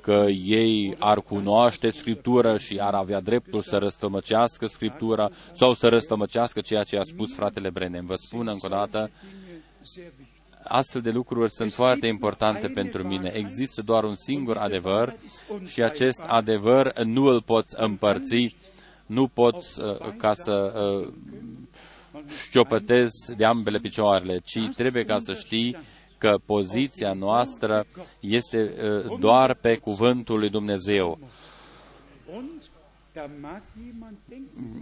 că 0.00 0.26
ei 0.44 0.96
ar 0.98 1.20
cunoaște 1.20 1.90
Scriptura 1.90 2.58
și 2.58 2.78
ar 2.80 2.94
avea 2.94 3.20
dreptul 3.20 3.62
să 3.62 3.78
răstămăcească 3.78 4.66
Scriptura 4.66 5.30
sau 5.52 5.74
să 5.74 5.88
răstămăcească 5.88 6.60
ceea 6.60 6.82
ce 6.82 6.96
a 6.98 7.02
spus 7.02 7.34
fratele 7.34 7.70
Brenem. 7.70 8.06
Vă 8.06 8.14
spun 8.16 8.48
încă 8.48 8.66
o 8.66 8.68
dată, 8.68 9.10
astfel 10.64 11.00
de 11.00 11.10
lucruri 11.10 11.52
sunt 11.52 11.72
foarte 11.72 12.06
importante 12.06 12.68
pentru 12.68 13.06
mine. 13.06 13.32
Există 13.34 13.82
doar 13.82 14.04
un 14.04 14.16
singur 14.16 14.56
adevăr 14.56 15.16
și 15.66 15.82
acest 15.82 16.22
adevăr 16.26 16.98
nu 17.02 17.24
îl 17.24 17.42
poți 17.42 17.74
împărți, 17.78 18.56
nu 19.06 19.28
poți 19.28 19.80
uh, 19.80 20.14
ca 20.16 20.34
să 20.34 20.72
uh, 21.02 21.12
șciopătezi 22.44 23.34
de 23.36 23.44
ambele 23.44 23.78
picioarele, 23.78 24.38
ci 24.44 24.58
trebuie 24.76 25.04
ca 25.04 25.18
să 25.20 25.34
știi 25.34 25.76
că 26.18 26.38
poziția 26.44 27.12
noastră 27.12 27.86
este 28.20 28.74
uh, 29.08 29.18
doar 29.18 29.54
pe 29.54 29.76
cuvântul 29.76 30.38
lui 30.38 30.50
Dumnezeu. 30.50 31.18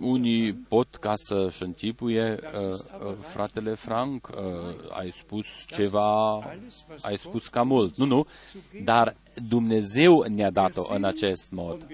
Unii 0.01 0.53
pot 0.53 0.97
ca 0.97 1.13
să-și 1.17 1.63
închipuie, 1.63 2.39
uh, 2.43 2.73
uh, 2.73 3.15
fratele 3.21 3.75
Frank, 3.75 4.29
uh, 4.29 4.99
ai 4.99 5.11
spus 5.13 5.47
ceva, 5.67 6.35
ai 7.01 7.17
spus 7.17 7.47
cam 7.47 7.67
mult. 7.67 7.97
Nu, 7.97 8.05
nu, 8.05 8.27
dar 8.85 9.17
Dumnezeu 9.49 10.23
ne-a 10.29 10.51
dat-o 10.51 10.95
în 10.95 11.05
acest 11.05 11.51
mod. 11.51 11.87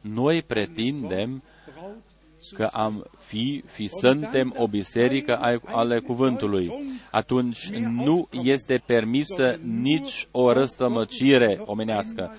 Noi 0.00 0.42
pretindem 0.42 1.42
că 2.54 2.64
am 2.72 3.06
fi 3.18 3.64
și 3.74 3.88
suntem 4.00 4.54
o 4.56 4.66
biserică 4.68 5.60
ale 5.64 5.98
cuvântului, 5.98 6.72
atunci 7.10 7.68
nu 7.70 8.28
este 8.42 8.82
permisă 8.86 9.58
nici 9.62 10.28
o 10.30 10.52
răstămăcire 10.52 11.62
omenească, 11.64 12.36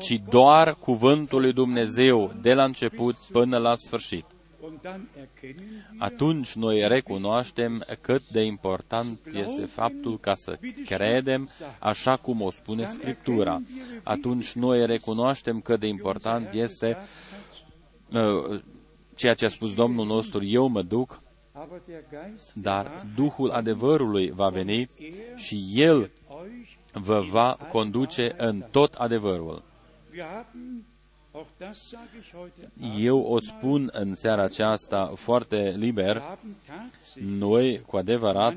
ci 0.00 0.20
doar 0.30 0.74
cuvântul 0.74 1.40
lui 1.40 1.52
Dumnezeu 1.52 2.32
de 2.40 2.54
la 2.54 2.64
început 2.64 3.16
până 3.32 3.58
la 3.58 3.74
sfârșit. 3.76 4.24
Atunci 5.98 6.52
noi 6.52 6.88
recunoaștem 6.88 7.84
cât 8.00 8.22
de 8.28 8.42
important 8.42 9.18
este 9.32 9.64
faptul 9.64 10.18
ca 10.18 10.34
să 10.34 10.58
credem 10.86 11.48
așa 11.78 12.16
cum 12.16 12.40
o 12.40 12.50
spune 12.50 12.84
Scriptura. 12.84 13.62
Atunci 14.02 14.52
noi 14.52 14.86
recunoaștem 14.86 15.60
cât 15.60 15.80
de 15.80 15.86
important 15.86 16.52
este 16.52 16.96
uh, 18.12 18.60
ceea 19.22 19.34
ce 19.34 19.44
a 19.44 19.48
spus 19.48 19.74
Domnul 19.74 20.06
nostru, 20.06 20.44
eu 20.44 20.66
mă 20.66 20.82
duc, 20.82 21.22
dar 22.54 23.06
Duhul 23.14 23.50
adevărului 23.50 24.30
va 24.30 24.48
veni 24.48 24.88
și 25.36 25.64
El 25.74 26.10
vă 26.92 27.20
va 27.30 27.58
conduce 27.70 28.34
în 28.36 28.64
tot 28.70 28.94
adevărul. 28.94 29.62
Eu 32.98 33.20
o 33.20 33.40
spun 33.40 33.90
în 33.92 34.14
seara 34.14 34.42
aceasta 34.42 35.12
foarte 35.14 35.74
liber, 35.76 36.38
noi, 37.20 37.82
cu 37.86 37.96
adevărat, 37.96 38.56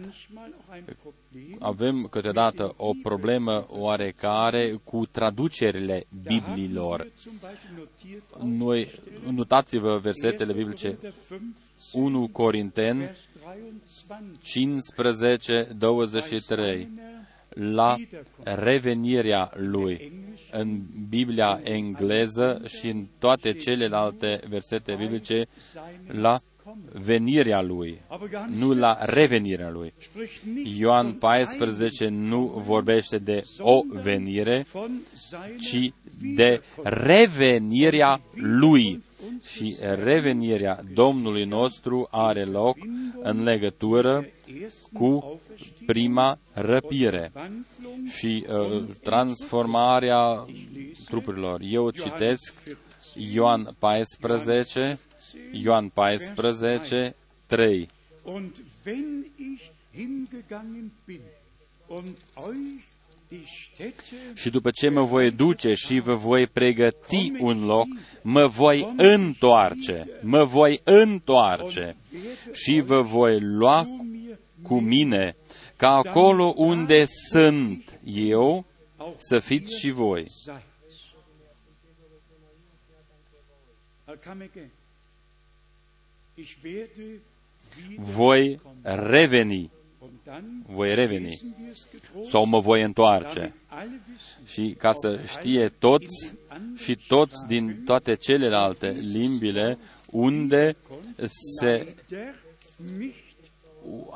avem 1.59 2.07
câteodată 2.11 2.73
o 2.77 2.91
problemă 3.03 3.65
oarecare 3.69 4.79
cu 4.83 5.05
traducerile 5.05 6.05
Bibliilor. 6.27 7.11
Noi, 8.43 8.91
notați-vă 9.31 9.97
versetele 9.97 10.53
biblice 10.53 10.97
1 11.91 12.27
Corinten 12.27 13.15
15, 14.41 15.67
23 15.77 16.89
la 17.49 17.95
revenirea 18.43 19.51
lui 19.55 20.11
în 20.51 20.81
Biblia 21.09 21.59
engleză 21.63 22.61
și 22.67 22.87
în 22.87 23.07
toate 23.19 23.53
celelalte 23.53 24.39
versete 24.49 24.95
biblice 24.95 25.45
la 26.07 26.39
venirea 26.93 27.61
lui, 27.61 28.01
nu 28.55 28.73
la 28.73 28.97
revenirea 29.05 29.69
lui. 29.69 29.93
Ioan 30.77 31.13
14 31.13 32.07
nu 32.07 32.61
vorbește 32.65 33.17
de 33.17 33.43
o 33.59 33.81
venire, 33.89 34.65
ci 35.59 35.93
de 36.35 36.61
revenirea 36.83 38.21
lui. 38.33 39.03
Și 39.47 39.75
revenirea 40.03 40.83
Domnului 40.93 41.45
nostru 41.45 42.07
are 42.11 42.43
loc 42.43 42.77
în 43.21 43.43
legătură 43.43 44.25
cu 44.93 45.39
prima 45.85 46.39
răpire 46.53 47.31
și 48.17 48.45
uh, 48.49 48.83
transformarea 49.03 50.45
trupurilor. 51.09 51.59
Eu 51.63 51.89
citesc 51.89 52.53
Ioan 53.17 53.75
14, 53.79 54.99
Ioan 55.51 55.89
14, 55.89 57.15
3. 57.47 57.87
Und 58.23 58.61
wenn 58.85 59.25
ich 59.37 59.61
hingegangen 59.93 60.91
bin 61.05 61.21
und 61.87 62.17
euch 62.35 62.83
die 63.29 63.43
Städte 63.45 64.33
Și 64.33 64.49
după 64.49 64.71
ce 64.71 64.89
mă 64.89 65.03
voi 65.03 65.31
duce 65.31 65.73
și 65.73 65.99
vă 65.99 66.15
voi 66.15 66.47
pregăti 66.47 67.31
un 67.39 67.65
loc, 67.65 67.87
mă 68.21 68.47
voi 68.47 68.93
întoarce, 68.97 70.09
mă 70.21 70.43
voi 70.43 70.81
întoarce 70.83 71.95
și 72.51 72.81
vă 72.85 73.01
voi 73.01 73.39
lua 73.39 73.87
cu 74.61 74.79
mine, 74.79 75.35
ca 75.75 75.89
acolo 75.89 76.53
unde 76.55 77.03
sunt 77.31 77.99
eu, 78.03 78.65
să 79.17 79.39
fiți 79.39 79.79
și 79.79 79.89
voi. 79.89 80.27
Voi 87.97 88.59
reveni, 88.83 89.69
und 89.99 90.11
dann 90.23 90.63
voi 90.67 90.95
reveni. 90.95 91.29
lesen 91.29 91.55
wir 91.59 91.71
es 91.71 91.87
getrost, 91.91 92.29
sau 92.29 92.45
mă 92.45 92.59
voi 92.59 92.81
întoarce. 92.81 93.39
damit 93.39 93.53
alle 93.67 94.01
wissen, 94.09 94.45
Și 94.45 94.75
ca 94.77 94.91
să 94.93 95.19
știe 95.27 95.69
toți 95.69 96.33
și 96.75 96.99
toți 97.07 97.45
din 97.47 97.83
toate 97.85 98.15
celelalte 98.15 98.89
limbile 98.89 99.77
unde 100.05 100.75
se 101.59 101.95
der 102.07 102.35
nicht 102.97 103.24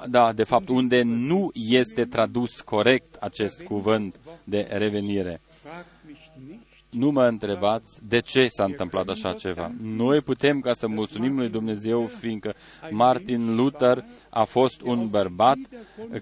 da, 0.09 0.33
de 0.33 0.43
fapt, 0.43 0.69
unde 0.69 1.01
nu 1.01 1.51
este 1.53 2.05
tradus 2.05 2.61
corect 2.61 3.15
acest 3.15 3.61
cuvânt 3.61 4.15
de 4.43 4.67
revenire. 4.71 5.41
fragt 5.63 5.85
mich 6.07 6.19
nicht, 6.47 6.61
Nu 6.89 7.11
mă 7.11 7.25
întrebați 7.25 7.99
de 8.07 8.19
ce 8.19 8.47
s-a 8.47 8.63
întâmplat 8.63 9.07
așa 9.07 9.33
ceva. 9.33 9.71
Noi 9.81 10.21
putem 10.21 10.59
ca 10.59 10.73
să 10.73 10.87
mulțumim 10.87 11.37
lui 11.37 11.49
Dumnezeu, 11.49 12.05
fiindcă 12.05 12.55
Martin 12.89 13.55
Luther 13.55 14.05
a 14.29 14.43
fost 14.43 14.81
un 14.81 15.07
bărbat 15.09 15.57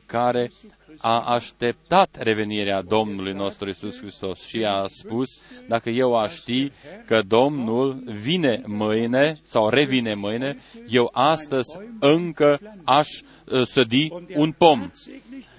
care 0.05 0.51
a 0.97 1.19
așteptat 1.19 2.17
revenirea 2.19 2.81
Domnului 2.81 3.33
nostru 3.33 3.69
Isus 3.69 3.99
Hristos 3.99 4.45
și 4.45 4.65
a 4.65 4.85
spus, 4.87 5.29
dacă 5.67 5.89
eu 5.89 6.15
aș 6.15 6.35
ști 6.35 6.71
că 7.05 7.21
Domnul 7.21 8.03
vine 8.05 8.61
mâine 8.65 9.37
sau 9.43 9.69
revine 9.69 10.13
mâine, 10.13 10.57
eu 10.87 11.09
astăzi 11.13 11.77
încă 11.99 12.59
aș 12.83 13.07
uh, 13.45 13.61
sădi 13.65 14.07
un 14.35 14.51
pom. 14.51 14.79
tatsächlich 14.79 15.57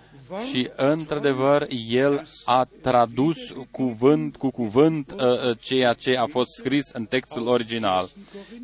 Și, 0.51 0.71
într-adevăr, 0.77 1.67
el 1.89 2.27
a 2.45 2.69
tradus 2.83 3.37
cuvânt 3.71 4.37
cu 4.37 4.51
cuvânt 4.51 5.13
uh, 5.13 5.21
uh, 5.21 5.59
ceea 5.61 5.93
ce 5.93 6.17
a 6.17 6.27
fost 6.27 6.51
scris 6.59 6.91
în 6.93 7.05
textul 7.05 7.47
original. 7.47 8.09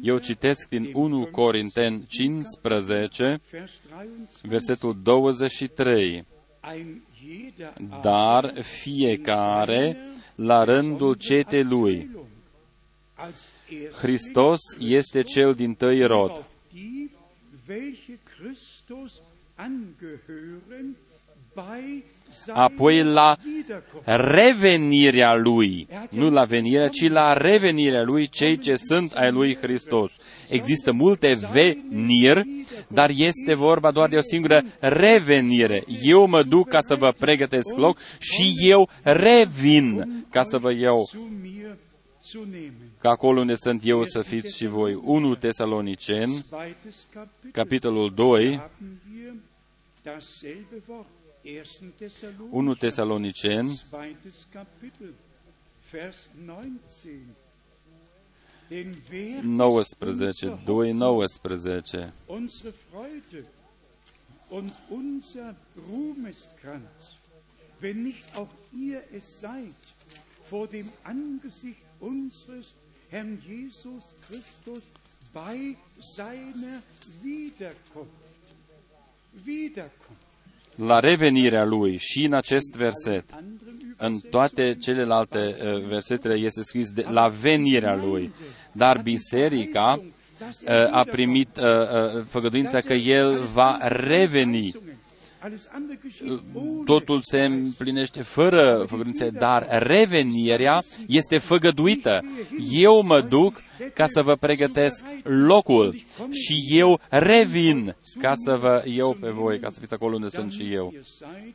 Eu 0.03 0.19
citesc 0.19 0.69
din 0.69 0.91
1 0.95 1.27
Corinteni 1.27 2.07
15, 2.09 3.41
Vers 3.51 3.73
23, 3.83 4.43
versetul 4.43 4.97
23. 5.03 6.25
Ein 6.65 7.03
jeder 7.21 7.73
Dar 8.03 8.63
fiecare 8.63 9.97
la 10.37 10.65
rândul 10.65 11.15
cetei 11.15 11.63
lui. 11.63 12.11
als 13.15 13.49
er 13.69 13.93
Hristos 13.93 14.61
este 14.79 15.23
cel 15.23 15.55
din 15.55 15.75
tăi 15.75 16.07
rod. 16.07 16.45
Auf 22.49 22.69
die, 22.69 22.75
welche 22.75 22.75
Christus 22.75 22.75
angehören, 22.75 22.75
bei 22.75 22.75
Apoi 22.75 22.95
seiner 22.95 23.13
la 23.13 23.37
Wiederkunft. 23.45 24.07
revenirea 24.07 25.35
lui, 25.35 25.87
nu 26.11 26.31
la 26.31 26.45
venirea, 26.45 26.89
ci 26.89 27.09
la 27.09 27.33
revenirea 27.33 28.03
lui, 28.03 28.29
cei 28.29 28.59
ce 28.59 28.75
sunt 28.77 29.13
ai 29.13 29.31
lui 29.33 29.57
Hristos. 29.57 30.13
Există 30.49 30.93
multe 30.93 31.39
veniri, 31.53 32.65
dar 32.89 33.11
este 33.15 33.55
vorba 33.55 33.91
doar 33.91 34.09
de 34.09 34.17
o 34.17 34.21
singură 34.21 34.63
revenire. 34.81 35.85
Eu 36.03 36.27
mă 36.27 36.43
duc 36.43 36.69
ca 36.69 36.81
să 36.81 36.95
vă 36.95 37.13
pregătesc 37.19 37.77
loc 37.77 37.99
și 38.19 38.55
eu 38.61 38.89
revin 39.03 40.25
ca 40.31 40.43
să 40.43 40.59
vă 40.59 40.73
iau 40.73 41.09
zu 41.11 41.19
mir 41.43 41.77
zu 42.31 42.45
nehmen. 42.45 42.93
ca 42.99 43.11
acolo 43.11 43.41
unde 43.41 43.55
sunt 43.55 43.81
eu 43.85 44.05
să 44.05 44.23
fiți 44.23 44.57
și 44.57 44.67
voi. 44.67 44.95
1 45.03 45.35
Tesaloniceni, 45.35 46.45
Zweites 46.49 47.07
Kapitel. 47.13 47.51
capitolul 47.53 48.13
2, 48.15 48.61
1. 51.45 51.93
Thessalonician, 52.79 53.67
nouăsprezece, 59.43 60.47
2, 62.27 62.27
19. 62.27 63.45
Und 64.49 64.73
unser 64.89 65.57
Ruhm 65.89 66.27
wenn 67.81 68.03
nicht 68.03 68.37
auch 68.37 68.51
ihr 68.73 69.03
es 69.13 69.41
seid, 69.41 69.75
vor 70.43 70.67
dem 70.67 70.89
Angesicht 71.03 71.83
unseres 72.01 72.75
Herrn 73.11 73.43
Jesus 73.47 74.15
Christus 74.27 74.83
bei 75.33 75.77
seiner 76.01 76.83
Wiederkunft. 77.23 78.13
Wiederkunft. 79.33 80.24
La 80.75 81.01
revenirea 81.01 81.65
lui 81.65 81.97
și 81.99 82.25
în 82.25 82.33
acest 82.33 82.75
verset, 82.77 83.25
Anderen 83.33 83.65
în 83.97 84.21
toate 84.31 84.77
celelalte 84.81 85.39
uh, 85.39 85.87
versetele 85.87 86.35
este 86.35 86.63
scris 86.63 86.91
de, 86.91 87.07
la 87.11 87.29
venirea 87.29 87.95
lui. 87.95 88.33
Dar 88.73 89.01
biserica 89.03 90.01
uh, 90.01 90.69
a 90.91 91.05
primit 91.05 91.57
uh, 91.57 91.65
uh, 91.65 92.23
făgăduința 92.29 92.81
că 92.81 92.93
el 92.93 93.45
va 93.53 93.79
reveni. 93.83 94.73
Alles 95.45 95.69
andere 95.73 95.97
geschieht 95.97 96.41
ohne 96.55 96.85
Totul 96.85 97.21
se 97.23 97.45
împlinește 97.45 98.23
fără 98.23 98.85
făgăduință, 98.89 99.31
dar 99.31 99.67
revenirea 99.69 100.83
este 101.07 101.39
făgăduită. 101.39 102.21
Eu 102.71 103.03
mă 103.03 103.21
duc 103.21 103.63
ca 103.95 104.07
să 104.07 104.23
vă 104.23 104.37
pregătesc 104.37 105.05
locul 105.23 105.95
și 106.31 106.65
eu 106.69 107.01
revin 107.09 107.97
ca 108.21 108.35
să 108.35 108.57
vă 108.57 108.83
iau 108.87 109.15
pe 109.21 109.31
voi, 109.31 109.59
ca 109.61 109.71
să 109.71 109.81
fiți 109.81 109.95
acolo 109.95 110.15
unde 110.15 110.29
sunt 110.29 110.53
și 110.53 110.73
eu. 110.73 110.91
ihr 110.93 111.05
seid, 111.05 111.55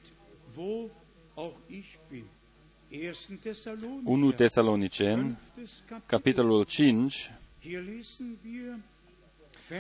wo 0.56 0.90
auch 1.34 1.56
ich 1.68 1.88
bin. 2.10 2.24
1. 2.92 3.14
1 4.04 4.32
Thessalonicher, 4.32 4.36
Tesaloniceni, 4.36 5.38
5. 5.56 5.70
Kapitel. 5.88 6.04
capitolul 6.06 6.64
5, 6.64 7.32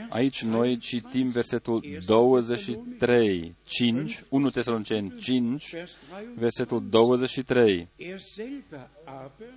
Aici 0.09 0.43
noi 0.43 0.77
23, 0.77 0.79
citim 0.79 1.29
versetul 1.29 1.83
23, 2.05 3.55
5, 3.63 4.23
1 4.29 4.49
Tesaloniceni 4.49 5.13
5, 5.17 5.69
Vers 5.69 5.87
23. 5.89 6.33
versetul 6.35 6.83
23. 6.89 7.87
Er 7.95 8.19
selber 8.19 8.89
aber, 9.05 9.47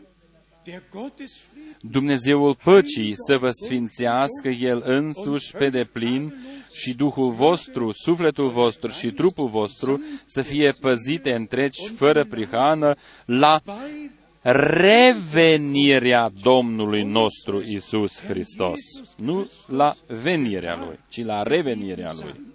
der 0.64 0.83
Gottesfrieden, 0.91 1.76
Dumnezeul 1.80 2.57
păcii 2.64 3.12
să 3.26 3.39
vă 3.39 3.51
sfințească 3.51 4.49
El 4.49 4.83
însuși 4.85 5.53
pe 5.53 5.70
deplin 5.70 6.35
și 6.72 6.95
Duhul 6.95 7.30
vostru, 7.30 7.93
sufletul 7.93 8.49
vostru 8.49 8.89
și 8.89 9.11
trupul 9.11 9.49
vostru 9.49 10.03
să 10.24 10.43
fie 10.43 10.72
păzite 10.72 11.35
întregi 11.35 11.89
fără 11.95 12.24
prihană 12.24 12.95
la 13.24 13.61
bei 13.64 14.20
revenirea 14.43 16.28
Domnului 16.43 17.03
nostru 17.03 17.61
Isus 17.62 18.20
Hristos. 18.20 18.80
Nu 19.16 19.51
la 19.66 19.97
venirea 20.07 20.76
Lui, 20.84 20.99
ci 21.09 21.24
la 21.24 21.43
revenirea 21.43 22.12
Lui. 22.12 22.51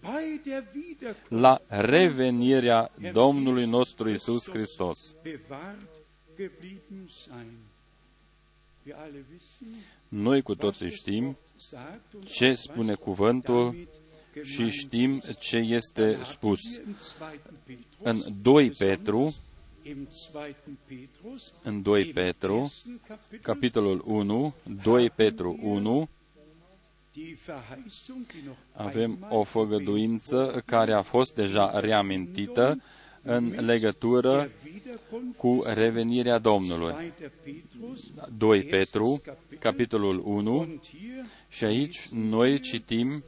bei 0.00 0.40
der 0.44 0.64
Wiederkunft 0.74 1.30
La 1.30 1.60
revenirea 1.68 2.90
Domnului 3.12 3.64
nostru 3.66 4.10
Isus 4.10 4.48
Hristos. 4.50 4.98
bewahrt 5.22 6.00
geblieben 6.36 7.08
sein. 7.26 7.58
Wir 8.82 8.96
alle 8.98 9.24
wissen, 9.32 9.68
Noi 10.08 10.42
cu 10.42 10.54
toții 10.54 10.90
știm 10.90 11.36
sagt 11.56 12.12
und 12.14 12.24
ce 12.28 12.52
spune 12.54 12.94
cuvântul 12.94 13.64
damit 13.64 13.88
și 14.44 14.54
gemeint 14.56 14.72
știm 14.72 15.22
ce 15.38 15.56
este 15.56 16.18
spus. 16.22 16.60
Hier 16.60 16.84
im 16.84 16.94
2. 17.12 17.30
Petrus, 17.30 18.02
În 18.02 18.22
2 18.42 18.70
Petru, 18.70 19.18
im 19.18 19.32
2. 19.32 19.32
Petrus, 19.32 19.40
în 21.62 21.82
2 21.82 22.06
im 22.06 22.12
Petru, 22.12 22.60
ersten 22.62 22.98
Kapitel, 23.08 23.38
capitolul 23.42 24.02
1, 24.04 24.54
2 24.82 25.10
Petru 25.10 25.58
1, 25.62 26.08
die 27.12 27.36
Verheißung, 27.46 28.26
die 28.26 28.42
noch 28.46 28.56
Avem 28.72 29.10
einmal 29.10 29.32
o 29.32 29.42
făgăduință 29.44 30.62
care 30.64 30.92
a 30.92 31.02
fost 31.02 31.34
deja 31.34 31.80
reamintită 31.80 32.82
în 33.22 33.64
legătură 33.64 34.30
der 34.36 34.50
Wiederkunft 34.72 35.36
cu 35.36 35.62
revenirea 35.64 36.38
Domnului. 36.38 36.92
2. 36.92 37.12
Petrus 37.42 38.10
2 38.38 38.62
Petru, 38.64 39.22
capitolul 39.58 40.22
1, 40.24 40.58
und 40.58 40.80
hier 40.86 41.24
și 41.48 41.64
aici 41.64 42.08
noi 42.08 42.60
citim 42.60 43.24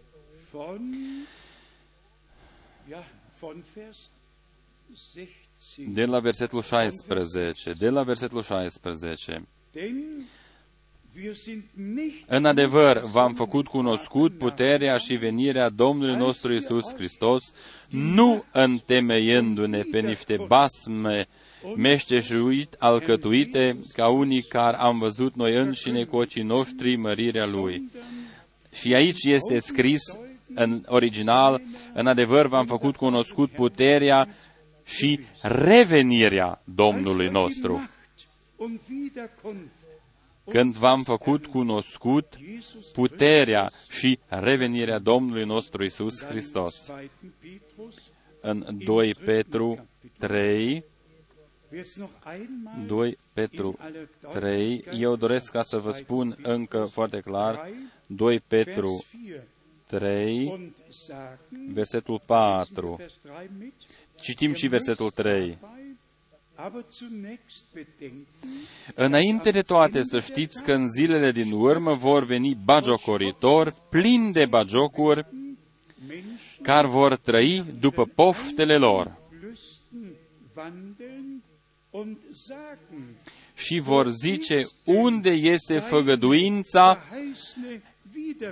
von 5.77 5.95
ja, 5.95 5.95
von 5.95 5.95
Vers 5.95 5.95
16. 5.95 5.95
de 5.95 6.05
la 6.07 6.21
versetul 6.21 6.63
16, 6.63 7.73
de 7.79 7.89
la 7.89 8.03
versetul 8.03 8.43
16. 8.43 9.47
Denn 9.73 10.25
wir 11.17 11.35
sind 11.35 11.63
nicht 11.75 12.25
În 12.27 12.45
adevăr, 12.45 12.99
v-am 12.99 13.35
făcut 13.35 13.67
cunoscut 13.67 14.39
puterea 14.39 14.97
și 14.97 15.15
venirea 15.15 15.69
Domnului 15.69 16.17
nostru 16.17 16.55
Isus 16.55 16.95
Hristos, 16.95 17.53
nu 17.89 18.45
întemeiându-ne 18.53 19.83
pe 19.83 20.01
niște 20.01 20.37
basme 20.47 21.27
meșteșuit, 21.77 22.75
alcătuite, 22.79 23.79
ca 23.93 24.09
unii 24.09 24.43
care 24.43 24.77
am 24.77 24.99
văzut 24.99 25.35
noi 25.35 25.55
înșine 25.55 26.05
cu 26.05 26.17
ochii 26.17 26.43
noștri 26.43 26.97
mărirea 26.97 27.47
Lui. 27.47 27.91
Și 28.73 28.95
aici 28.95 29.25
este 29.25 29.59
scris 29.59 30.03
în 30.55 30.83
original, 30.87 31.63
în 31.95 32.07
adevăr 32.07 32.47
v-am 32.47 32.67
făcut 32.67 32.97
cunoscut 32.97 33.51
puterea 33.51 34.29
și 34.85 35.21
revenirea 35.43 36.63
Domnului 36.65 37.29
nostru. 37.29 37.73
Macht 37.73 37.91
und 38.57 38.81
Wiederkunft 38.91 39.73
Când 40.51 40.75
v-am 40.75 41.03
făcut 41.03 41.47
cunoscut 41.47 42.39
Jesus 42.53 42.89
puterea 42.89 43.73
și 43.89 44.19
revenirea 44.27 44.99
Domnului 44.99 45.45
nostru 45.45 45.85
Isus 45.85 46.25
Hristos. 46.25 46.87
2. 46.87 47.11
Petrus 47.41 47.95
În 48.41 48.79
2 48.85 49.15
Petru 49.15 49.87
3, 50.19 50.85
jetzt 51.75 51.97
noch 51.97 52.11
einmal 52.33 52.87
2 52.87 53.19
Petru 53.33 53.79
3, 54.33 54.85
eu 54.93 55.17
doresc 55.17 55.51
ca 55.51 55.63
să 55.63 55.79
vă 55.79 55.91
spun 55.91 56.39
încă 56.43 56.89
foarte 56.93 57.21
clar, 57.21 57.69
2 58.07 58.41
Petru 58.41 59.05
Vers 59.29 59.41
4 59.89 59.99
3, 59.99 60.49
und 60.49 60.73
sagen, 60.89 61.73
versetul 61.73 62.21
4. 62.27 63.01
Vers 64.25 64.37
3 64.37 64.49
mit, 64.49 64.49
Citim 64.49 64.55
și 64.55 64.67
versetul 64.67 65.11
3. 65.11 65.59
aber 66.57 66.85
zunächst 66.91 67.65
bedenken, 67.73 68.27
Înainte 68.95 69.51
de 69.51 69.63
toate 69.63 70.03
să 70.03 70.21
știți 70.21 70.63
că 70.63 70.73
în 70.73 70.89
zilele 70.91 71.33
din 71.33 71.53
urmă 71.53 71.93
vor 71.95 72.25
veni 72.25 72.55
bagiocoritori, 72.65 73.75
plini 73.91 74.33
de 74.33 74.47
bagiocuri, 74.47 75.27
Menschen 76.09 76.63
care 76.63 76.87
vor 76.87 77.17
trăi 77.17 77.65
după 77.81 78.05
poftele 78.05 78.77
lor 78.77 79.17
Lüsten 79.33 80.17
wandeln 80.57 81.43
und 81.91 82.17
sagen, 82.31 83.17
și 83.55 83.79
vor 83.79 84.09
zice 84.09 84.67
unde 84.85 85.31
este 85.31 85.79
făgăduința 85.79 86.95
verheißene 86.95 87.33
Wiederkunft. 87.61 87.94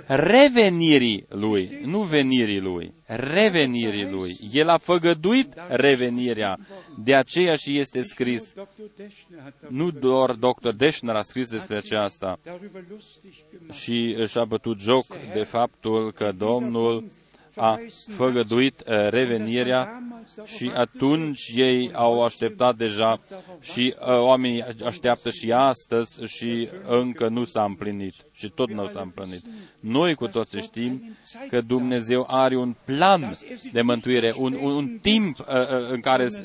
Revenirii 0.07 1.25
lui, 1.29 1.79
nu 1.85 1.99
venirii 1.99 2.59
lui, 2.59 2.93
revenirii 3.05 4.09
lui. 4.09 4.37
El 4.51 4.69
a 4.69 4.77
făgăduit 4.77 5.53
revenirea, 5.67 6.57
de 7.03 7.15
aceea 7.15 7.55
și 7.55 7.77
este 7.77 8.03
scris. 8.03 8.53
Dr. 8.53 8.61
Deschner 8.95 9.41
hat 9.43 9.53
Nu 9.69 9.91
doar 9.91 10.31
dr. 10.31 10.69
Deschner 10.69 11.15
a 11.15 11.21
scris 11.21 11.49
despre 11.49 11.75
aceasta 11.75 12.39
darüber 12.43 12.83
lustig 12.89 13.33
gemacht. 13.51 13.77
și 13.77 14.27
și-a 14.27 14.45
bătut 14.45 14.79
joc 14.79 15.05
de 15.33 15.43
faptul 15.43 16.11
că 16.11 16.31
Domnul 16.37 17.11
a 17.55 17.79
făgăduit 18.15 18.79
uh, 18.79 19.09
revenirea 19.09 20.03
și 20.45 20.71
atunci 20.75 21.51
ei 21.55 21.91
au 21.93 22.23
așteptat 22.23 22.75
deja 22.75 23.19
și 23.61 23.95
uh, 23.99 24.07
oamenii 24.07 24.63
așteaptă 24.85 25.29
și 25.29 25.51
astăzi 25.51 26.23
și 26.25 26.69
încă 26.87 27.27
nu 27.27 27.43
s-a 27.43 27.63
împlinit 27.63 28.13
și 28.33 28.49
tot 28.49 28.69
nu 28.71 28.87
s-a 28.87 29.01
împlinit. 29.01 29.45
Noi 29.79 30.15
cu 30.15 30.27
toții 30.27 30.61
știm 30.61 31.15
că 31.49 31.61
Dumnezeu 31.61 32.25
are 32.29 32.57
un 32.57 32.75
plan 32.85 33.37
de 33.71 33.81
mântuire, 33.81 34.33
un, 34.37 34.53
un, 34.61 34.71
un 34.71 34.97
timp 35.01 35.39
uh, 35.39 35.45
uh, 35.47 35.89
în 35.89 35.99
care 35.99 36.27
s- 36.27 36.39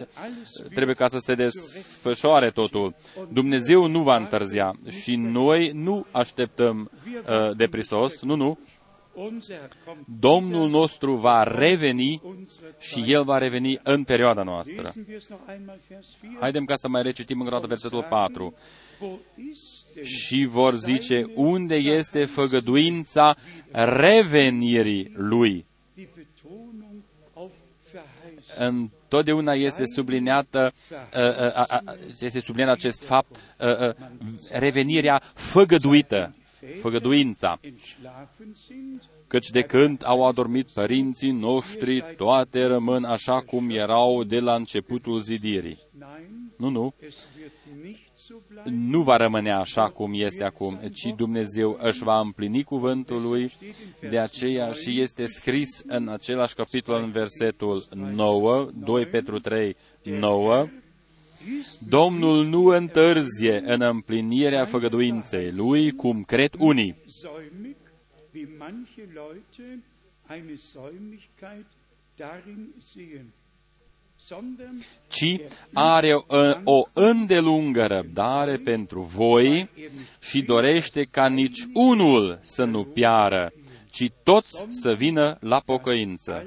trebuie 0.75 0.95
ca 0.95 1.09
să 1.09 1.19
se 1.19 1.35
desfășoare 1.35 2.51
totul. 2.51 2.95
Dumnezeu 3.33 3.87
nu 3.87 4.03
va 4.03 4.17
întârzia 4.17 4.75
și 5.03 5.17
noi 5.17 5.71
nu 5.75 6.07
așteptăm 6.11 6.91
uh, 7.05 7.57
de 7.57 7.69
Hristos, 7.71 8.23
nu, 8.23 8.35
nu. 8.35 8.59
Unser 9.19 9.69
kommt 9.85 10.07
Domnul 10.21 10.71
nostru 10.71 11.17
va 11.17 11.43
reveni 11.43 12.21
unsere 12.25 12.75
și 12.79 13.13
El 13.13 13.25
va 13.25 13.39
reveni 13.39 13.81
în 13.83 14.05
perioada 14.05 14.43
noastră. 14.43 14.83
Lesen 14.83 15.05
wir 15.09 15.17
es 15.17 15.29
noch 15.29 15.41
einmal, 15.49 15.79
Vers 15.89 16.07
4. 16.21 16.37
Haidem 16.41 16.65
ca 16.65 16.77
să 16.77 16.89
mai 16.89 17.03
recitim 17.03 17.41
încă 17.41 17.51
o 17.51 17.55
dată 17.55 17.67
versetul 17.67 18.07
4. 18.09 18.55
Wo 19.01 19.09
ist 19.51 19.87
denn 19.95 20.05
Și 20.05 20.45
vor 20.45 20.75
zice, 20.75 21.25
unde 21.35 21.75
este 21.75 22.25
făgăduința 22.25 23.37
revenirii 23.73 25.13
Lui? 25.15 25.67
die 25.99 26.09
Betonung 26.15 27.03
auf 27.35 27.51
Verheißung? 27.93 28.57
Întotdeauna 28.57 29.53
este 29.53 29.83
subliniată, 29.95 30.73
uh, 30.91 31.21
uh, 31.21 31.55
uh, 31.57 31.81
uh, 31.85 31.99
este 32.21 32.41
subliniat 32.41 32.75
acest 32.75 33.03
fapt, 33.05 33.37
uh, 33.59 33.89
uh, 33.89 33.95
revenirea 34.51 35.23
făgăduită, 35.35 36.33
făgăduința. 36.81 37.59
Entschlafen 37.61 38.57
sind, 38.67 39.03
Căci 39.27 39.51
de 39.51 39.61
când 39.63 40.03
au 40.05 40.27
adormit 40.27 40.67
părinții 40.67 41.31
noștri, 41.31 42.05
toate 42.17 42.65
rămân 42.65 43.05
așa 43.05 43.41
cum 43.41 43.71
erau 43.71 44.25
de 44.25 44.41
la 44.41 44.55
începutul 44.55 45.21
zidirii. 45.21 45.79
nein, 45.99 46.53
Nu, 46.57 46.69
nu, 46.69 46.95
es 47.07 47.27
wird 47.39 47.83
nicht 47.85 48.09
so 48.15 48.35
bleiben. 48.49 48.89
nu 48.91 49.03
va 49.03 49.17
rămâne 49.17 49.51
așa 49.51 49.89
cum 49.91 50.11
este 50.15 50.45
acum, 50.45 50.81
ci 50.93 51.13
Dumnezeu 51.17 51.79
își 51.81 52.03
va 52.03 52.21
împlini 52.21 52.63
cuvântul 52.65 53.23
lui, 53.23 53.53
de 54.11 54.19
aceea 54.19 54.73
și 54.73 55.01
este 55.01 55.27
scris 55.27 55.83
în 55.87 56.09
același 56.09 56.55
capitol 56.55 57.03
în 57.03 57.11
versetul 57.11 57.85
9, 57.95 58.69
2 58.75 59.07
Petru 59.07 59.39
3, 59.39 59.77
9, 60.03 60.69
Domnul 61.89 62.45
nu 62.45 62.65
întârzie 62.65 63.63
în 63.65 63.81
împlinirea 63.81 64.65
făgăduinței 64.65 65.53
lui, 65.53 65.91
cum 65.91 66.23
cred 66.23 66.51
unii, 66.59 66.95
säumig, 67.07 67.77
wie 68.35 68.49
manche 68.59 69.09
Leute 69.15 69.83
eine 70.31 70.55
Säumigkeit 70.57 71.67
darin 72.17 72.75
sehen, 72.93 73.33
sondern 74.17 74.79
ci 75.09 75.41
are 75.73 76.13
o, 76.13 76.25
o 76.65 76.89
îndelungă 76.93 77.87
răbdare 77.87 78.57
pentru 78.57 79.01
voi 79.01 79.69
și 80.21 80.43
dorește 80.43 81.05
ca 81.05 81.29
nici 81.29 81.67
unul 81.75 82.41
să 82.43 82.65
nu 82.65 82.85
piară, 82.85 83.53
ci 83.91 84.11
toți 84.23 84.65
să 84.71 84.95
vină 84.95 85.37
la 85.41 85.61
pocăință. 85.61 86.47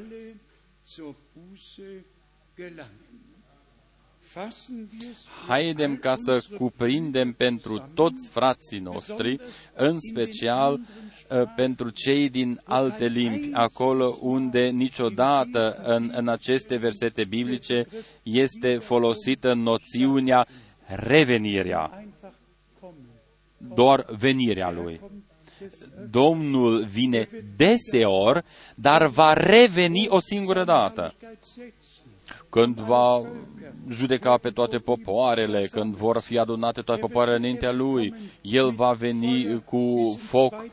Haidem 5.47 5.95
ca 5.95 6.15
să 6.15 6.43
cuprindem 6.57 7.33
pentru 7.33 7.89
toți 7.93 8.29
frații 8.29 8.79
noștri, 8.79 9.39
în 9.73 9.97
special 9.99 10.73
uh, 10.73 11.41
pentru 11.55 11.89
cei 11.89 12.29
din 12.29 12.61
alte 12.63 13.07
limbi, 13.07 13.49
acolo 13.53 14.17
unde 14.19 14.67
niciodată 14.67 15.81
în, 15.83 16.11
în 16.15 16.27
aceste 16.27 16.75
versete 16.75 17.23
biblice 17.23 17.87
este 18.23 18.75
folosită 18.75 19.53
noțiunea 19.53 20.47
revenirea, 20.85 21.91
einfach 21.97 22.33
kommen. 22.79 23.75
doar 23.75 24.05
venirea 24.17 24.71
lui. 24.71 24.99
Domnul 26.09 26.83
vine 26.83 27.29
deseori, 27.55 28.43
dar 28.75 29.07
va 29.07 29.33
reveni 29.33 30.07
o 30.07 30.19
singură 30.19 30.63
dată. 30.63 31.13
Setzen. 32.51 32.73
când 32.73 32.79
va 32.87 33.21
judeca 33.89 34.37
pe 34.37 34.49
toate 34.49 34.77
popoarele, 34.77 35.67
când 35.71 35.95
vor 35.95 36.17
fi 36.17 36.37
adunate 36.37 36.81
toate 36.81 37.01
popoarele 37.01 37.37
înaintea 37.37 37.71
Lui, 37.71 38.13
El 38.41 38.71
va 38.71 38.91
veni 38.91 39.61
cu 39.65 40.15
foc, 40.19 40.65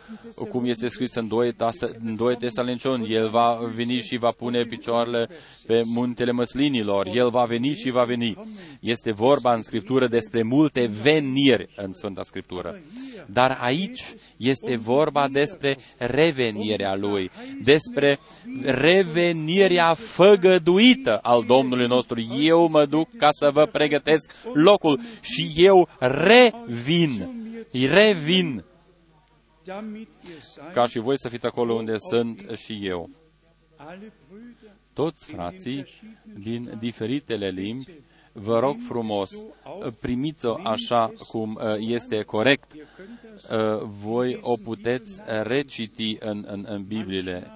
cum 0.50 0.64
este 0.64 0.88
scris 0.88 1.14
în 1.14 1.28
2, 1.28 1.52
Tas- 1.52 1.90
în 2.04 2.16
2 2.16 2.36
Tesalinceni, 2.36 3.12
El 3.12 3.28
va 3.28 3.58
veni 3.74 4.00
și 4.00 4.16
va 4.16 4.30
pune 4.30 4.62
picioarele 4.62 5.28
pe 5.66 5.82
muntele 5.84 6.30
măslinilor, 6.32 7.06
El 7.06 7.30
va 7.30 7.44
veni 7.44 7.74
și 7.74 7.90
va 7.90 8.04
veni. 8.04 8.36
Este 8.80 9.12
vorba 9.12 9.54
în 9.54 9.62
Scriptură 9.62 10.06
despre 10.06 10.42
multe 10.42 10.90
veniri 11.02 11.68
în 11.76 11.92
Sfânta 11.92 12.22
Scriptură. 12.22 12.80
Dar 13.32 13.58
aici 13.60 14.04
este 14.36 14.76
vorba 14.76 15.28
despre 15.28 15.76
revenirea 15.96 16.96
Lui, 16.96 17.30
despre 17.62 18.18
revenirea 18.62 19.94
făgăduită 19.94 21.18
al 21.22 21.44
Domnului 21.44 21.86
nostru. 21.86 22.20
Eu 22.38 22.68
mă 22.68 22.86
duc 22.86 23.16
ca 23.16 23.28
să 23.30 23.50
vă 23.50 23.66
pregătesc 23.66 24.34
locul 24.52 25.00
și 25.20 25.52
eu 25.56 25.88
revin. 25.98 27.36
Revin. 27.72 28.64
damit 29.64 30.08
ihr 30.24 30.40
seid, 30.40 30.72
ca 30.72 30.86
și 30.86 30.98
voi 30.98 31.18
să 31.18 31.28
fiți 31.28 31.46
acolo 31.46 31.74
unde 31.74 31.94
sunt 32.10 32.50
și 32.56 32.80
eu. 32.82 33.10
alle 33.76 34.12
Brüder, 34.28 34.72
Toți 34.92 35.24
frații 35.24 35.86
din 36.38 36.76
diferitele 36.78 37.48
limbi, 37.48 37.90
vă 38.42 38.58
rog 38.58 38.76
frumos, 38.88 39.30
primiți-o 40.00 40.54
așa 40.62 41.12
cum 41.28 41.58
uh, 41.62 41.74
este 41.78 42.22
corect. 42.22 42.72
ihr 42.74 42.84
könnt 42.96 43.20
das 43.22 43.28
Uh, 43.50 43.88
Voi 44.02 44.38
o 44.42 44.56
puteți 44.56 45.20
reciti 45.42 46.16
în, 46.20 46.44
în, 46.48 46.64
în 46.68 46.84
Bibliile. 46.84 47.50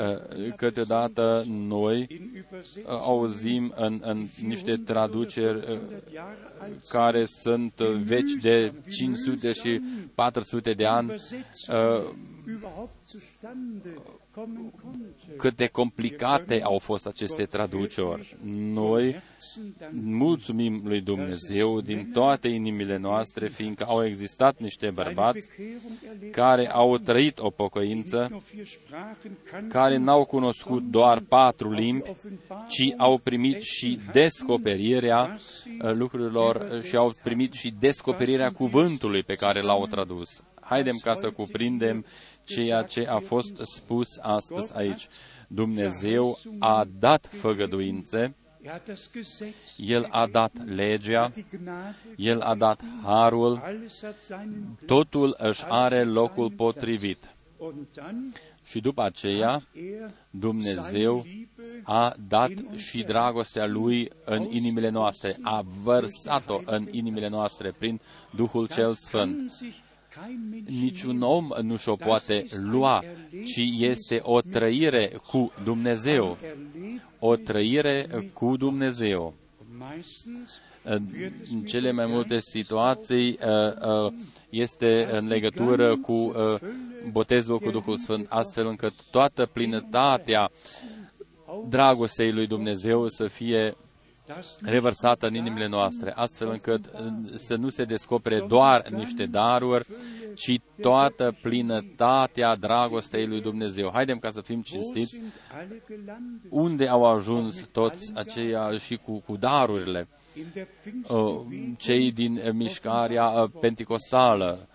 Uh, 0.00 0.52
Câteodată 0.56 1.44
noi 1.48 2.06
in 2.10 2.30
Übersetzung 2.36 2.86
uh, 2.86 3.00
auzim 3.00 3.72
în, 3.76 4.00
în 4.04 4.26
niște 4.46 4.76
traduceri 4.76 5.56
uh, 5.56 5.62
100 5.62 6.02
Jahre 6.12 6.38
alt 6.58 6.84
care 6.88 7.24
sunt 7.24 7.78
uh, 7.80 7.88
vechi 8.04 8.40
de 8.40 8.72
500 8.90 9.52
și 9.52 9.80
400 10.14 10.72
de 10.72 10.86
ani, 10.86 11.14
uh, 12.46 12.52
überhaupt 12.52 13.06
zustande 13.06 13.94
kommen 14.34 14.72
konnte. 14.82 15.36
cât 15.36 15.56
de 15.56 15.66
complicate 15.66 16.62
au 16.62 16.78
fost 16.78 17.06
aceste 17.06 17.44
traduceri. 17.44 18.36
Noi 18.72 19.22
mulțumim 19.92 20.80
lui 20.84 21.00
Dumnezeu 21.00 21.80
din 21.80 22.10
toate 22.12 22.48
inimile 22.48 22.96
noastre, 22.96 23.48
fiindcă 23.48 23.84
au 23.84 24.04
existat 24.04 24.58
niște 24.58 24.90
bărbați 24.90 25.50
care 26.30 26.70
au 26.72 26.98
trăit 26.98 27.38
o 27.38 27.50
pocăință, 27.50 28.42
care 29.68 29.96
n-au 29.96 30.24
cunoscut 30.24 30.82
doar 30.82 31.20
patru 31.20 31.70
limbi, 31.70 32.10
ci 32.68 32.94
au 32.96 33.18
primit 33.18 33.60
și 33.60 34.00
descoperirea 34.12 35.38
uh, 35.82 35.92
lucrurilor 35.92 36.80
și 36.82 36.96
au 36.96 37.14
primit 37.22 37.52
și 37.52 37.74
descoperirea 37.80 38.52
cuvântului 38.52 39.22
pe 39.22 39.34
care 39.34 39.60
l-au 39.60 39.86
tradus. 39.86 40.42
Haidem 40.60 40.96
ca 41.02 41.14
să 41.14 41.30
cuprindem 41.30 42.04
ceea 42.44 42.82
ce 42.82 43.06
a 43.06 43.18
fost 43.18 43.52
spus 43.74 44.08
astăzi 44.20 44.76
aici. 44.76 45.08
Dumnezeu 45.48 46.38
a 46.58 46.86
dat 46.98 47.28
făgăduințe, 47.32 48.34
El 49.76 50.06
a 50.10 50.26
dat 50.26 50.52
legea, 50.64 51.32
El 52.16 52.40
a 52.40 52.54
dat 52.54 52.80
harul, 53.02 53.62
totul 54.86 55.34
își 55.38 55.64
are 55.68 56.04
locul 56.04 56.50
potrivit. 56.50 57.34
Și 58.64 58.80
după 58.80 59.02
aceea, 59.02 59.62
Dumnezeu 60.30 61.26
a 61.82 62.14
dat 62.28 62.50
și 62.76 63.02
dragostea 63.02 63.66
Lui 63.66 64.10
în 64.24 64.46
inimile 64.50 64.88
noastre, 64.88 65.36
a 65.42 65.64
vărsat-o 65.82 66.60
în 66.64 66.88
inimile 66.90 67.28
noastre 67.28 67.72
prin 67.78 68.00
Duhul 68.36 68.66
cel 68.68 68.94
Sfânt. 68.94 69.52
Niciun 70.66 71.22
om 71.22 71.48
nu 71.62 71.76
și-o 71.76 71.96
poate 71.96 72.46
lua, 72.70 73.04
ci 73.44 73.60
este 73.78 74.20
o 74.22 74.40
trăire 74.40 75.20
cu 75.26 75.52
Dumnezeu. 75.64 76.38
O 77.18 77.36
trăire 77.36 78.06
cu 78.32 78.56
Dumnezeu. 78.56 79.34
În 80.82 81.62
cele 81.66 81.92
mai 81.92 82.06
multe 82.06 82.38
situații 82.40 83.28
uh, 83.28 84.06
uh, 84.06 84.12
este 84.50 85.08
în 85.10 85.26
legătură 85.26 85.96
cu 85.96 86.12
uh, 86.12 86.34
botezul 87.10 87.58
cu 87.58 87.70
Duhul 87.70 87.96
Sfânt, 87.98 88.26
astfel 88.28 88.66
încât 88.66 88.92
toată 89.10 89.46
plinătatea 89.46 90.50
dragostei 91.68 92.32
lui 92.32 92.46
Dumnezeu 92.46 93.08
să 93.08 93.26
fie 93.26 93.76
revărsată 94.60 95.26
în 95.26 95.34
inimile 95.34 95.66
noastre, 95.66 96.12
astfel 96.14 96.48
încât 96.48 96.90
să 97.34 97.56
nu 97.56 97.68
se 97.68 97.84
descopere 97.84 98.44
doar 98.48 98.88
niște 98.88 99.26
daruri, 99.26 99.86
ci 100.34 100.60
toată 100.80 101.38
plinătatea 101.42 102.56
dragostei 102.56 103.26
lui 103.26 103.40
Dumnezeu. 103.40 103.90
Haidem 103.92 104.18
ca 104.18 104.30
să 104.30 104.40
fim 104.40 104.62
cinstiți. 104.62 105.20
Unde 106.48 106.88
au 106.88 107.04
ajuns 107.04 107.68
toți 107.72 108.12
aceia 108.14 108.78
și 108.78 108.96
cu, 108.96 109.20
cu 109.26 109.36
darurile? 109.36 110.08
Cei 111.76 112.12
din 112.12 112.40
mișcarea 112.52 113.50
penticostală, 113.60 114.68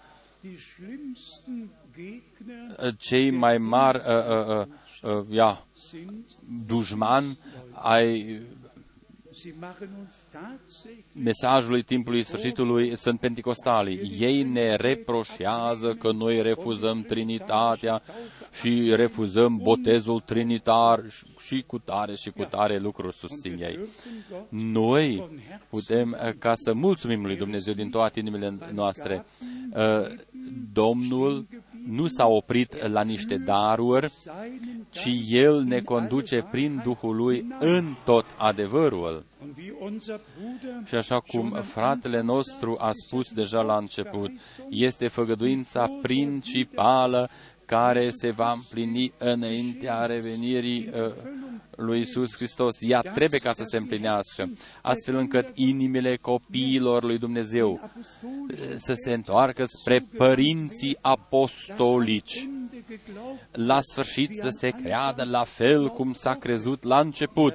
cei 2.97 3.31
mai 3.31 3.57
mari 3.57 3.97
uh, 3.97 4.57
uh, 4.57 4.65
uh, 5.01 5.25
ia, 5.29 5.65
dușman 6.65 7.37
ai 7.71 8.41
mesajului 11.11 11.83
timpului 11.83 12.23
sfârșitului 12.23 12.97
sunt 12.97 13.19
penticostalii. 13.19 14.15
Ei 14.19 14.43
ne 14.43 14.75
reproșează 14.75 15.93
că 15.93 16.11
noi 16.11 16.41
refuzăm 16.41 17.01
Trinitatea 17.01 18.01
și 18.59 18.93
refuzăm 18.95 19.57
botezul 19.57 20.21
trinitar 20.25 21.03
și 21.39 21.63
cu 21.67 21.77
tare 21.77 22.15
și 22.15 22.29
cu 22.29 22.43
tare 22.43 22.77
lucruri 22.77 23.15
susțin 23.15 23.57
ei. 23.61 23.79
Noi 24.49 25.29
putem 25.69 26.17
ca 26.39 26.53
să 26.55 26.73
mulțumim 26.73 27.25
lui 27.25 27.35
Dumnezeu 27.35 27.73
din 27.73 27.89
toate 27.89 28.19
inimile 28.19 28.57
noastre. 28.73 29.25
Domnul 30.73 31.47
nu 31.87 32.07
s-a 32.07 32.27
oprit 32.27 32.87
la 32.87 33.01
niște 33.01 33.37
daruri, 33.37 34.11
ci 34.89 35.09
El 35.29 35.61
ne 35.61 35.79
conduce 35.79 36.47
prin 36.51 36.81
Duhul 36.83 37.15
Lui 37.15 37.47
în 37.59 37.95
tot 38.05 38.25
adevărul. 38.37 39.25
Și 40.85 40.95
așa 40.95 41.19
cum 41.19 41.49
fratele 41.49 42.21
nostru 42.21 42.77
a 42.79 42.91
spus 43.05 43.31
deja 43.31 43.61
la 43.61 43.77
început, 43.77 44.31
este 44.69 45.07
făgăduința 45.07 45.89
principală 46.01 47.29
care 47.65 48.09
se 48.09 48.31
va 48.31 48.51
împlini 48.51 49.13
înaintea 49.17 50.05
revenirii 50.05 50.89
uh, 50.93 51.13
lui 51.75 51.99
Isus 51.99 52.35
Hristos. 52.35 52.81
Ea 52.81 53.01
trebuie 53.01 53.39
ca 53.39 53.53
să 53.53 53.63
se 53.65 53.77
împlinească, 53.77 54.49
astfel 54.81 55.15
încât 55.15 55.49
inimile 55.53 56.15
copiilor 56.15 57.03
lui 57.03 57.17
Dumnezeu 57.17 57.89
să 58.75 58.93
se 58.93 59.13
întoarcă 59.13 59.65
spre 59.65 60.07
părinții 60.17 60.97
apostolici. 61.01 62.49
La 63.51 63.79
sfârșit 63.81 64.33
să 64.33 64.47
se 64.59 64.69
creadă 64.69 65.23
la 65.23 65.43
fel 65.43 65.89
cum 65.89 66.13
s-a 66.13 66.33
crezut 66.33 66.83
la 66.83 66.99
început 66.99 67.53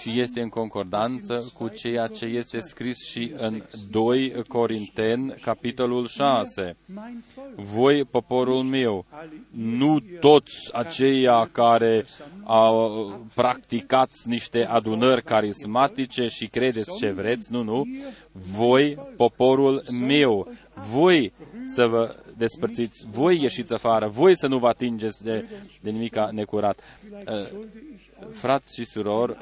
și 0.00 0.20
este 0.20 0.40
în 0.40 0.48
concordanță 0.48 1.52
cu 1.54 1.68
ceea 1.68 2.06
ce 2.06 2.24
este 2.24 2.60
scris 2.60 2.96
și 3.08 3.32
în 3.36 3.62
2 3.90 4.32
Corinteni, 4.48 5.34
capitolul 5.40 6.06
6. 6.06 6.76
Voi, 7.54 8.04
poporul 8.04 8.62
meu, 8.62 9.04
nu 9.50 10.00
toți 10.20 10.54
aceia 10.72 11.48
care 11.52 12.04
au 12.44 13.28
practicați 13.34 14.28
niște 14.28 14.64
adunări 14.64 15.22
carismatice 15.22 16.28
și 16.28 16.46
credeți 16.46 16.96
ce 16.96 17.10
vreți, 17.10 17.52
nu, 17.52 17.62
nu, 17.62 17.86
voi, 18.32 18.94
poporul 19.16 19.82
meu, 20.06 20.48
voi 20.90 21.32
să 21.64 21.86
vă 21.86 22.14
despărțiți, 22.36 23.06
voi 23.10 23.42
ieșiți 23.42 23.72
afară, 23.72 24.08
voi 24.08 24.36
să 24.36 24.46
nu 24.46 24.58
vă 24.58 24.68
atingeți 24.68 25.24
de, 25.24 25.44
de 25.80 25.90
nimica 25.90 26.28
necurat. 26.32 26.80
Frați 28.32 28.74
și 28.74 28.84
surori, 28.84 29.36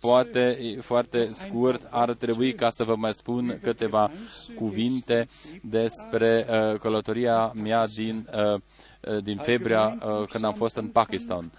poate 0.00 0.76
foarte 0.80 1.28
scurt 1.32 1.86
ar 1.90 2.12
trebui 2.14 2.54
ca 2.54 2.70
să 2.70 2.84
vă 2.84 2.96
mai 2.96 3.14
spun 3.14 3.58
câteva 3.62 4.10
cuvinte 4.56 5.26
despre 5.62 6.46
uh, 6.50 6.78
călătoria 6.80 7.52
mea 7.54 7.86
din, 7.86 8.28
uh, 8.54 9.22
din 9.22 9.36
februarie 9.36 9.98
uh, 10.04 10.26
când 10.28 10.44
am 10.44 10.54
fost 10.54 10.76
în 10.76 10.88
Pakistan. 10.88 11.52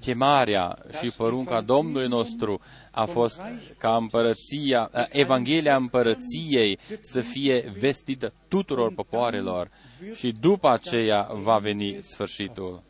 Chemarea 0.00 0.78
și 1.02 1.10
porunca 1.10 1.60
Domnului 1.60 2.08
nostru 2.08 2.60
a 2.90 3.04
fost 3.04 3.40
ca 3.78 3.96
împărăția, 3.96 4.90
Evanghelia 5.08 5.76
împărăției 5.76 6.78
să 7.00 7.20
fie 7.20 7.72
vestită 7.78 8.32
tuturor 8.48 8.92
popoarelor 8.94 9.70
și 10.14 10.34
după 10.40 10.68
aceea 10.68 11.30
va 11.32 11.58
veni 11.58 11.96
sfârșitul. 12.00 12.82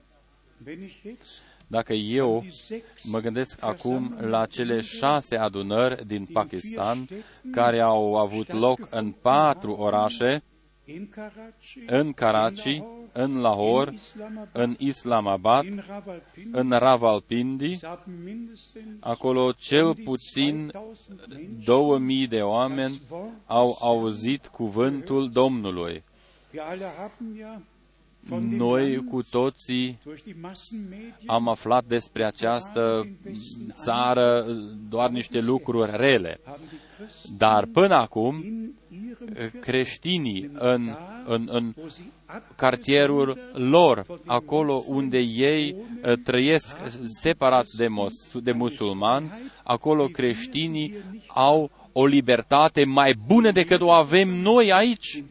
Dacă 1.66 1.92
eu 1.92 2.44
mă 3.02 3.20
gândesc 3.20 3.62
acum 3.64 4.16
la 4.20 4.46
cele 4.46 4.80
șase 4.80 5.36
adunări 5.36 6.06
din 6.06 6.24
Pakistan 6.32 7.06
care 7.52 7.80
au 7.80 8.16
avut 8.16 8.52
loc 8.52 8.88
în 8.90 9.10
patru 9.12 9.72
orașe, 9.72 10.42
în 11.86 12.12
Karachi, 12.12 12.82
în 13.12 13.40
Lahore, 13.40 13.98
în 14.52 14.74
Islamabad, 14.78 15.64
în 16.52 16.70
Ravalpindi, 16.70 17.78
acolo 19.00 19.52
cel 19.52 19.94
puțin 19.94 20.72
2000 21.64 22.28
de 22.28 22.40
oameni 22.42 23.00
au 23.46 23.76
auzit 23.80 24.46
cuvântul 24.46 25.30
Domnului. 25.30 26.02
Noi 28.40 29.04
cu 29.04 29.22
toții 29.22 29.98
am 31.26 31.48
aflat 31.48 31.84
despre 31.84 32.24
această 32.24 33.08
țară 33.74 34.46
doar 34.88 35.10
niște 35.10 35.40
lucruri 35.40 35.96
rele. 35.96 36.40
Dar 37.36 37.64
până 37.64 37.94
acum, 37.94 38.44
creștinii 39.60 40.50
în, 40.52 40.96
în, 41.26 41.48
în 41.52 41.74
cartierul 42.54 43.50
lor, 43.52 44.06
acolo 44.26 44.84
unde 44.86 45.18
ei 45.18 45.74
uh, 46.04 46.12
trăiesc 46.24 46.76
separați 47.20 47.76
de, 47.76 47.88
mos, 47.88 48.12
de 48.42 48.52
musulmani, 48.52 49.32
acolo 49.64 50.06
creștinii 50.06 50.94
au 51.26 51.70
o 51.98 52.06
libertate 52.06 52.84
mai 52.84 53.14
bună 53.26 53.50
decât 53.50 53.80
o 53.80 53.90
avem 53.90 54.28
noi 54.28 54.72
aici. 54.72 55.22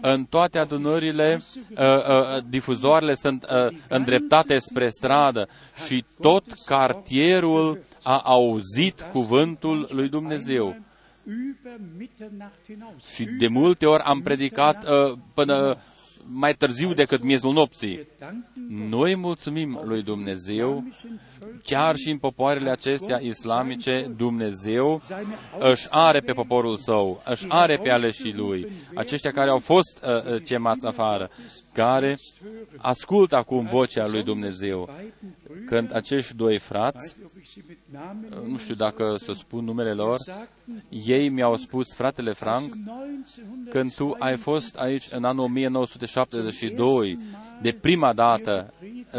În 0.00 0.24
toate 0.24 0.58
adunările, 0.58 1.40
uh, 1.70 1.78
uh, 1.78 2.44
difuzoarele 2.48 3.14
sunt 3.14 3.44
uh, 3.44 3.76
îndreptate 3.88 4.58
spre 4.58 4.88
stradă 4.88 5.48
și 5.86 6.04
tot 6.20 6.44
cartierul 6.64 7.82
a 8.02 8.20
auzit 8.24 9.00
cuvântul 9.12 9.88
lui 9.90 10.08
Dumnezeu. 10.08 10.76
Și 13.14 13.24
de 13.24 13.48
multe 13.48 13.86
ori 13.86 14.02
am 14.02 14.20
predicat 14.20 14.88
uh, 14.88 15.18
până 15.34 15.78
mai 16.26 16.54
târziu 16.54 16.92
decât 16.92 17.22
miezul 17.22 17.52
nopții. 17.52 18.06
Noi 18.68 19.16
mulțumim 19.16 19.80
lui 19.84 20.02
Dumnezeu, 20.02 20.84
chiar 21.62 21.96
și 21.96 22.10
în 22.10 22.18
popoarele 22.18 22.70
acestea 22.70 23.18
islamice, 23.18 24.12
Dumnezeu 24.16 25.02
își 25.58 25.86
are 25.90 26.20
pe 26.20 26.32
poporul 26.32 26.76
său, 26.76 27.22
își 27.24 27.44
are 27.48 27.76
pe 27.76 27.90
aleșii 27.90 28.34
lui, 28.34 28.72
aceștia 28.94 29.30
care 29.30 29.50
au 29.50 29.58
fost 29.58 30.04
uh, 30.04 30.34
uh 30.34 30.42
chemați 30.42 30.86
afară, 30.86 31.30
care 31.72 32.18
ascultă 32.76 33.36
acum 33.36 33.66
vocea 33.66 34.08
lui 34.08 34.22
Dumnezeu. 34.22 34.90
Când 35.66 35.94
acești 35.94 36.36
doi 36.36 36.58
frați 36.58 37.16
nu 38.46 38.56
știu 38.58 38.74
dacă 38.74 39.16
să 39.18 39.32
spun 39.32 39.64
numele 39.64 39.92
lor, 39.92 40.16
ei 40.88 41.28
mi-au 41.28 41.56
spus, 41.56 41.94
fratele 41.94 42.32
Frank, 42.32 42.76
când 43.70 43.94
tu 43.94 44.16
ai 44.18 44.36
fost 44.36 44.76
aici 44.76 45.08
în 45.10 45.24
anul 45.24 45.44
1972, 45.44 47.18
de 47.60 47.72
prima 47.72 48.12
dată 48.12 48.72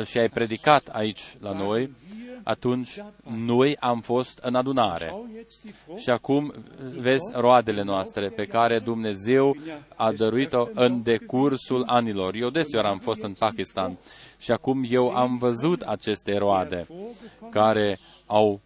și 0.06 0.18
ai 0.18 0.30
predicat 0.30 0.88
aici 0.92 1.22
la 1.40 1.52
noi, 1.52 1.90
atunci 2.44 3.04
noi 3.46 3.78
am 3.80 4.00
fost 4.00 4.38
în 4.42 4.56
adunare. 4.56 5.14
Și 5.98 6.10
acum 6.10 6.54
vezi 7.00 7.32
roadele 7.34 7.84
noastre 7.84 8.28
pe 8.28 8.46
care 8.46 8.80
Dumnezeu 8.80 9.56
a 9.96 10.12
dăruit-o 10.12 10.68
în 10.74 11.04
decursul 11.04 11.84
anilor. 11.86 12.36
Eu 12.36 12.50
deseori 12.50 12.88
am 12.88 13.00
fost 13.00 13.24
în 13.24 13.34
Pakistan 13.34 13.98
și 14.38 14.52
acum 14.52 14.86
eu 14.90 15.10
am 15.10 15.38
văzut 15.38 15.82
aceste 15.82 16.38
roade 16.38 16.88
care 17.50 18.00
au 18.34 18.62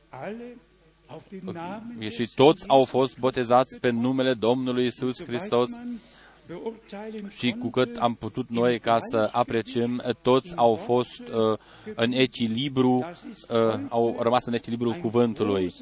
și 2.09 2.29
toți 2.35 2.63
au 2.67 2.83
fost 2.83 3.19
botezați 3.19 3.79
pe 3.79 3.89
numele 3.89 4.33
Domnului 4.33 4.85
Isus 4.85 5.23
Hristos. 5.23 5.69
și 7.37 7.51
cu 7.51 7.69
cât 7.69 7.95
am 7.95 8.13
putut 8.15 8.49
noi 8.49 8.79
ca 8.79 8.97
să 8.99 9.29
apreciem, 9.31 10.15
toți 10.21 10.53
au 10.55 10.75
fost 10.75 11.19
uh, 11.19 11.57
în 11.95 12.11
echilibru, 12.11 13.05
uh, 13.49 13.79
au 13.89 14.17
rămas 14.19 14.45
în 14.45 14.53
echilibru 14.53 14.97
cuvântului. 15.01 15.73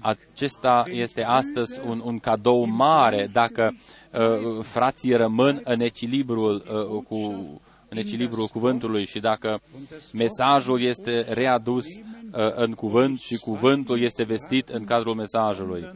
Acesta 0.00 0.84
este 0.90 1.24
astăzi 1.24 1.80
un, 1.86 2.02
un 2.04 2.18
cadou 2.18 2.64
mare. 2.64 3.28
Dacă 3.32 3.74
uh, 4.12 4.64
frații 4.64 5.12
rămân 5.12 5.60
în 5.64 5.80
echilibrul 5.80 6.54
uh, 6.54 7.02
cu 7.02 7.60
în 7.88 7.96
echilibru 7.96 8.48
cuvântului 8.52 9.06
și 9.06 9.20
dacă 9.20 9.60
mesajul 10.12 10.80
este 10.80 11.20
readus 11.20 11.86
uh, 11.86 12.54
în 12.54 12.72
cuvânt 12.72 13.20
și 13.20 13.36
cuvântul 13.36 14.00
este 14.00 14.22
vestit 14.22 14.68
în 14.68 14.84
cadrul 14.84 15.14
mesajului. 15.14 15.90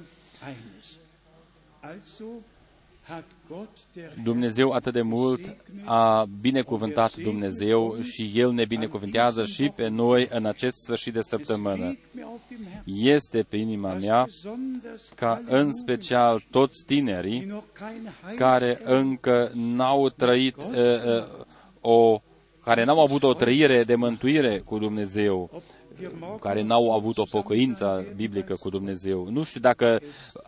Dumnezeu 4.23 4.71
atât 4.71 4.93
de 4.93 5.03
mult 5.03 5.41
a 5.85 6.27
binecuvântat 6.41 7.17
Dumnezeu 7.17 8.01
și 8.01 8.31
El 8.35 8.53
ne 8.53 8.65
binecuvântează 8.65 9.45
și 9.45 9.73
pe 9.77 9.89
noi 9.89 10.29
în 10.31 10.47
acest 10.47 10.77
sfârșit 10.77 11.13
de 11.13 11.21
săptămână. 11.21 11.99
Este 12.85 13.43
pe 13.43 13.57
inima 13.57 13.93
mea 13.93 14.27
ca 15.15 15.43
în 15.47 15.73
special 15.73 16.45
toți 16.51 16.85
tinerii 16.85 17.63
care 18.37 18.81
încă 18.85 19.51
n-au 19.55 20.09
trăit 20.09 20.57
uh, 20.57 20.65
uh, 20.65 21.45
o, 21.83 22.21
care 22.65 22.85
n-au 22.85 23.01
avut 23.01 23.23
o 23.23 23.35
trăire 23.35 23.85
de 23.85 23.95
mântuire 23.95 24.59
cu 24.59 24.79
Dumnezeu, 24.79 25.63
care 26.41 26.63
n-au 26.63 26.93
avut 26.93 27.19
o 27.19 27.25
pocăință 27.31 28.05
biblică 28.17 28.55
cu 28.55 28.69
Dumnezeu. 28.69 29.29
Nu 29.31 29.43
știu 29.43 29.61
dacă 29.61 30.01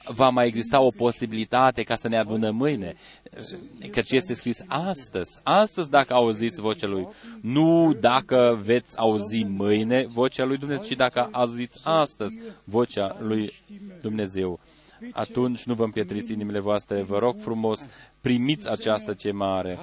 va 0.06 0.28
mai 0.28 0.46
exista 0.46 0.80
o 0.80 0.88
posibilitate 0.96 1.82
ca 1.82 1.96
să 1.96 2.08
ne 2.08 2.16
adunăm 2.16 2.56
mâine, 2.56 2.94
căci 3.90 4.10
este 4.10 4.34
scris 4.34 4.62
astăzi, 4.66 5.40
astăzi 5.42 5.90
dacă 5.90 6.14
auziți 6.14 6.60
vocea 6.60 6.86
Lui, 6.86 7.08
nu 7.40 7.96
dacă 8.00 8.58
veți 8.62 8.98
auzi 8.98 9.44
mâine 9.44 10.06
vocea 10.08 10.44
Lui 10.44 10.56
Dumnezeu, 10.56 10.84
ci 10.84 10.96
dacă 10.96 11.28
auziți 11.32 11.80
astăzi 11.82 12.38
vocea 12.64 13.16
Lui 13.20 13.52
Dumnezeu 14.00 14.60
atunci 15.12 15.64
nu 15.64 15.74
vă 15.74 15.84
împietriți 15.84 16.32
inimile 16.32 16.58
voastre. 16.58 17.02
Vă 17.02 17.18
rog 17.18 17.36
frumos, 17.38 17.86
primiți 18.20 18.70
această 18.70 19.14
chemare. 19.14 19.78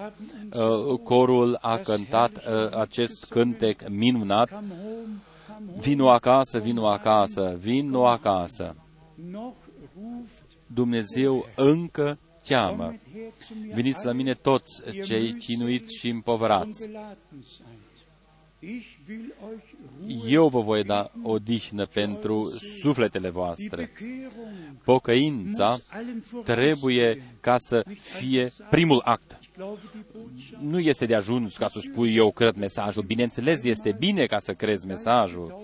Uh, 0.54 1.00
corul 1.04 1.58
a 1.62 1.78
cântat 1.78 2.32
uh, 2.38 2.78
acest 2.78 3.26
cântec 3.30 3.90
minunat. 3.90 4.64
Vino 5.80 6.10
acasă, 6.10 6.60
vino 6.60 6.88
acasă, 6.88 7.58
vino 7.60 8.08
acasă. 8.08 8.76
Dumnezeu 10.68 11.46
încă 11.56 12.18
cheamă. 12.48 12.96
Veniți 13.74 14.06
la 14.06 14.12
mine 14.12 14.34
toți 14.34 14.82
cei 15.06 15.34
chinuiți 15.34 15.98
și 15.98 16.10
împovărați 16.10 16.90
eu 20.28 20.48
vă 20.48 20.62
voi 20.62 20.84
da 20.84 21.12
o 21.24 21.40
dihnă 21.40 21.86
pentru 21.86 22.54
sufletele 22.82 23.30
voastre. 23.30 23.92
Pocăința 24.84 25.78
trebuie 26.44 27.24
ca 27.40 27.58
să 27.58 27.86
fie 28.18 28.52
primul 28.70 29.02
act. 29.04 29.40
Nu 30.60 30.80
este 30.80 31.06
de 31.06 31.16
ajuns 31.16 31.58
ca 31.58 31.68
să 31.68 31.80
spui 31.80 32.16
eu 32.16 32.32
cred 32.32 32.56
mesajul. 32.56 33.04
Bineînțeles, 33.04 33.64
este 33.64 33.96
bine 34.00 34.26
ca 34.26 34.40
să 34.40 34.54
crezi 34.54 34.86
mesajul. 34.86 35.64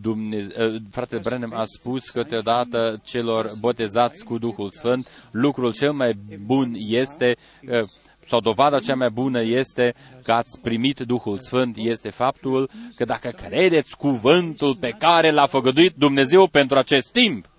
Dumne... 0.00 0.36
Eh, 0.36 0.74
fratele 0.90 1.20
Brenem 1.20 1.52
a 1.54 1.64
spus 1.64 2.08
câteodată 2.08 3.00
celor 3.04 3.52
botezați 3.58 4.24
cu 4.24 4.38
Duhul 4.38 4.70
Sfânt, 4.70 5.08
lucrul 5.30 5.72
cel 5.72 5.92
mai 5.92 6.12
bun 6.44 6.74
este 6.78 7.36
eh, 7.60 7.82
sau 8.26 8.40
dovada 8.40 8.80
cea 8.80 8.94
mai 8.94 9.10
bună 9.10 9.42
este 9.42 9.94
că 10.22 10.32
ați 10.32 10.60
primit 10.60 11.00
Duhul 11.00 11.38
Sfânt, 11.38 11.76
este 11.78 12.10
faptul 12.10 12.70
că 12.94 13.04
dacă 13.04 13.28
credeți 13.28 13.96
cuvântul 13.96 14.76
pe 14.76 14.90
care 14.98 15.30
l-a 15.30 15.46
făgăduit 15.46 15.94
Dumnezeu 15.96 16.46
pentru 16.46 16.78
acest 16.78 17.12
timp, 17.12 17.50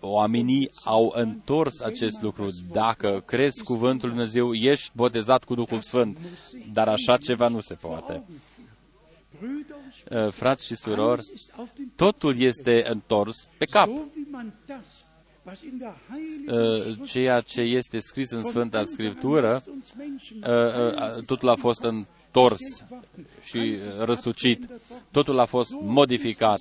oamenii 0.00 0.70
au 0.84 1.12
întors 1.16 1.80
acest 1.80 2.22
lucru. 2.22 2.48
Dacă 2.72 3.22
crezi 3.26 3.62
cuvântul 3.62 4.08
Lui 4.08 4.16
Dumnezeu, 4.16 4.52
ești 4.52 4.90
botezat 4.94 5.44
cu 5.44 5.54
Duhul 5.54 5.78
Sfânt, 5.78 6.18
dar 6.72 6.88
așa 6.88 7.16
ceva 7.16 7.48
nu 7.48 7.60
se 7.60 7.74
poate. 7.74 8.22
Frați 10.30 10.66
și 10.66 10.74
surori, 10.74 11.22
totul 11.96 12.40
este 12.40 12.84
întors 12.88 13.48
pe 13.58 13.64
cap. 13.64 13.88
Uh, 15.44 17.06
ceea 17.06 17.40
ce 17.40 17.60
este 17.60 17.98
scris 17.98 18.30
în 18.30 18.42
Sfânta 18.42 18.84
Scriptură, 18.84 19.62
uh, 19.66 20.48
uh, 20.48 21.22
totul 21.26 21.48
a 21.48 21.54
fost 21.54 21.82
întors 21.82 22.84
și 23.42 23.78
răsucit, 23.98 24.68
totul 25.10 25.38
a 25.38 25.44
fost 25.44 25.70
modificat. 25.80 26.60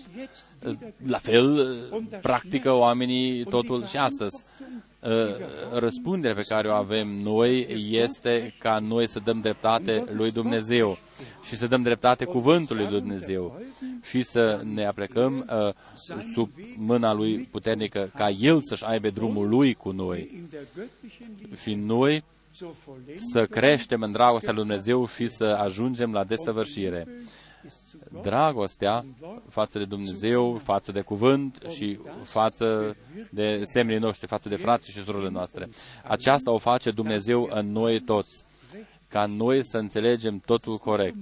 La 1.05 1.17
fel, 1.17 1.75
practică 2.21 2.71
oamenii 2.71 3.43
totul 3.43 3.85
și 3.85 3.97
astăzi. 3.97 4.43
Răspunderea 5.71 6.35
pe 6.35 6.45
care 6.47 6.67
o 6.67 6.73
avem 6.73 7.07
noi 7.07 7.67
este 7.89 8.55
ca 8.59 8.79
noi 8.79 9.07
să 9.07 9.19
dăm 9.19 9.41
dreptate 9.41 10.03
lui 10.11 10.31
Dumnezeu 10.31 10.97
și 11.43 11.55
să 11.55 11.67
dăm 11.67 11.81
dreptate 11.81 12.25
cuvântului 12.25 12.87
lui 12.89 12.99
Dumnezeu 12.99 13.61
și 14.01 14.23
să 14.23 14.61
ne 14.63 14.85
aplecăm 14.85 15.49
uh, 15.49 15.73
sub 16.33 16.49
mâna 16.75 17.13
lui 17.13 17.47
puternică 17.51 18.11
ca 18.15 18.29
El 18.29 18.61
să-și 18.61 18.85
aibă 18.85 19.09
drumul 19.09 19.49
lui 19.49 19.73
cu 19.73 19.91
noi 19.91 20.43
și 21.61 21.73
noi 21.73 22.23
să 23.15 23.45
creștem 23.45 24.01
în 24.01 24.11
dragostea 24.11 24.53
lui 24.53 24.63
Dumnezeu 24.63 25.07
și 25.07 25.27
să 25.27 25.45
ajungem 25.45 26.11
la 26.11 26.23
desăvârșire. 26.23 27.07
Dragostea 28.21 29.05
față 29.49 29.77
de 29.77 29.85
Dumnezeu, 29.85 30.57
față 30.63 30.91
de 30.91 31.01
cuvânt 31.01 31.65
și 31.69 31.99
față 32.23 32.95
de 33.31 33.61
semnii 33.63 33.97
noștri, 33.97 34.27
față 34.27 34.49
de 34.49 34.55
frații 34.55 34.93
și 34.93 35.03
surorile 35.03 35.29
noastre. 35.29 35.69
Aceasta 36.03 36.51
o 36.51 36.57
face 36.57 36.91
Dumnezeu 36.91 37.49
în 37.51 37.71
noi 37.71 38.01
toți, 38.01 38.43
ca 39.07 39.25
noi 39.25 39.65
să 39.65 39.77
înțelegem 39.77 40.39
totul 40.45 40.77
corect. 40.77 41.15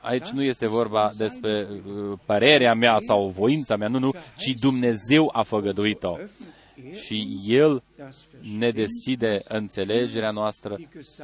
Aici 0.00 0.28
nu 0.28 0.42
este 0.42 0.66
vorba 0.66 1.12
despre 1.16 1.68
uh, 1.70 2.18
părerea 2.24 2.74
mea 2.74 2.96
sau 2.98 3.28
voința 3.28 3.76
mea, 3.76 3.88
nu, 3.88 3.98
nu, 3.98 4.12
ci 4.36 4.54
Dumnezeu 4.60 5.30
a 5.32 5.42
făgăduit-o. 5.42 6.16
Și 6.92 7.40
El 7.46 7.82
ne 8.58 8.70
deschide 8.70 9.42
înțelegerea 9.48 10.30
noastră 10.30 10.76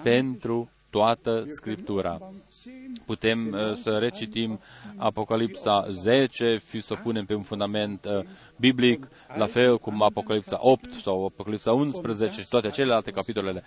pentru 0.03 0.71
toată 0.91 1.43
Scriptura. 1.47 2.19
Putem 3.07 3.53
uh, 3.53 3.77
să 3.77 3.99
recitim 3.99 4.61
Apocalipsa 4.97 5.87
10 5.91 6.61
și 6.71 6.81
să 6.81 6.93
o 6.93 7.01
punem 7.03 7.25
pe 7.25 7.35
un 7.35 7.43
fundament 7.43 8.05
uh, 8.05 8.25
biblic, 8.57 9.09
la 9.37 9.47
fel 9.47 9.79
cum 9.79 10.03
Apocalipsa 10.03 10.59
8 10.61 10.93
sau 11.03 11.25
Apocalipsa 11.25 11.73
11 11.73 12.41
și 12.41 12.49
toate 12.49 12.69
celelalte 12.69 13.11
capitolele. 13.11 13.65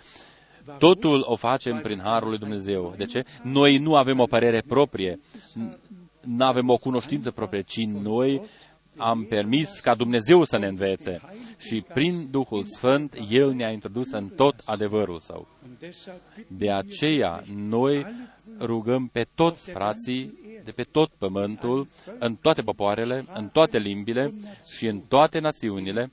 Totul 0.78 1.24
o 1.28 1.36
facem 1.36 1.80
prin 1.82 2.00
Harul 2.04 2.30
lui 2.30 2.38
Dumnezeu. 2.38 2.94
De 2.98 3.06
ce? 3.06 3.24
Noi 3.44 3.78
nu 3.78 3.96
avem 3.96 4.20
o 4.20 4.26
părere 4.26 4.64
proprie, 4.68 5.20
nu 6.24 6.46
avem 6.46 6.70
o 6.70 6.78
cunoștință 6.78 7.32
proprie, 7.32 7.62
ci 7.62 7.86
noi 7.86 8.42
am 8.98 9.26
permis 9.30 9.80
ca 9.80 9.96
Dumnezeu 9.96 10.44
să 10.44 10.58
ne 10.58 10.68
învețe 10.68 11.22
și 11.58 11.82
prin 11.94 12.28
Duhul 12.32 12.64
Sfânt 12.64 13.18
El 13.30 13.54
ne-a 13.54 13.70
introdus 13.70 14.12
în 14.12 14.28
tot 14.28 14.62
adevărul 14.66 15.20
Său. 15.20 15.48
De 16.48 16.72
aceea 16.72 17.44
noi 17.56 18.06
rugăm 18.60 19.08
pe 19.08 19.28
toți 19.36 19.72
frații 19.72 20.34
de 20.64 20.72
pe 20.72 20.84
tot 20.84 21.10
pământul, 21.18 21.88
în 22.20 22.36
toate 22.36 22.62
popoarele, 22.62 23.26
în 23.34 23.48
toate 23.48 23.78
limbile 23.78 24.34
și 24.78 24.86
în 24.86 25.00
toate 25.00 25.40
națiunile, 25.40 26.12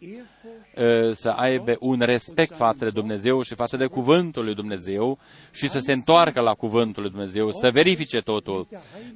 să 1.12 1.28
aibă 1.28 1.76
un 1.80 2.00
respect 2.00 2.54
față 2.54 2.84
de 2.84 2.90
Dumnezeu 2.90 3.42
și 3.42 3.54
față 3.54 3.76
de 3.76 3.86
cuvântul 3.86 4.44
lui 4.44 4.54
Dumnezeu 4.54 5.18
și 5.52 5.68
să 5.68 5.78
se 5.78 5.92
întoarcă 5.92 6.40
la 6.40 6.54
cuvântul 6.54 7.02
lui 7.02 7.10
Dumnezeu, 7.10 7.52
să 7.52 7.70
verifice 7.70 8.20
totul, 8.20 8.68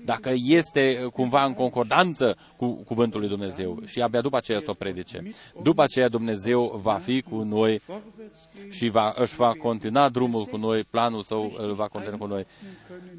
dacă 0.04 0.32
este 0.44 1.08
cumva 1.12 1.44
în 1.44 1.54
concordanță 1.54 2.36
cu 2.56 2.66
cuvântul 2.66 3.20
lui 3.20 3.28
Dumnezeu 3.28 3.78
și 3.84 4.00
abia 4.00 4.20
după 4.20 4.36
aceea 4.36 4.60
să 4.60 4.70
o 4.70 4.74
predice. 4.74 5.22
După 5.62 5.82
aceea 5.82 6.08
Dumnezeu 6.08 6.80
va 6.82 6.94
fi 6.94 7.22
cu 7.22 7.42
noi 7.42 7.82
și 8.70 8.88
va, 8.88 9.14
își 9.16 9.36
va 9.36 9.52
continua 9.52 10.08
drumul 10.08 10.44
cu 10.44 10.56
noi, 10.56 10.84
planul 10.84 11.22
său 11.22 11.54
îl 11.56 11.74
va 11.74 11.88
continua 11.88 12.18
cu 12.18 12.26
noi. 12.26 12.46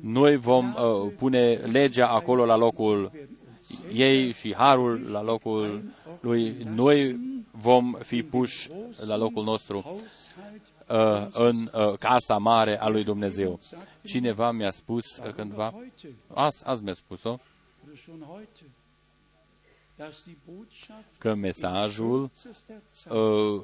Noi 0.01 0.37
vom 0.37 0.73
uh, 0.73 1.11
pune 1.17 1.61
legea 1.99 2.13
acolo 2.13 2.45
la 2.45 2.55
locul 2.55 3.11
ei 3.91 4.31
și 4.33 4.53
harul 4.55 5.09
la 5.11 5.21
locul 5.21 5.83
lui. 6.19 6.57
Noi 6.63 7.19
vom 7.51 7.93
fi 7.93 8.23
puși 8.23 8.69
la 9.05 9.17
locul 9.17 9.43
nostru 9.43 10.01
uh, 10.87 11.27
în 11.31 11.69
uh, 11.73 11.97
casa 11.97 12.37
mare 12.37 12.79
a 12.79 12.87
lui 12.87 13.03
Dumnezeu. 13.03 13.59
Cineva 14.05 14.51
mi-a 14.51 14.71
spus 14.71 15.17
uh, 15.17 15.33
cândva, 15.33 15.73
azi, 16.33 16.67
azi 16.67 16.83
mi-a 16.83 16.93
spus-o, 16.93 17.39
că 21.17 21.33
mesajul 21.33 22.31
uh, 23.09 23.63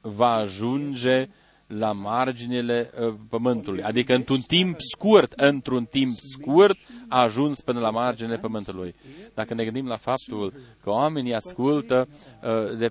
va 0.00 0.32
ajunge 0.32 1.28
la 1.66 1.92
marginile 1.92 2.90
uh, 3.00 3.14
pământului. 3.28 3.82
Adică 3.82 4.14
într-un 4.14 4.40
timp 4.40 4.76
scurt, 4.78 5.32
într-un 5.32 5.84
timp 5.84 6.16
scurt, 6.18 6.78
a 7.08 7.22
ajuns 7.22 7.60
până 7.60 7.80
la 7.80 7.90
marginile 7.90 8.38
pământului. 8.38 8.94
Dacă 9.34 9.54
ne 9.54 9.64
gândim 9.64 9.86
la 9.86 9.96
faptul 9.96 10.52
că 10.82 10.90
oamenii 10.90 11.34
ascultă 11.34 12.08
uh, 12.42 12.78
de, 12.78 12.88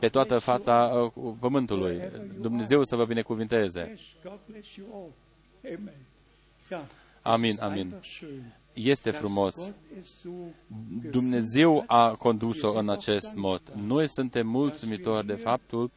pe 0.00 0.08
toată 0.08 0.38
fața 0.38 1.10
uh, 1.14 1.34
pământului, 1.40 2.00
Dumnezeu 2.40 2.84
să 2.84 2.96
vă 2.96 3.04
binecuvinteze. 3.04 3.94
Amin, 7.22 7.56
amin 7.60 7.94
este 8.72 9.10
frumos. 9.10 9.72
Dumnezeu 11.10 11.84
a 11.86 12.14
condus-o 12.14 12.78
în 12.78 12.88
acest 12.88 13.34
mod. 13.34 13.62
Noi 13.86 14.08
suntem 14.08 14.48
mulțumitori 14.48 15.26
de 15.26 15.32
faptul, 15.32 15.90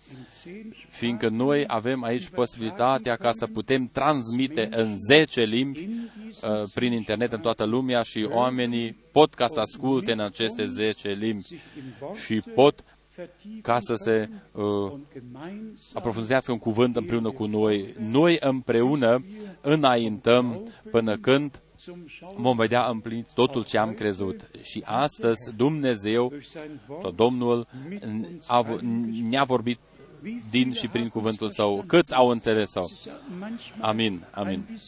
fiindcă 0.89 1.29
noi 1.29 1.63
avem 1.67 2.03
aici 2.03 2.29
posibilitatea 2.29 3.15
ca 3.15 3.31
să 3.31 3.47
putem 3.47 3.89
transmite 3.91 4.69
în 4.71 4.95
10 5.07 5.41
limbi 5.41 5.79
uh, 5.79 6.69
prin 6.73 6.91
internet 6.91 7.31
în 7.31 7.39
toată 7.39 7.63
lumea 7.63 8.01
și 8.01 8.27
oamenii 8.31 8.97
pot 9.11 9.33
ca 9.33 9.47
să 9.47 9.59
asculte 9.59 10.11
în 10.11 10.19
aceste 10.19 10.65
10 10.65 11.09
limbi 11.09 11.45
și 12.25 12.41
pot 12.55 12.83
ca 13.61 13.79
să 13.79 13.93
se 13.93 14.29
uh, 14.51 14.93
aprofundească 15.93 16.51
un 16.51 16.59
cuvânt 16.59 16.95
împreună 16.95 17.31
cu 17.31 17.45
noi. 17.45 17.93
Noi 17.97 18.37
împreună 18.39 19.25
înaintăm 19.61 20.71
până 20.91 21.17
când 21.17 21.61
vom 22.35 22.55
vedea 22.55 22.85
împlinit 22.85 23.27
totul 23.33 23.63
ce 23.63 23.77
am 23.77 23.93
crezut. 23.93 24.49
Și 24.61 24.81
astăzi 24.85 25.55
Dumnezeu, 25.55 26.33
Domnul, 27.15 27.67
ne-a 29.29 29.43
vorbit 29.43 29.79
din 30.49 30.71
și 30.71 30.87
prin 30.87 31.07
cuvântul 31.07 31.49
său. 31.49 31.83
Câți 31.87 32.15
au 32.15 32.27
înțeles-o? 32.27 32.83
Amin, 33.79 34.25
amin. 34.31 34.79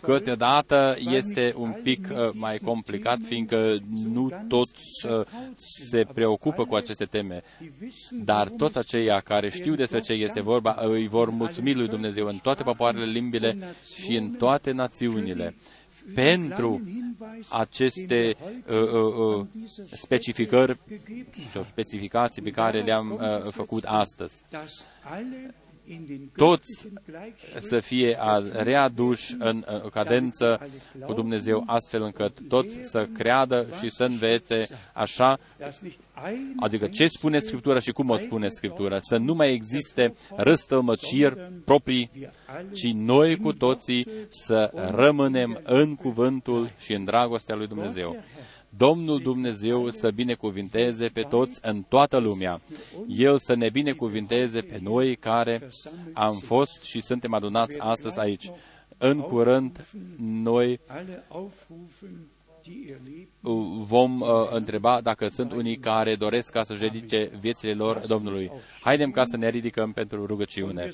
Câteodată 0.00 0.96
este 0.98 1.54
un 1.56 1.72
pic 1.82 2.08
uh, 2.10 2.28
mai 2.32 2.58
complicat, 2.58 3.18
fiindcă 3.26 3.78
nu 4.12 4.30
toți 4.48 5.06
uh, 5.08 5.20
se 5.54 6.06
preocupă 6.14 6.64
cu 6.64 6.74
aceste 6.74 7.04
teme, 7.04 7.42
dar 8.10 8.48
toți 8.48 8.78
aceia 8.78 9.20
care 9.20 9.50
știu 9.50 9.74
despre 9.74 10.00
ce 10.00 10.12
este 10.12 10.40
vorba, 10.40 10.76
îi 10.80 11.08
vor 11.08 11.30
mulțumi 11.30 11.74
lui 11.74 11.88
Dumnezeu 11.88 12.26
în 12.26 12.36
toate 12.36 12.62
popoarele, 12.62 13.04
limbile 13.04 13.58
și 14.04 14.14
în 14.14 14.30
toate 14.30 14.70
națiunile 14.70 15.54
pentru 16.14 16.80
aceste 17.48 18.34
uh, 18.68 18.76
uh, 18.76 19.36
uh, 19.38 19.46
specificări 19.92 20.78
sau 21.50 21.62
specificații 21.62 22.42
pe 22.42 22.50
care 22.50 22.82
le-am 22.82 23.10
uh, 23.12 23.50
făcut 23.50 23.84
astăzi. 23.84 24.42
Toți 26.36 26.88
să 27.58 27.80
fie 27.80 28.18
readuși 28.52 29.34
în 29.38 29.64
uh, 29.68 29.90
cadență 29.90 30.60
cu 31.04 31.12
Dumnezeu, 31.12 31.62
astfel 31.66 32.02
încât 32.02 32.38
toți 32.48 32.78
să 32.80 33.06
creadă 33.06 33.66
și 33.80 33.88
să 33.88 34.04
învețe 34.04 34.66
așa 34.92 35.38
Adică 36.60 36.86
ce 36.86 37.06
spune 37.06 37.38
Scriptura 37.38 37.78
și 37.78 37.92
cum 37.92 38.08
o 38.08 38.16
spune 38.16 38.48
Scriptura. 38.48 38.98
Să 39.00 39.16
nu 39.16 39.34
mai 39.34 39.52
existe 39.52 40.14
răstălmăciri 40.36 41.50
proprii, 41.64 42.10
ci 42.72 42.92
noi 42.92 43.36
cu 43.36 43.52
toții 43.52 44.08
să 44.28 44.70
rămânem 44.94 45.60
în 45.62 45.94
cuvântul 45.94 46.70
și 46.78 46.92
în 46.92 47.04
dragostea 47.04 47.54
lui 47.54 47.66
Dumnezeu. 47.66 48.16
Domnul 48.76 49.20
Dumnezeu 49.20 49.90
să 49.90 50.10
binecuvinteze 50.10 51.08
pe 51.08 51.22
toți 51.22 51.58
în 51.62 51.82
toată 51.82 52.18
lumea. 52.18 52.60
El 53.08 53.38
să 53.38 53.54
ne 53.54 53.68
binecuvinteze 53.68 54.60
pe 54.60 54.78
noi 54.82 55.16
care 55.16 55.68
am 56.12 56.36
fost 56.36 56.82
și 56.82 57.00
suntem 57.00 57.34
adunați 57.34 57.78
astăzi 57.78 58.18
aici. 58.18 58.50
În 58.98 59.20
curând, 59.20 59.86
noi 60.18 60.80
vom 63.86 64.20
uh, 64.20 64.28
întreba 64.50 65.00
dacă 65.00 65.28
sunt 65.28 65.52
unii 65.52 65.78
care 65.78 66.14
doresc 66.14 66.50
ca 66.50 66.64
să-și 66.64 66.80
dedice 66.80 67.30
viețile 67.40 67.72
lor 67.74 67.98
Domnului. 68.06 68.50
Haidem 68.80 69.10
ca 69.10 69.24
să 69.24 69.36
ne 69.36 69.48
ridicăm 69.48 69.92
pentru 69.92 70.26
rugăciune. 70.26 70.88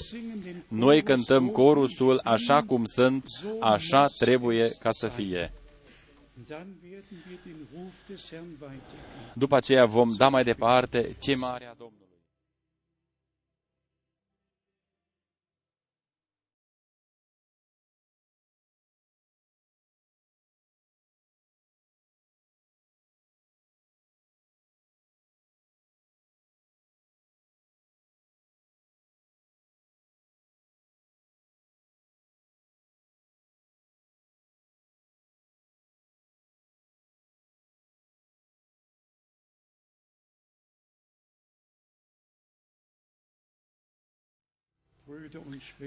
Noi 0.68 1.02
cântăm 1.02 1.48
corusul 1.48 2.20
așa 2.24 2.62
cum 2.62 2.84
sunt, 2.84 3.24
așa 3.60 4.06
trebuie 4.18 4.68
ca 4.68 4.90
să 4.90 5.08
fie. 5.08 5.52
După 9.34 9.56
aceea 9.56 9.86
vom 9.86 10.14
da 10.16 10.28
mai 10.28 10.44
departe 10.44 11.16
ce 11.20 11.34
mare 11.34 11.64
a 11.64 11.74
Domnului. 11.78 12.09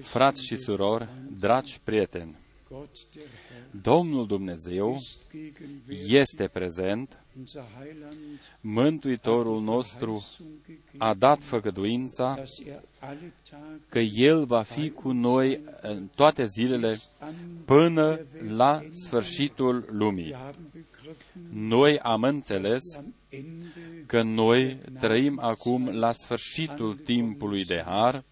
Frați 0.01 0.45
și 0.45 0.55
surori, 0.55 1.09
dragi 1.39 1.79
prieteni, 1.83 2.35
Gott, 2.69 2.97
der 3.13 3.23
Herr, 3.23 3.81
Domnul 3.81 4.27
Dumnezeu 4.27 4.95
ist 4.95 5.27
gegenwärtig. 5.31 6.11
este 6.13 6.47
prezent, 6.47 7.17
Unser 7.37 7.63
Heiland 7.79 8.17
Mântuitorul 8.61 9.61
nostru 9.61 10.25
Verheißung 10.25 10.65
gegeben, 10.65 10.97
a 10.97 11.13
dat 11.13 11.43
făgăduința 11.43 12.33
dass 12.37 12.59
er 12.65 12.83
alle 12.99 13.33
Tage 13.49 13.81
că 13.89 13.99
El 13.99 14.45
va 14.45 14.61
fi 14.61 14.89
cu 14.89 15.11
noi 15.11 15.61
în 15.81 16.07
toate 16.15 16.45
zilele 16.45 16.99
an 17.19 17.33
până 17.65 18.19
la 18.47 18.81
sfârșitul 18.91 19.85
lumii. 19.91 20.25
Wir 20.25 20.35
haben 20.35 20.69
begriffen, 20.73 21.67
Noi 21.67 21.99
am 21.99 22.23
înțeles 22.23 22.95
am 22.95 23.13
Ende 23.29 24.03
că 24.05 24.21
noi 24.21 24.79
trăim 24.99 25.39
acum 25.41 25.89
la 25.89 26.11
sfârșitul 26.11 26.97
timpului 26.97 27.65
de 27.65 27.81
har. 27.85 28.23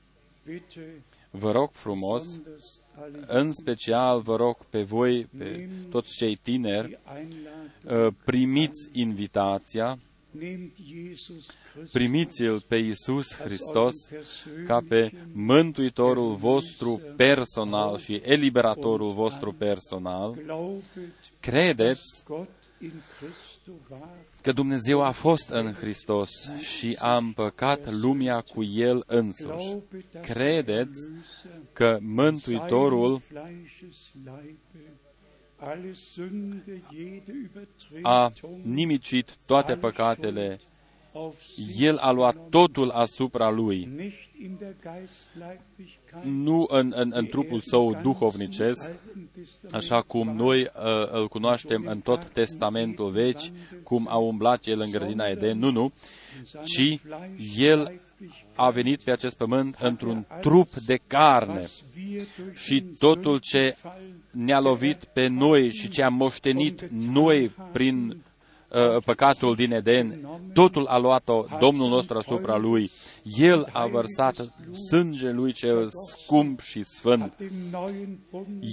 Bitte 0.51 1.03
Vă 1.33 1.51
rog 1.51 1.69
frumos, 1.71 2.23
besonders 2.23 2.81
alle 3.01 3.25
în 3.27 3.51
special 3.51 4.21
vă 4.21 4.35
rog 4.35 4.57
pe 4.69 4.81
voi, 4.81 5.27
pe 5.37 5.69
toți 5.89 6.17
cei 6.17 6.35
tineri, 6.35 6.87
die 6.87 6.99
Einladung, 7.17 8.07
uh, 8.07 8.13
primiți 8.25 8.89
invitația, 8.91 9.99
nehmt 10.31 10.77
Jesus 10.77 11.45
Christus 11.73 11.91
primiți-L 11.91 12.63
pe 12.67 12.75
Iisus 12.75 13.31
als 13.31 13.41
Hristos 13.41 14.11
euren 14.11 14.65
ca 14.65 14.81
pe 14.87 15.09
persönlichen 15.09 15.31
Mântuitorul 15.33 16.35
vostru 16.35 17.01
personal 17.15 17.97
și 17.97 18.21
eliberatorul 18.23 19.13
vostru 19.13 19.53
personal. 19.53 20.31
Glaubet, 20.31 21.31
Credeți 21.39 22.23
Gott 24.43 24.57
in 24.57 24.69
Christo 24.69 24.97
war, 24.97 25.01
că 25.01 25.01
Dumnezeu 25.01 25.01
a 25.01 25.11
fost 25.11 25.49
în 25.49 25.73
Hristos 25.73 26.29
și 26.59 26.97
a 26.99 27.17
împăcat 27.17 27.91
lumea 27.91 28.41
cu 28.41 28.63
El 28.63 29.03
însuși. 29.07 29.47
glaubet, 29.47 30.11
dass 30.11 30.27
Credeți 30.27 31.09
der 31.09 31.19
Erlöser 31.19 31.73
că 31.73 31.97
Mântuitorul 32.01 33.21
seines 33.21 33.47
Fleisches 33.47 33.97
Leibe 34.23 34.99
alle 35.63 35.93
Sünde, 35.93 36.81
jede 36.91 37.31
a 38.01 38.31
Übertretung, 38.31 38.65
nimicit 38.65 39.37
toate 39.45 39.71
alle 39.71 39.81
păcatele, 39.81 40.45
Schuld 40.45 40.51
auf 40.51 40.61
sich 40.61 40.70
El 41.77 41.97
a 41.97 42.11
luat 42.11 42.33
genommen, 42.33 42.49
totul 42.49 42.89
asupra 42.89 43.49
Lui, 43.49 43.85
nicht 43.85 44.29
in 44.41 44.55
der 44.59 44.75
Geistleiblichkeit, 44.81 46.23
nu 46.23 46.65
în, 46.69 46.91
în, 46.95 47.11
în 47.15 47.25
trupul 47.25 47.59
său 47.61 47.99
duhovnicesc, 48.01 48.91
așa 49.71 50.01
cum 50.01 50.35
noi 50.35 50.61
uh, 50.61 50.67
îl 51.11 51.27
cunoaștem 51.27 51.85
în 51.85 51.99
tot 51.99 52.29
Testamentul 52.29 53.11
vechi, 53.11 53.41
cum 53.83 54.07
a 54.09 54.17
umblat 54.17 54.65
el 54.65 54.79
în 54.79 54.91
grădina 54.91 55.25
Eden, 55.25 55.57
nu, 55.57 55.71
nu, 55.71 55.91
ci 56.63 56.99
el 57.57 58.01
a 58.55 58.69
venit 58.69 59.01
pe 59.01 59.11
acest 59.11 59.35
pământ 59.35 59.75
într-un 59.79 60.25
trup 60.41 60.73
de 60.73 60.99
carne. 61.07 61.69
Și 62.53 62.83
totul 62.99 63.39
ce 63.39 63.75
ne-a 64.31 64.59
lovit 64.59 65.03
pe 65.03 65.27
noi 65.27 65.71
și 65.73 65.89
ce 65.89 66.03
am 66.03 66.13
moștenit 66.13 66.89
noi 66.89 67.51
prin 67.71 68.09
uh, 68.09 68.15
păcatul 69.05 69.55
din 69.55 69.71
Eden, 69.71 70.29
totul 70.53 70.85
a 70.85 70.97
luat-o 70.97 71.45
Domnul 71.59 71.89
nostru 71.89 72.17
asupra 72.17 72.57
lui. 72.57 72.91
El 73.37 73.69
a 73.71 73.87
vărsat 73.87 74.53
sângele 74.89 75.31
lui 75.31 75.51
cel 75.51 75.87
scump 75.89 76.59
și 76.59 76.83
sfânt. 76.83 77.33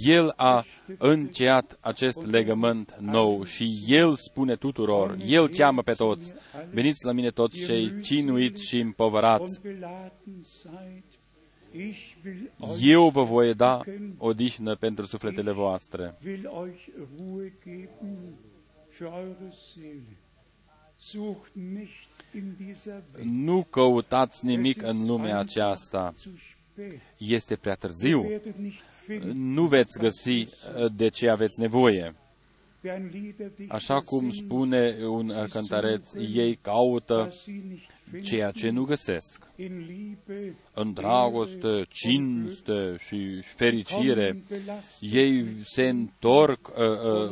El 0.05 0.33
a 0.35 0.63
încheiat 0.97 1.77
acest 1.81 2.25
legământ 2.25 2.95
nou 2.99 3.43
și 3.43 3.83
El 3.87 4.15
spune 4.15 4.55
tuturor, 4.55 5.17
El 5.25 5.47
cheamă 5.47 5.81
pe 5.81 5.93
toți, 5.93 6.33
veniți 6.71 7.05
la 7.05 7.11
mine 7.11 7.29
toți 7.29 7.65
cei 7.65 8.01
cinuiți 8.01 8.67
și 8.67 8.79
împovărați, 8.79 9.59
eu 12.81 13.09
vă 13.09 13.23
voi 13.23 13.53
da 13.53 13.79
odihnă 14.17 14.75
pentru 14.75 15.05
sufletele 15.05 15.51
voastre. 15.51 16.17
Nu 23.23 23.63
căutați 23.63 24.45
nimic 24.45 24.81
în 24.81 25.05
lumea 25.05 25.37
aceasta. 25.39 26.13
Zu 26.15 26.29
spät. 26.35 27.01
Este 27.17 27.55
prea 27.55 27.71
Ihr 27.71 27.79
târziu. 27.79 28.21
werdet 28.21 28.57
nicht 28.57 28.81
finden, 29.05 29.37
Nu 29.53 29.67
veți 29.67 29.99
găsi 29.99 30.31
uh, 30.31 30.91
de 30.95 31.09
ce 31.09 31.29
aveți 31.29 31.59
nevoie. 31.59 32.15
Wie 32.83 32.91
ein 32.91 33.09
Liederdichter 33.13 33.75
Așa 33.75 33.99
cum 33.99 34.19
singt, 34.31 34.45
spune 34.45 34.95
un 35.07 35.29
uh, 35.29 35.45
cântăreț, 35.49 36.13
ei 36.13 36.55
caută 36.61 37.13
was 37.13 37.41
sie 37.43 37.61
nicht 37.69 37.97
ceea 38.23 38.51
ce 38.51 38.69
nu 38.69 38.83
găsesc. 38.83 39.47
in 39.55 39.85
Liebe, 39.87 40.55
În 40.73 40.93
dragoste, 40.93 41.85
cinste 41.89 42.95
și 43.07 43.41
fericire, 43.41 44.27
kommen 44.27 44.43
belastet 44.49 45.11
ei 45.13 45.45
se 45.63 45.87
întorc 45.87 46.67
uh, 46.67 46.75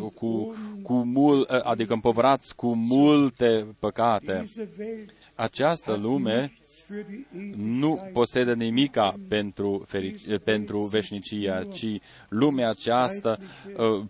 uh, 0.04 0.12
cu, 0.14 0.56
cu 0.84 0.94
mul, 0.94 1.40
uh, 1.40 1.60
adică 1.64 1.94
împovărați 1.94 2.56
cu 2.56 2.76
multe 2.76 3.66
păcate. 3.80 4.42
diese 4.46 4.70
Welt 4.80 5.10
Această 5.36 5.96
lume 5.96 6.40
nichts 6.42 6.84
für 6.84 7.06
die 7.10 7.26
nu 7.56 7.88
Ewigkeit. 7.88 8.14
posedă 8.14 8.54
nimica 8.54 9.16
pentru, 9.28 9.86
feric- 9.88 10.44
pentru 10.44 10.82
veșnicia, 10.84 11.64
ci 11.64 11.86
lumea 12.30 12.70
aceasta 12.70 13.38
uh, 13.78 14.04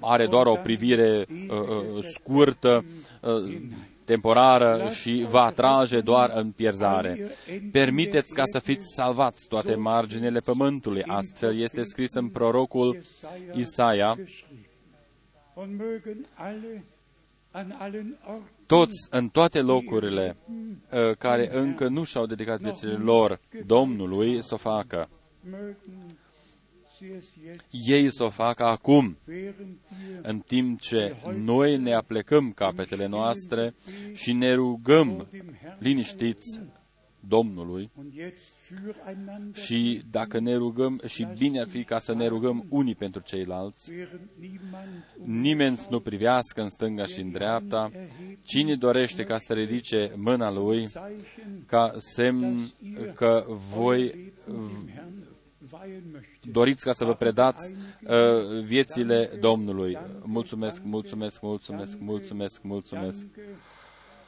are 0.00 0.26
doar 0.26 0.46
o 0.46 0.54
privire 0.54 1.26
uh, 1.48 1.58
uh, 1.58 2.04
scurtă, 2.18 2.84
uh, 3.20 3.60
temporară 4.04 4.88
și 4.90 5.26
va 5.28 5.42
atrage 5.42 6.00
doar 6.00 6.30
în 6.34 6.50
pierzare. 6.50 7.30
Permiteți 7.72 8.34
ca 8.34 8.42
să 8.44 8.58
fiți 8.58 8.94
salvați 8.94 9.48
toate 9.48 9.74
marginile 9.74 10.40
pământului. 10.40 11.02
Astfel 11.02 11.58
este 11.58 11.82
scris 11.82 12.12
în 12.12 12.28
prorocul 12.28 13.02
Isaia, 13.54 14.14
geschrieben. 14.16 14.66
Und 15.54 15.80
mögen 15.80 16.26
alle 16.34 16.84
an 17.50 17.74
allen 17.78 18.18
Orten 18.26 18.54
toți 18.66 19.08
în 19.10 19.28
toate 19.28 19.60
locurile 19.60 20.36
uh, 20.46 21.16
care 21.18 21.48
încă 21.58 21.88
nu 21.88 22.04
și-au 22.04 22.26
dedicat 22.26 22.60
viețile 22.60 22.92
lor 22.92 23.40
Domnului 23.66 24.42
să 24.42 24.54
o 24.54 24.56
facă. 24.56 25.08
Ei 27.70 28.10
să 28.10 28.22
o 28.24 28.30
facă 28.30 28.64
acum, 28.64 29.18
während 29.28 29.78
wir 30.08 30.18
în 30.22 30.38
timp 30.38 30.80
ce 30.80 31.16
noi 31.36 31.78
ne 31.78 31.92
aplecăm 31.92 32.52
capetele 32.52 33.06
noastre 33.06 33.74
și 34.12 34.32
ne 34.32 34.54
rugăm 34.54 35.28
liniștiți 35.78 36.60
Domnului 37.28 37.90
und 37.94 38.12
jetzt 38.12 38.52
füreinander, 38.66 39.62
și 39.62 40.02
dacă 40.10 40.40
ne 40.40 40.54
rugăm, 40.54 41.00
și 41.06 41.26
bine 41.38 41.60
ar 41.60 41.68
fi 41.68 41.84
ca 41.84 41.98
să 41.98 42.14
ne 42.14 42.26
rugăm 42.26 42.66
unii 42.68 42.94
pentru 42.94 43.20
ceilalți, 43.20 43.90
während 43.90 44.28
niemand 44.38 45.04
um 45.18 45.40
nimeni 45.40 45.76
să 45.76 45.86
nu 45.90 46.00
privească 46.00 46.60
în 46.60 46.68
stânga 46.68 47.06
și 47.06 47.20
în 47.20 47.30
dreapta, 47.30 47.90
cine 48.42 48.74
dorește 48.76 49.24
ca 49.24 49.38
să 49.38 49.52
ridice 49.52 50.12
mâna 50.16 50.52
lui, 50.52 50.86
Zeichen 50.86 51.64
ca 51.66 51.94
semn 51.98 52.72
că 53.14 53.46
voi 53.74 54.32
dem 56.44 56.52
Herrn 56.52 56.52
weihen 56.52 56.52
möchte. 56.52 56.52
doriți 56.52 56.84
ca 56.84 56.92
să 56.92 57.04
vă 57.04 57.14
predați 57.14 57.72
uh, 57.72 58.64
viețile 58.64 59.30
Domnului. 59.40 59.98
Mulțumesc, 60.22 60.82
mulțumesc, 60.82 61.40
mulțumesc, 61.40 61.98
mulțumesc, 61.98 62.62
mulțumesc. 62.62 63.18
Danke, 63.18 63.40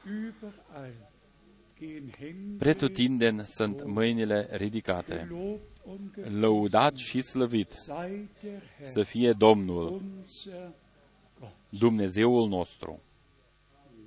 überall 0.05 1.15
gehen 1.79 2.11
Hände 2.19 2.59
Pretutindeni 2.59 3.43
sunt 3.47 3.85
mâinile 3.85 4.49
ridicate. 4.53 5.27
gelobt 5.29 5.61
und 5.85 6.15
gelobt 6.15 6.33
Lăudat 6.41 6.97
și 6.97 7.23
slăvit 7.23 7.71
sei 7.71 8.29
der 8.43 8.63
Herr, 8.79 8.89
să 8.89 9.03
fie 9.03 9.33
Domnul, 9.33 10.03
unser 10.19 10.73
Gott. 11.41 11.55
Dumnezeul 11.69 12.49
nostru. 12.49 13.03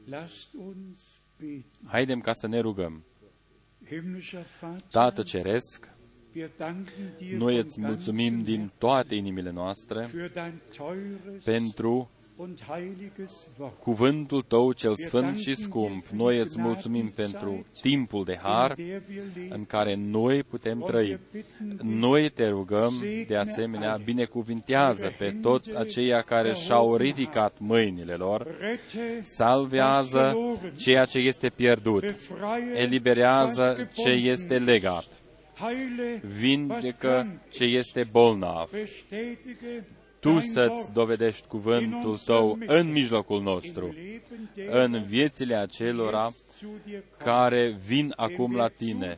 Lasst 0.05 0.53
uns 0.53 0.99
beten. 1.37 1.65
Haidem 1.85 2.19
ca 2.19 2.33
să 2.33 2.47
ne 2.47 2.59
rugăm. 2.59 3.03
Himmlischer 3.85 4.45
Vater, 4.61 4.81
Tată 4.91 5.23
Ceresc, 5.23 5.79
wir 5.79 5.85
danken 5.85 5.89
dir 5.89 5.98
noi 7.37 7.53
von 7.53 7.63
îți 7.63 7.81
mulțumim 7.81 8.33
ganzem 8.33 8.43
din 8.53 8.71
toate 8.77 9.15
inimile 9.15 9.51
noastre 9.51 9.99
Herzen 9.99 10.29
für 10.29 10.33
dein 10.33 10.61
teures 10.77 11.43
pentru 11.43 12.09
und 12.41 12.61
heiliges 12.67 13.47
Wort, 13.57 13.79
cuvântul 13.79 14.41
Tău 14.41 14.71
cel 14.71 14.95
sfânt 14.95 15.39
și 15.39 15.55
scump. 15.55 16.05
Noi 16.07 16.39
îți 16.39 16.59
mulțumim 16.59 17.11
pentru 17.15 17.65
timpul 17.81 18.23
de 18.23 18.37
har 18.41 18.77
in 18.77 18.85
der 18.85 19.01
wir 19.09 19.21
leben. 19.35 19.51
în 19.57 19.65
care 19.65 19.95
noi 19.95 20.43
putem 20.43 20.77
Und 20.81 20.85
trăi. 20.89 21.07
wir 21.09 21.19
bitten 21.31 21.67
dich, 21.69 21.81
Noi 21.99 22.29
te 22.29 22.47
rugăm, 22.47 22.93
de 23.27 23.35
asemenea, 23.35 23.99
binecuvintează 24.03 25.13
pe 25.17 25.35
toți 25.41 25.75
aceia 25.77 26.21
care 26.21 26.53
și-au 26.53 26.95
ridicat 26.95 27.53
mâinile 27.57 28.13
lor, 28.13 28.47
rette, 28.59 29.19
salvează 29.21 30.37
ceea 30.75 31.05
ce 31.05 31.17
este 31.17 31.49
pierdut, 31.49 32.01
befreie, 32.01 32.71
eliberează 32.75 33.61
was 33.61 33.77
ce 33.77 34.01
gebunden 34.03 34.31
este 34.31 34.57
legat, 34.59 35.07
heile, 35.07 35.18
vindecă 36.21 37.41
ce 37.49 37.63
este 37.63 38.07
bolnav. 38.11 38.69
bestätige 38.71 39.83
Tu 40.19 40.29
dein 40.29 40.41
să-ți 40.41 40.71
Wort 40.71 40.93
dovedești 40.93 41.47
cuvântul 41.47 42.17
Tău 42.17 42.57
în 42.65 42.91
mijlocul 42.91 43.41
nostru, 43.41 43.85
im 43.85 43.93
Leben 43.93 44.49
der, 44.53 44.67
în 44.69 45.03
viețile 45.03 45.55
acelora 45.55 46.33
care 47.17 47.77
vin 47.85 48.13
acum 48.15 48.55
la 48.55 48.67
tine, 48.67 49.17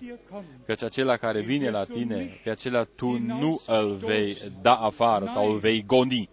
căci 0.65 0.83
acela 0.83 1.17
care 1.17 1.41
vine 1.41 1.69
la 1.69 1.83
tine, 1.83 2.39
pe 2.43 2.49
acela 2.49 2.83
tu 2.83 3.17
nu 3.17 3.61
îl 3.67 3.95
vei 3.95 4.37
da 4.61 4.75
afară 4.75 5.29
sau 5.33 5.51
îl 5.51 5.59
vei 5.59 5.83
goni, 5.85 6.29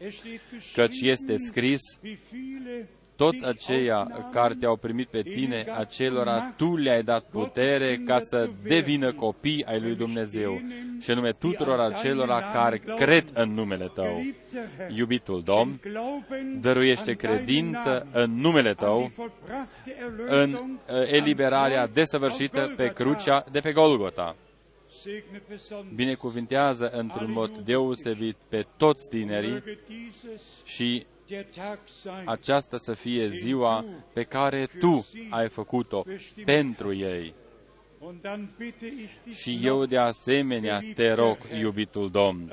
căci 0.74 1.00
este 1.00 1.36
scris, 1.36 1.80
toți 3.18 3.46
aceia 3.46 4.28
care 4.32 4.54
te-au 4.54 4.76
primit 4.76 5.08
pe 5.08 5.22
tine, 5.22 5.66
acelora 5.76 6.54
tu 6.56 6.76
le-ai 6.76 7.02
dat 7.02 7.24
putere 7.30 7.96
ca 8.06 8.18
să 8.20 8.50
devină 8.62 9.12
copii 9.12 9.64
ai 9.64 9.80
lui 9.80 9.94
Dumnezeu, 9.94 10.60
și 11.00 11.10
anume 11.10 11.32
tuturor 11.32 11.80
acelora 11.80 12.40
care 12.40 12.78
cred 12.96 13.24
în 13.32 13.54
numele 13.54 13.90
Tău. 13.94 14.22
Iubitul 14.96 15.42
Domn, 15.42 15.80
dăruiește 16.60 17.14
credință 17.14 18.06
în 18.12 18.40
numele 18.40 18.74
Tău, 18.74 19.10
în 20.28 20.52
uh, 20.52 20.78
eliberarea 21.06 21.86
desăvârșită 21.86 22.72
pe 22.76 22.92
crucea 22.92 23.44
de 23.50 23.60
pe 23.60 23.72
Golgota. 23.72 24.36
Binecuvintează 25.94 26.90
într-un 26.90 27.32
mod 27.32 27.58
deosebit 27.58 28.36
pe 28.48 28.66
toți 28.76 29.08
tinerii 29.08 29.62
și 30.64 31.06
aceasta 32.24 32.76
să 32.76 32.94
fie 32.94 33.28
ziua 33.28 33.84
pe 34.12 34.22
care 34.22 34.68
Tu 34.78 35.06
ai 35.30 35.48
făcut-o 35.48 36.04
pentru 36.44 36.94
ei. 36.94 37.34
Și 39.30 39.60
eu 39.62 39.86
de 39.86 39.98
asemenea 39.98 40.80
te 40.94 41.12
rog, 41.12 41.38
iubitul 41.60 42.10
Domn, 42.10 42.52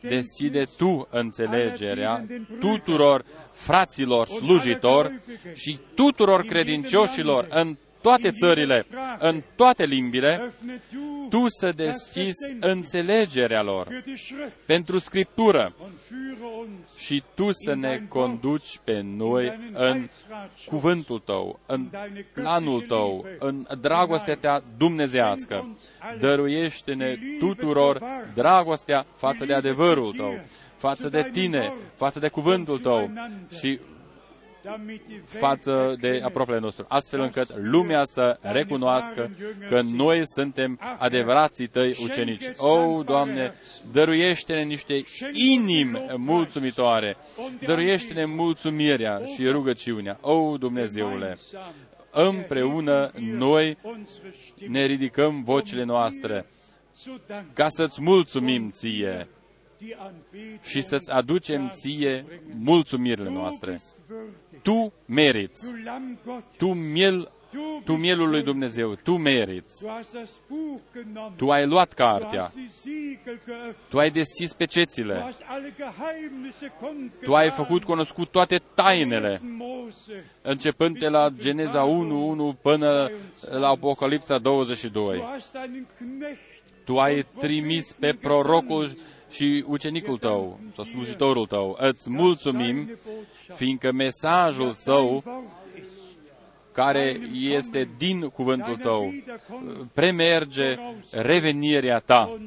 deschide 0.00 0.64
Tu 0.76 1.08
înțelegerea 1.10 2.26
tuturor 2.60 3.24
fraților 3.52 4.26
slujitori 4.26 5.20
și 5.54 5.78
tuturor 5.94 6.44
credincioșilor 6.44 7.46
în 7.50 7.76
toate 8.04 8.30
țările, 8.30 8.86
în 9.18 9.42
toate 9.56 9.84
limbile, 9.84 10.52
tu 11.28 11.44
să 11.46 11.72
deschizi 11.72 12.56
înțelegerea 12.60 13.62
lor 13.62 14.02
pentru 14.66 14.98
Scriptură 14.98 15.74
și 16.96 17.22
tu 17.34 17.48
să 17.52 17.74
ne 17.74 18.02
conduci 18.08 18.78
pe 18.84 19.00
noi 19.00 19.58
în 19.72 20.08
cuvântul 20.66 21.18
tău, 21.18 21.60
în 21.66 21.88
planul 22.34 22.80
tău, 22.80 23.26
în 23.38 23.66
dragostea 23.80 24.36
ta 24.36 24.62
dumnezească. 24.76 25.76
Dăruiește-ne 26.20 27.18
tuturor 27.38 28.02
dragostea 28.34 29.06
față 29.16 29.44
de 29.44 29.54
adevărul 29.54 30.12
tău, 30.12 30.40
față 30.76 31.08
de 31.08 31.28
tine, 31.32 31.72
față 31.94 32.18
de 32.18 32.28
cuvântul 32.28 32.78
tău 32.78 33.10
și 33.58 33.78
față 35.24 35.96
de 36.00 36.20
apropiile 36.24 36.60
nostru, 36.60 36.84
astfel 36.88 37.20
încât 37.20 37.56
lumea 37.56 38.02
să 38.04 38.38
recunoască 38.40 39.30
că 39.68 39.80
noi 39.80 40.22
suntem 40.24 40.80
adevărații 40.98 41.66
tăi 41.66 41.96
ucenici. 42.02 42.44
O, 42.56 43.02
Doamne, 43.02 43.54
dăruiește-ne 43.92 44.62
niște 44.62 45.02
inimi 45.32 46.06
mulțumitoare, 46.16 47.16
dăruiește-ne 47.64 48.24
mulțumirea 48.24 49.22
și 49.34 49.48
rugăciunea. 49.48 50.18
O, 50.20 50.56
Dumnezeule, 50.56 51.36
împreună 52.10 53.10
noi 53.18 53.78
ne 54.68 54.84
ridicăm 54.84 55.42
vocile 55.44 55.84
noastre 55.84 56.46
ca 57.52 57.68
să-ți 57.68 58.02
mulțumim 58.02 58.70
ție 58.70 59.28
și 60.62 60.80
să-ți 60.80 61.10
aducem 61.10 61.70
ție 61.70 62.24
mulțumirile 62.58 63.30
noastre. 63.30 63.80
Tu 64.64 64.92
meriți. 65.06 65.72
Tu 66.56 66.72
miel 66.72 67.28
tu 67.84 67.92
mielul 67.92 68.28
lui 68.28 68.42
Dumnezeu, 68.42 68.94
tu 68.94 69.16
meriți. 69.16 69.86
Tu 71.36 71.50
ai 71.50 71.66
luat 71.66 71.92
cartea. 71.92 72.52
Tu 73.88 73.98
ai 73.98 74.10
deschis 74.10 74.52
pecețile. 74.52 75.34
Tu 77.22 77.34
ai 77.34 77.50
făcut 77.50 77.84
cunoscut 77.84 78.30
toate 78.30 78.60
tainele, 78.74 79.40
începând 80.42 80.98
de 80.98 81.08
la 81.08 81.28
Geneza 81.38 81.82
1, 81.82 82.26
1 82.26 82.58
până 82.62 83.10
la 83.50 83.68
Apocalipsa 83.68 84.38
22. 84.38 85.24
Tu 86.84 86.98
ai 86.98 87.26
trimis 87.38 87.92
pe 87.92 88.12
prorocul 88.20 88.90
și 89.34 89.64
ucenicul 89.66 90.18
tău, 90.18 90.60
sau 90.74 90.84
slujitorul 90.84 91.46
tău, 91.46 91.76
îți 91.80 92.10
mulțumim, 92.10 92.90
fiindcă 93.54 93.92
mesajul 93.92 94.72
său, 94.72 95.22
care 96.74 97.20
este 97.32 97.88
din 97.98 98.20
cuvântul 98.20 98.76
tău, 98.76 99.14
premerge 99.92 100.76
revenirea 101.10 101.98
ta. 101.98 102.38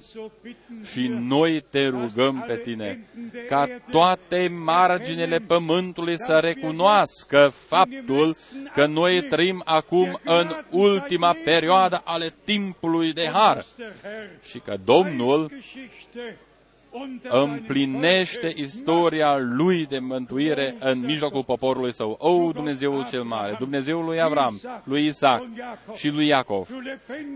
Și 0.91 1.07
noi 1.07 1.65
te 1.69 1.88
rugăm 1.88 2.43
pe 2.47 2.55
tine 2.55 3.07
ca 3.47 3.68
toate 3.91 4.47
marginile 4.65 5.39
pământului 5.39 6.15
să 6.18 6.39
recunoască 6.39 7.53
faptul 7.68 8.35
că 8.73 8.85
noi 8.85 9.22
trăim 9.22 9.61
acum 9.65 10.19
în 10.23 10.49
ultima 10.72 11.35
perioadă 11.43 12.01
ale 12.03 12.34
timpului 12.43 13.14
de 13.14 13.30
har 13.34 13.65
și 14.43 14.59
că 14.59 14.77
Domnul 14.85 15.51
împlinește 17.30 18.53
istoria 18.55 19.38
lui 19.38 19.85
de 19.85 19.99
mântuire 19.99 20.76
în 20.80 20.99
mijlocul 20.99 21.43
poporului 21.43 21.93
său. 21.93 22.18
O, 22.19 22.51
Dumnezeul 22.51 23.07
cel 23.09 23.23
mare, 23.23 23.55
Dumnezeul 23.59 24.05
lui 24.05 24.22
Avram, 24.22 24.61
lui 24.84 25.05
Isaac 25.05 25.43
și 25.95 26.09
lui 26.09 26.27
Iacov, 26.27 26.69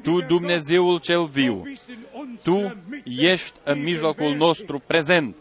Tu, 0.03 0.21
Dumnezeul 0.21 0.99
cel 0.99 1.25
viu, 1.25 1.63
Tu 2.43 2.77
ești 3.03 3.53
în 3.63 3.83
mijlocul 3.83 4.35
nostru 4.35 4.81
prezent. 4.87 5.35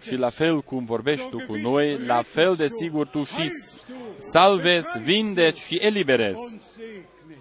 Și 0.00 0.16
la 0.16 0.28
fel 0.28 0.60
cum 0.60 0.84
vorbești 0.84 1.28
Tu 1.28 1.44
cu 1.46 1.54
noi, 1.54 1.98
la 1.98 2.22
fel 2.22 2.54
de 2.54 2.68
sigur 2.68 3.06
Tu 3.06 3.22
și 3.22 3.50
salvezi, 4.18 4.98
vindeci 4.98 5.58
și 5.58 5.74
eliberezi 5.74 6.58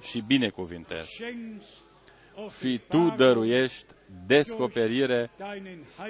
și 0.02 0.24
binecuvintezi 0.28 1.24
și 2.60 2.82
Tu 2.90 3.14
dăruiești 3.18 3.86
descoperire 4.28 5.32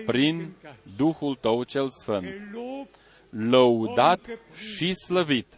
prin 0.05 0.53
Duhul 0.95 1.35
Tău 1.35 1.63
cel 1.63 1.89
Sfânt. 1.89 2.27
Lăudat 3.29 4.19
și 4.53 4.93
slăvit 4.93 5.57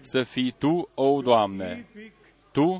să 0.00 0.22
fii 0.22 0.54
Tu, 0.58 0.88
o 0.94 1.22
Doamne, 1.22 1.86
Tu, 2.52 2.76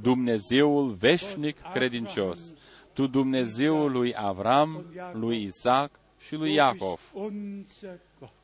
Dumnezeul 0.00 0.90
veșnic 0.90 1.56
credincios, 1.72 2.54
Tu, 2.92 3.06
Dumnezeul 3.06 3.92
lui 3.92 4.14
Avram, 4.16 4.84
lui 5.12 5.42
Isaac 5.42 6.00
și 6.18 6.34
lui 6.34 6.54
Iacov. 6.54 7.12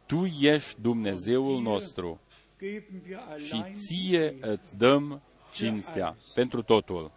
Tu 0.07 0.25
ești 0.41 0.81
Dumnezeul 0.81 1.61
nostru 1.61 2.21
și 3.37 3.65
ție 3.71 4.37
îți 4.41 4.77
dăm 4.77 5.23
cinstea 5.53 6.17
pentru 6.35 6.63
totul. 6.63 7.11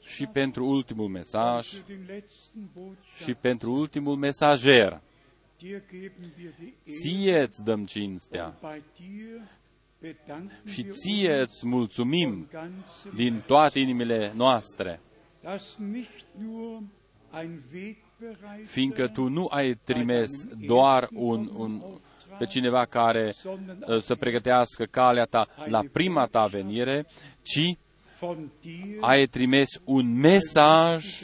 Și 0.00 0.26
pentru 0.26 0.66
ultimul 0.66 1.08
mesaj 1.08 1.68
și 3.24 3.34
pentru 3.40 3.72
ultimul 3.72 4.16
mesager. 4.16 5.00
Ție 7.00 7.40
îți 7.40 7.64
dăm 7.64 7.84
cinstea. 7.86 8.54
și 10.66 10.84
ție 10.84 11.40
îți 11.40 11.66
mulțumim 11.66 12.48
din 13.14 13.42
toate 13.46 13.78
inimile 13.78 14.32
noastre, 14.34 15.00
fiindcă 18.64 19.08
Tu 19.08 19.28
nu 19.28 19.46
ai 19.50 19.74
trimis 19.74 20.44
doar 20.44 21.08
un, 21.12 21.50
un, 21.56 21.82
pe 22.38 22.46
cineva 22.46 22.84
care 22.84 23.34
uh, 23.44 24.00
să 24.00 24.14
pregătească 24.14 24.84
calea 24.84 25.24
ta 25.24 25.48
la 25.66 25.84
prima 25.92 26.26
ta 26.26 26.46
venire, 26.46 27.06
ci 27.42 27.76
ai 29.00 29.26
trimis 29.26 29.80
un 29.84 30.18
mesaj 30.18 31.22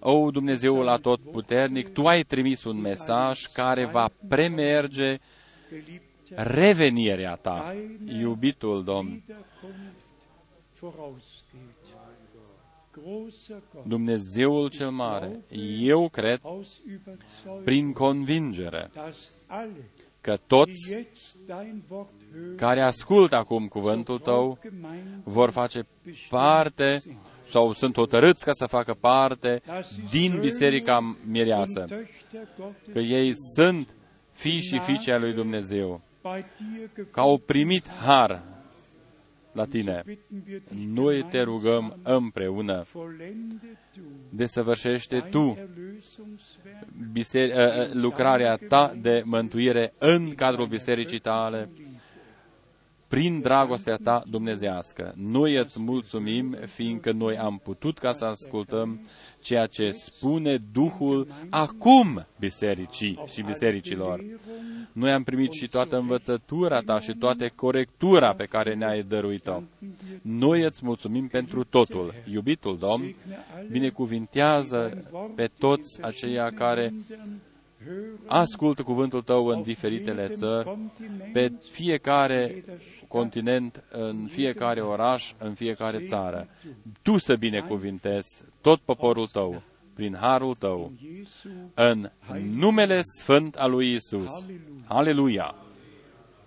o, 0.00 0.30
Dumnezeul 0.30 0.88
Atotputernic, 0.88 1.92
Tu 1.92 2.06
ai 2.06 2.22
trimis 2.22 2.64
un 2.64 2.76
mesaj 2.76 3.46
care 3.52 3.84
va 3.84 4.10
premerge 4.28 5.18
revenirea 6.34 7.34
Ta, 7.34 7.74
iubitul 8.06 8.84
Domn. 8.84 9.22
Dumnezeul 13.86 14.70
cel 14.70 14.90
mare, 14.90 15.40
eu 15.78 16.08
cred, 16.08 16.40
prin 17.64 17.92
convingere, 17.92 18.90
că 20.28 20.38
toți 20.46 20.94
care 22.56 22.80
ascultă 22.80 23.36
acum 23.36 23.66
cuvântul 23.66 24.18
tău 24.18 24.58
vor 25.24 25.50
face 25.50 25.86
parte 26.28 27.02
sau 27.46 27.72
sunt 27.72 27.96
hotărâți 27.96 28.44
ca 28.44 28.52
să 28.52 28.66
facă 28.66 28.94
parte 29.00 29.62
din 30.10 30.38
Biserica 30.40 31.16
Mireasă, 31.26 31.84
că 32.92 32.98
ei 32.98 33.32
sunt 33.54 33.94
fii 34.32 34.60
și 34.60 34.78
fiice 34.78 35.12
a 35.12 35.18
lui 35.18 35.32
Dumnezeu, 35.32 36.00
bei 36.22 36.44
dir 36.56 37.06
că 37.10 37.20
au 37.20 37.38
primit 37.38 37.88
har 37.88 38.42
la 39.58 39.64
tine. 39.64 40.02
Noi 40.86 41.22
te 41.30 41.42
rugăm 41.42 41.96
împreună, 42.02 42.84
vollende 42.92 43.78
du 43.94 44.02
desăvârșește 44.30 45.20
tu 45.30 45.56
Erlösungswerk 45.58 46.86
biseri- 47.12 47.52
uh, 47.52 47.88
uh, 47.88 47.92
lucrarea 47.92 48.56
ta 48.68 48.94
de 49.00 49.22
mântuire 49.24 49.92
în 49.98 50.34
cadrul 50.34 50.66
bisericii 50.66 51.18
tale, 51.18 51.70
prin 53.08 53.40
dragostea 53.40 53.96
ta 53.96 54.22
dumnezească. 54.30 55.12
Noi 55.16 55.54
îți 55.56 55.80
mulțumim, 55.80 56.56
fiindcă 56.66 57.12
noi 57.12 57.36
am 57.38 57.60
putut 57.64 57.98
ca 57.98 58.12
să 58.12 58.24
ascultăm 58.24 59.00
ceea 59.48 59.66
ce 59.66 59.90
spune 59.90 60.58
Duhul 60.72 61.26
acum 61.50 62.26
bisericii 62.38 63.18
și 63.26 63.42
bisericilor. 63.42 64.24
Noi 64.92 65.10
am 65.10 65.22
primit 65.22 65.52
și 65.52 65.66
toată 65.66 65.96
învățătura 65.96 66.80
ta 66.80 67.00
și 67.00 67.14
toate 67.14 67.52
corectura 67.54 68.34
pe 68.34 68.44
care 68.44 68.74
ne-ai 68.74 69.02
dăruit-o. 69.02 69.62
Noi 70.22 70.62
îți 70.62 70.84
mulțumim 70.84 71.28
pentru 71.28 71.64
totul. 71.64 72.14
Iubitul 72.32 72.78
Domn, 72.78 73.14
binecuvintează 73.70 75.04
pe 75.34 75.50
toți 75.58 76.02
aceia 76.02 76.50
care 76.50 76.94
ascultă 78.26 78.82
cuvântul 78.82 79.22
tău 79.22 79.46
în 79.46 79.62
diferitele 79.62 80.28
țări, 80.28 80.78
pe 81.32 81.52
fiecare 81.70 82.64
continent, 83.08 83.84
în 83.90 84.26
fiecare 84.30 84.80
oraș, 84.80 85.32
în 85.38 85.54
fiecare 85.54 85.98
țară. 86.04 86.48
Tu 87.02 87.18
să 87.18 87.36
binecuvintezi 87.36 88.44
tot 88.60 88.80
poporul 88.80 89.26
tău, 89.26 89.62
prin 89.94 90.16
harul 90.20 90.54
tău, 90.54 90.92
în 91.74 92.10
numele 92.54 93.00
sfânt 93.02 93.56
al 93.56 93.70
lui 93.70 93.92
Isus. 93.92 94.46
Aleluia! 94.86 95.54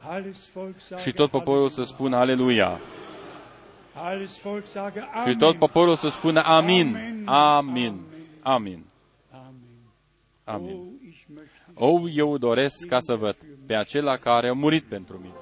Alles 0.08 0.50
Volk 0.54 0.80
sage 0.80 1.02
Și 1.02 1.12
tot 1.12 1.30
poporul 1.30 1.70
să 1.70 1.84
spună 1.84 2.16
Aleluia! 2.16 2.80
Alles 3.94 4.40
Volk 4.40 4.68
sage 4.68 5.00
Și 5.00 5.06
Amen. 5.14 5.38
tot 5.38 5.58
poporul 5.58 5.96
să 5.96 6.10
spună 6.10 6.42
Amin! 6.44 6.96
Amin! 7.26 8.08
Amin! 8.42 8.84
Amen. 9.32 9.64
Amin! 10.44 10.76
Oh, 10.76 10.88
ich 11.08 11.24
möchte 11.34 11.62
O, 11.74 12.10
eu 12.10 12.38
doresc 12.38 12.88
ca 12.88 13.00
să 13.00 13.16
văd 13.16 13.36
pe 13.66 13.76
acela 13.76 14.18
care 14.18 14.48
a 14.48 14.54
murit 14.54 14.84
pentru 14.84 15.18
mine. 15.18 15.34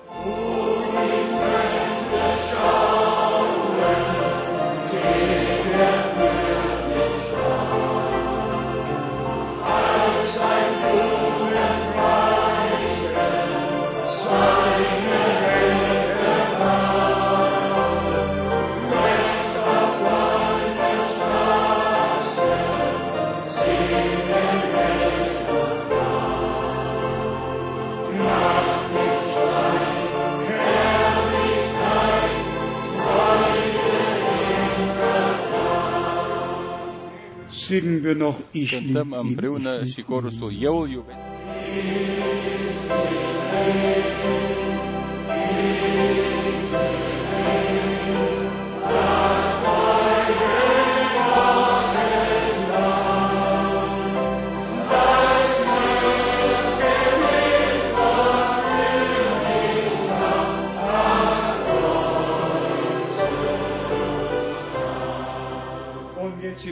Cântăm 37.69 39.13
lieb 39.13 39.23
ihn, 39.25 39.27
împreună 39.27 39.81
ich 39.83 39.91
și 39.93 39.95
lieb 39.95 40.07
corusul 40.07 40.53
Eu 40.59 40.77
îl 40.79 40.89
iubesc. 40.89 41.19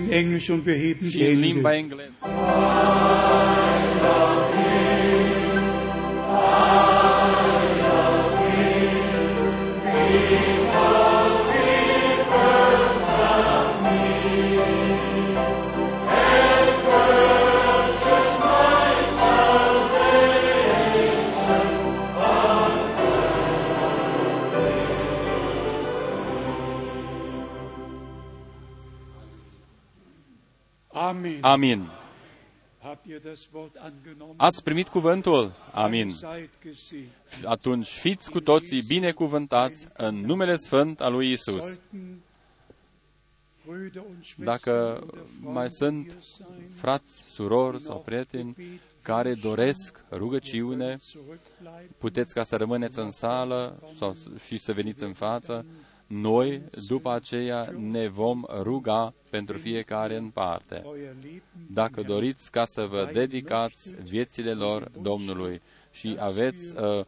In 0.07 0.13
Englisch 0.13 0.49
und 0.49 0.65
wir 0.65 0.75
heben 0.75 1.09
die 1.09 1.19
Hände. 1.19 2.07
Amin. 31.47 31.89
Habt 32.83 33.05
ihr 33.07 33.21
das 33.21 33.47
Wort 33.53 33.75
angenommen? 33.77 34.35
Ați 34.37 34.63
primit 34.63 34.87
cuvântul? 34.87 35.53
Amin. 35.71 36.13
Seid 36.13 36.49
gesegnet. 36.63 37.45
Atunci 37.45 37.87
fiți 37.87 38.31
cu 38.31 38.39
toții 38.39 38.81
binecuvântați 38.81 39.87
în 39.93 40.15
numele 40.15 40.55
sfânt 40.55 41.01
al 41.01 41.13
lui 41.13 41.31
Isus. 41.31 41.63
Sollten 41.63 42.21
Brüder 43.67 44.01
und 44.09 44.23
Schwestern 44.23 44.43
Dacă 44.43 44.99
oder 45.07 45.23
mai 45.39 45.67
Freunde 45.69 45.69
sunt 45.69 46.05
hier 46.05 46.21
sein, 46.21 46.69
frați, 46.75 47.23
surori 47.27 47.81
sau 47.81 47.99
prieteni 47.99 48.55
care 49.01 49.33
doresc 49.33 50.03
rugăciune, 50.11 50.95
zurückbleiben, 50.95 51.97
puteți 51.97 52.33
ca 52.33 52.43
să 52.43 52.55
rămâneți 52.55 52.99
în 52.99 53.11
sală 53.11 53.79
sau 53.97 54.15
și 54.45 54.57
să 54.57 54.73
veniți 54.73 55.03
în 55.03 55.13
față. 55.13 55.65
Noi, 56.07 56.61
după 56.87 57.11
aceea, 57.11 57.73
ne 57.77 58.07
vom 58.07 58.45
ruga 58.61 59.13
pentru 59.29 59.57
fiecare 59.57 60.15
în 60.15 60.29
parte. 60.29 60.81
euer 60.85 61.15
Leben 61.21 61.41
Dacă 61.73 62.01
doriți 62.01 62.51
ca 62.51 62.65
să 62.65 62.85
vă 62.85 63.09
dedicați 63.13 63.93
viețile 64.03 64.53
lor 64.53 64.91
Domnului 65.01 65.61
și 65.91 66.17
aveți 66.19 66.73
uh, 66.77 67.05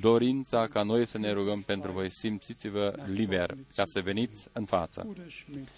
dorința 0.00 0.66
ca 0.66 0.82
noi 0.82 1.06
să 1.06 1.18
ne 1.18 1.32
rugăm 1.32 1.62
pentru 1.62 1.92
voi, 1.92 2.10
simțiți-vă 2.10 2.94
liber 3.06 3.56
ca 3.74 3.82
să 3.86 4.00
veniți 4.00 4.48
în 4.52 4.64
față. 4.64 5.02
Bruder 5.04 5.30
Schmidt 5.30 5.68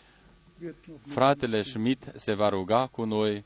wird 0.61 0.75
noch 0.87 0.99
mal 1.07 1.15
Fratele 1.15 1.63
Schmidt 1.63 2.13
se 2.17 2.35
va 2.35 2.49
ruga 2.49 2.87
cu 2.87 3.05
noi. 3.05 3.45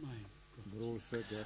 Großer 0.00 0.78
Gott, 0.78 0.79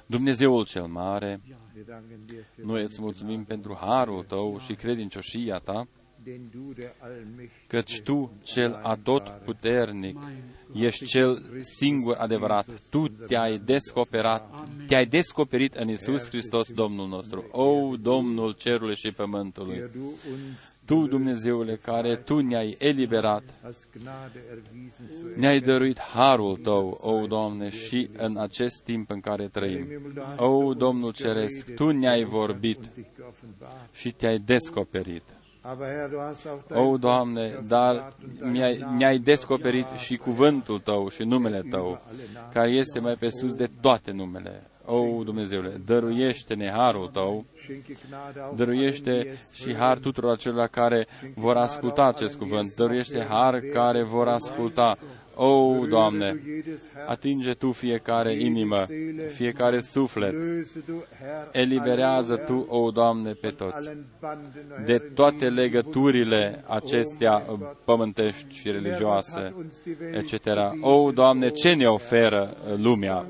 Dumnezeul 0.05 0.65
cel 0.65 0.87
mare, 0.87 1.41
wir 1.75 1.85
danken 1.85 2.25
dir 2.25 2.43
für 2.55 2.63
noi 2.63 2.83
îți 2.83 3.01
mulțumim 3.01 3.43
pentru 3.43 3.77
harul 3.81 4.23
tău 4.23 4.59
și 4.59 4.73
credincioșia 4.73 5.57
ta, 5.59 5.87
den 6.25 6.49
du 6.51 6.73
der 6.73 6.91
Allmächtige 6.99 7.67
căci 7.67 8.01
tu, 8.01 8.31
cel 8.43 8.79
atotputernic, 8.83 10.17
ești 10.73 11.05
cel 11.05 11.43
singur 11.59 12.15
adevărat. 12.17 12.65
Tu 12.89 13.07
te-ai 13.07 13.57
descoperit, 13.57 14.41
te-ai 14.87 15.05
descoperit 15.05 15.73
în 15.73 15.89
Isus 15.89 16.27
Hristos, 16.27 16.73
Domnul 16.73 17.07
nostru. 17.07 17.45
O, 17.51 17.95
Domnul 17.95 18.51
cerului 18.51 18.95
și 18.95 19.11
pământului, 19.11 19.75
der 19.75 19.89
du 19.93 19.99
uns 20.31 20.77
Tu, 20.85 21.07
Dumnezeule, 21.07 21.75
care 21.75 22.15
Tu 22.15 22.39
ne-ai 22.39 22.75
eliberat, 22.79 23.43
als 23.63 23.87
Gnade 23.99 24.39
erwiesen 24.51 25.09
zu 25.13 25.39
ne-ai 25.39 25.59
dăruit 25.59 25.99
harul 25.99 26.57
Tău, 26.57 26.97
o, 27.01 27.27
Doamne, 27.27 27.69
și 27.69 28.09
în 28.17 28.37
acest 28.37 28.81
timp 28.83 29.09
în 29.09 29.19
care 29.19 29.47
trăim. 29.47 29.87
O, 30.37 30.73
Domnul 30.73 31.13
Ceresc, 31.13 31.73
Tu 31.75 31.89
ne-ai 31.89 32.23
vorbit 32.23 32.79
dich 32.79 33.07
geoffenbart. 33.17 33.93
și 33.93 34.11
te-ai 34.11 34.39
descoperit. 34.39 35.23
Aber 35.67 35.87
Herr, 35.87 36.09
du 36.09 36.19
hast 36.19 36.45
auch 36.45 36.61
dein 36.67 36.79
O, 36.79 36.97
Doamne, 36.97 37.59
dar 37.67 38.13
mi-ai, 38.39 38.85
ne-ai 38.97 39.17
descoperit 39.17 39.85
și 39.97 40.17
cuvântul 40.17 40.79
Tău 40.79 41.09
și 41.09 41.23
numele 41.23 41.61
Tău, 41.69 42.01
care 42.53 42.69
este 42.69 42.99
mai 42.99 43.13
pe 43.13 43.29
sus 43.29 43.53
de 43.53 43.69
toate 43.81 44.11
numele. 44.11 44.63
O, 44.85 45.23
Dumnezeule, 45.23 45.81
dăruiește-ne 45.85 46.69
harul 46.69 47.07
Tău, 47.07 47.45
Schenke 47.55 47.97
Gnade 48.07 48.39
auch 48.39 48.55
dăruiește 48.55 49.09
allen, 49.09 49.23
die 49.23 49.31
es 49.31 49.53
și 49.53 49.75
har 49.75 49.97
tuturor 49.97 50.31
acelora 50.31 50.67
care 50.67 51.07
vor 51.35 51.57
asculta 51.57 52.05
acest 52.05 52.35
cuvânt, 52.35 52.75
dăruiește 52.75 53.23
har 53.23 53.59
care 53.59 54.03
vor 54.03 54.27
asculta. 54.27 54.97
O, 55.35 55.85
Doamne, 55.89 56.41
atinge 57.07 57.53
Tu 57.53 57.71
fiecare 57.71 58.33
inimă, 58.33 58.85
fiecare 59.27 59.79
suflet. 59.79 60.33
Eliberează 61.51 62.35
Tu, 62.35 62.65
o, 62.69 62.91
Doamne, 62.91 63.31
pe 63.31 63.49
toți 63.49 63.89
de 64.85 64.97
toate 64.97 65.49
legăturile 65.49 66.63
acestea 66.67 67.43
pământești 67.85 68.55
și 68.55 68.71
religioase, 68.71 69.55
etc. 70.13 70.47
O, 70.81 71.11
Doamne, 71.11 71.49
ce 71.49 71.73
ne 71.73 71.87
oferă 71.87 72.57
lumea? 72.77 73.25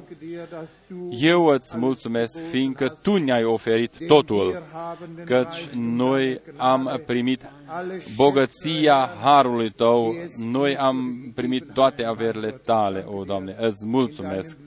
Eu 1.10 1.46
îți 1.46 1.78
mulțumesc, 1.78 2.40
fiindcă 2.50 2.98
Tu 3.02 3.16
ne-ai 3.16 3.44
oferit 3.44 4.08
totul, 4.08 4.64
căci 5.26 5.70
noi 5.74 6.42
am 6.58 7.02
primit 7.06 7.42
bogăția 8.16 9.10
harului 9.22 9.72
Tău, 9.72 10.16
noi 10.38 10.78
am 10.78 11.32
primit 11.36 11.74
toate 11.74 12.04
averile 12.04 12.52
Tale, 12.52 13.06
o 13.08 13.24
Doamne, 13.24 13.56
îți 13.60 13.86
mulțumesc. 13.86 14.58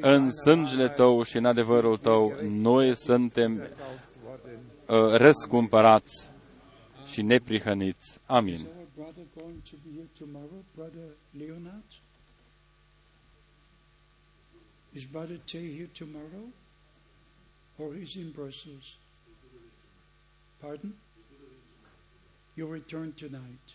În 0.00 0.30
sângele 0.30 0.88
Tău 0.88 1.22
și 1.22 1.36
în 1.36 1.44
adevărul 1.44 1.98
Tău, 1.98 2.32
noi 2.48 2.96
suntem 2.96 3.52
uh, 3.52 4.96
răscumpărați 5.12 6.28
și 7.06 7.22
neprihăniți. 7.22 8.18
Amin. 8.26 8.66
Is 14.92 15.06
Brother 15.06 15.38
Tay 15.44 15.74
here 15.76 15.90
tomorrow? 15.98 16.48
Or 17.78 17.94
is 17.94 18.14
he 18.14 18.20
in 18.20 18.30
Brussels? 18.30 18.96
Pardon? 20.60 20.94
You 22.58 22.66
return 22.66 23.12
tonight. 23.12 23.68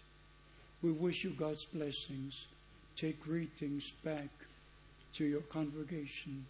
We 0.81 0.91
wish 0.91 1.23
you 1.23 1.29
God's 1.29 1.63
blessings. 1.63 2.47
Take 2.97 3.23
greetings 3.23 3.93
back 4.03 4.27
to 5.13 5.23
your 5.23 5.39
congregation 5.39 6.45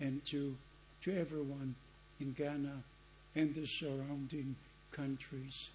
and 0.00 0.24
to, 0.24 0.56
to 1.02 1.14
everyone 1.14 1.74
in 2.20 2.32
Ghana 2.32 2.82
and 3.36 3.54
the 3.54 3.66
surrounding 3.66 4.56
countries. 4.92 5.68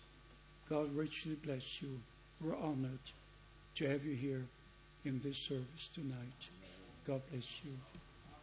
God 0.68 0.96
richly 0.96 1.36
bless 1.36 1.80
you. 1.80 2.00
We're 2.42 2.58
honored 2.58 3.06
to 3.76 3.88
have 3.88 4.04
you 4.04 4.16
here 4.16 4.46
in 5.06 5.20
this 5.20 5.38
service 5.38 5.90
tonight. 5.94 6.50
God 7.06 7.22
bless 7.32 7.60
you. 7.64 7.78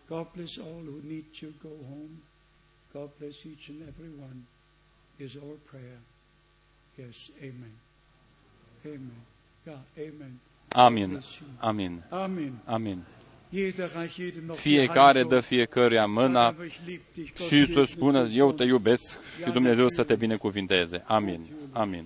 God 0.08 0.28
bless 0.36 0.56
all 0.58 0.84
who 0.84 1.00
need 1.02 1.34
to 1.40 1.52
go 1.60 1.70
home. 1.70 2.22
God 2.94 3.10
bless 3.18 3.44
each 3.44 3.70
and 3.70 3.82
every 3.88 4.10
one, 4.10 4.46
is 5.18 5.36
our 5.36 5.56
prayer. 5.66 5.98
Amin. 10.72 11.22
Amin. 11.58 12.02
Amen. 12.10 12.52
Amin. 12.64 13.04
Jeder 13.50 13.90
reicht 13.94 14.16
jedem 14.18 14.44
noch 14.46 14.56
die 14.62 14.62
Fiecare 14.62 15.18
Hand 15.18 15.28
dă 15.28 15.34
hoch. 15.34 15.44
fiecăruia 15.44 16.06
mâna 16.06 16.46
Aber 16.46 16.66
ich 16.66 16.76
lieb 16.86 17.00
dich. 17.14 17.32
Gott 17.36 17.48
și 17.48 17.58
să 17.60 17.66
segne 17.66 17.84
spună, 17.84 18.24
dich. 18.24 18.36
eu 18.36 18.52
te 18.52 18.64
iubesc 18.64 19.18
și 19.44 19.50
Dumnezeu 19.50 19.88
să 19.88 20.04
te 20.04 20.16
binecuvinteze. 20.16 21.02
Amin. 21.06 21.46
Amin. 21.72 22.04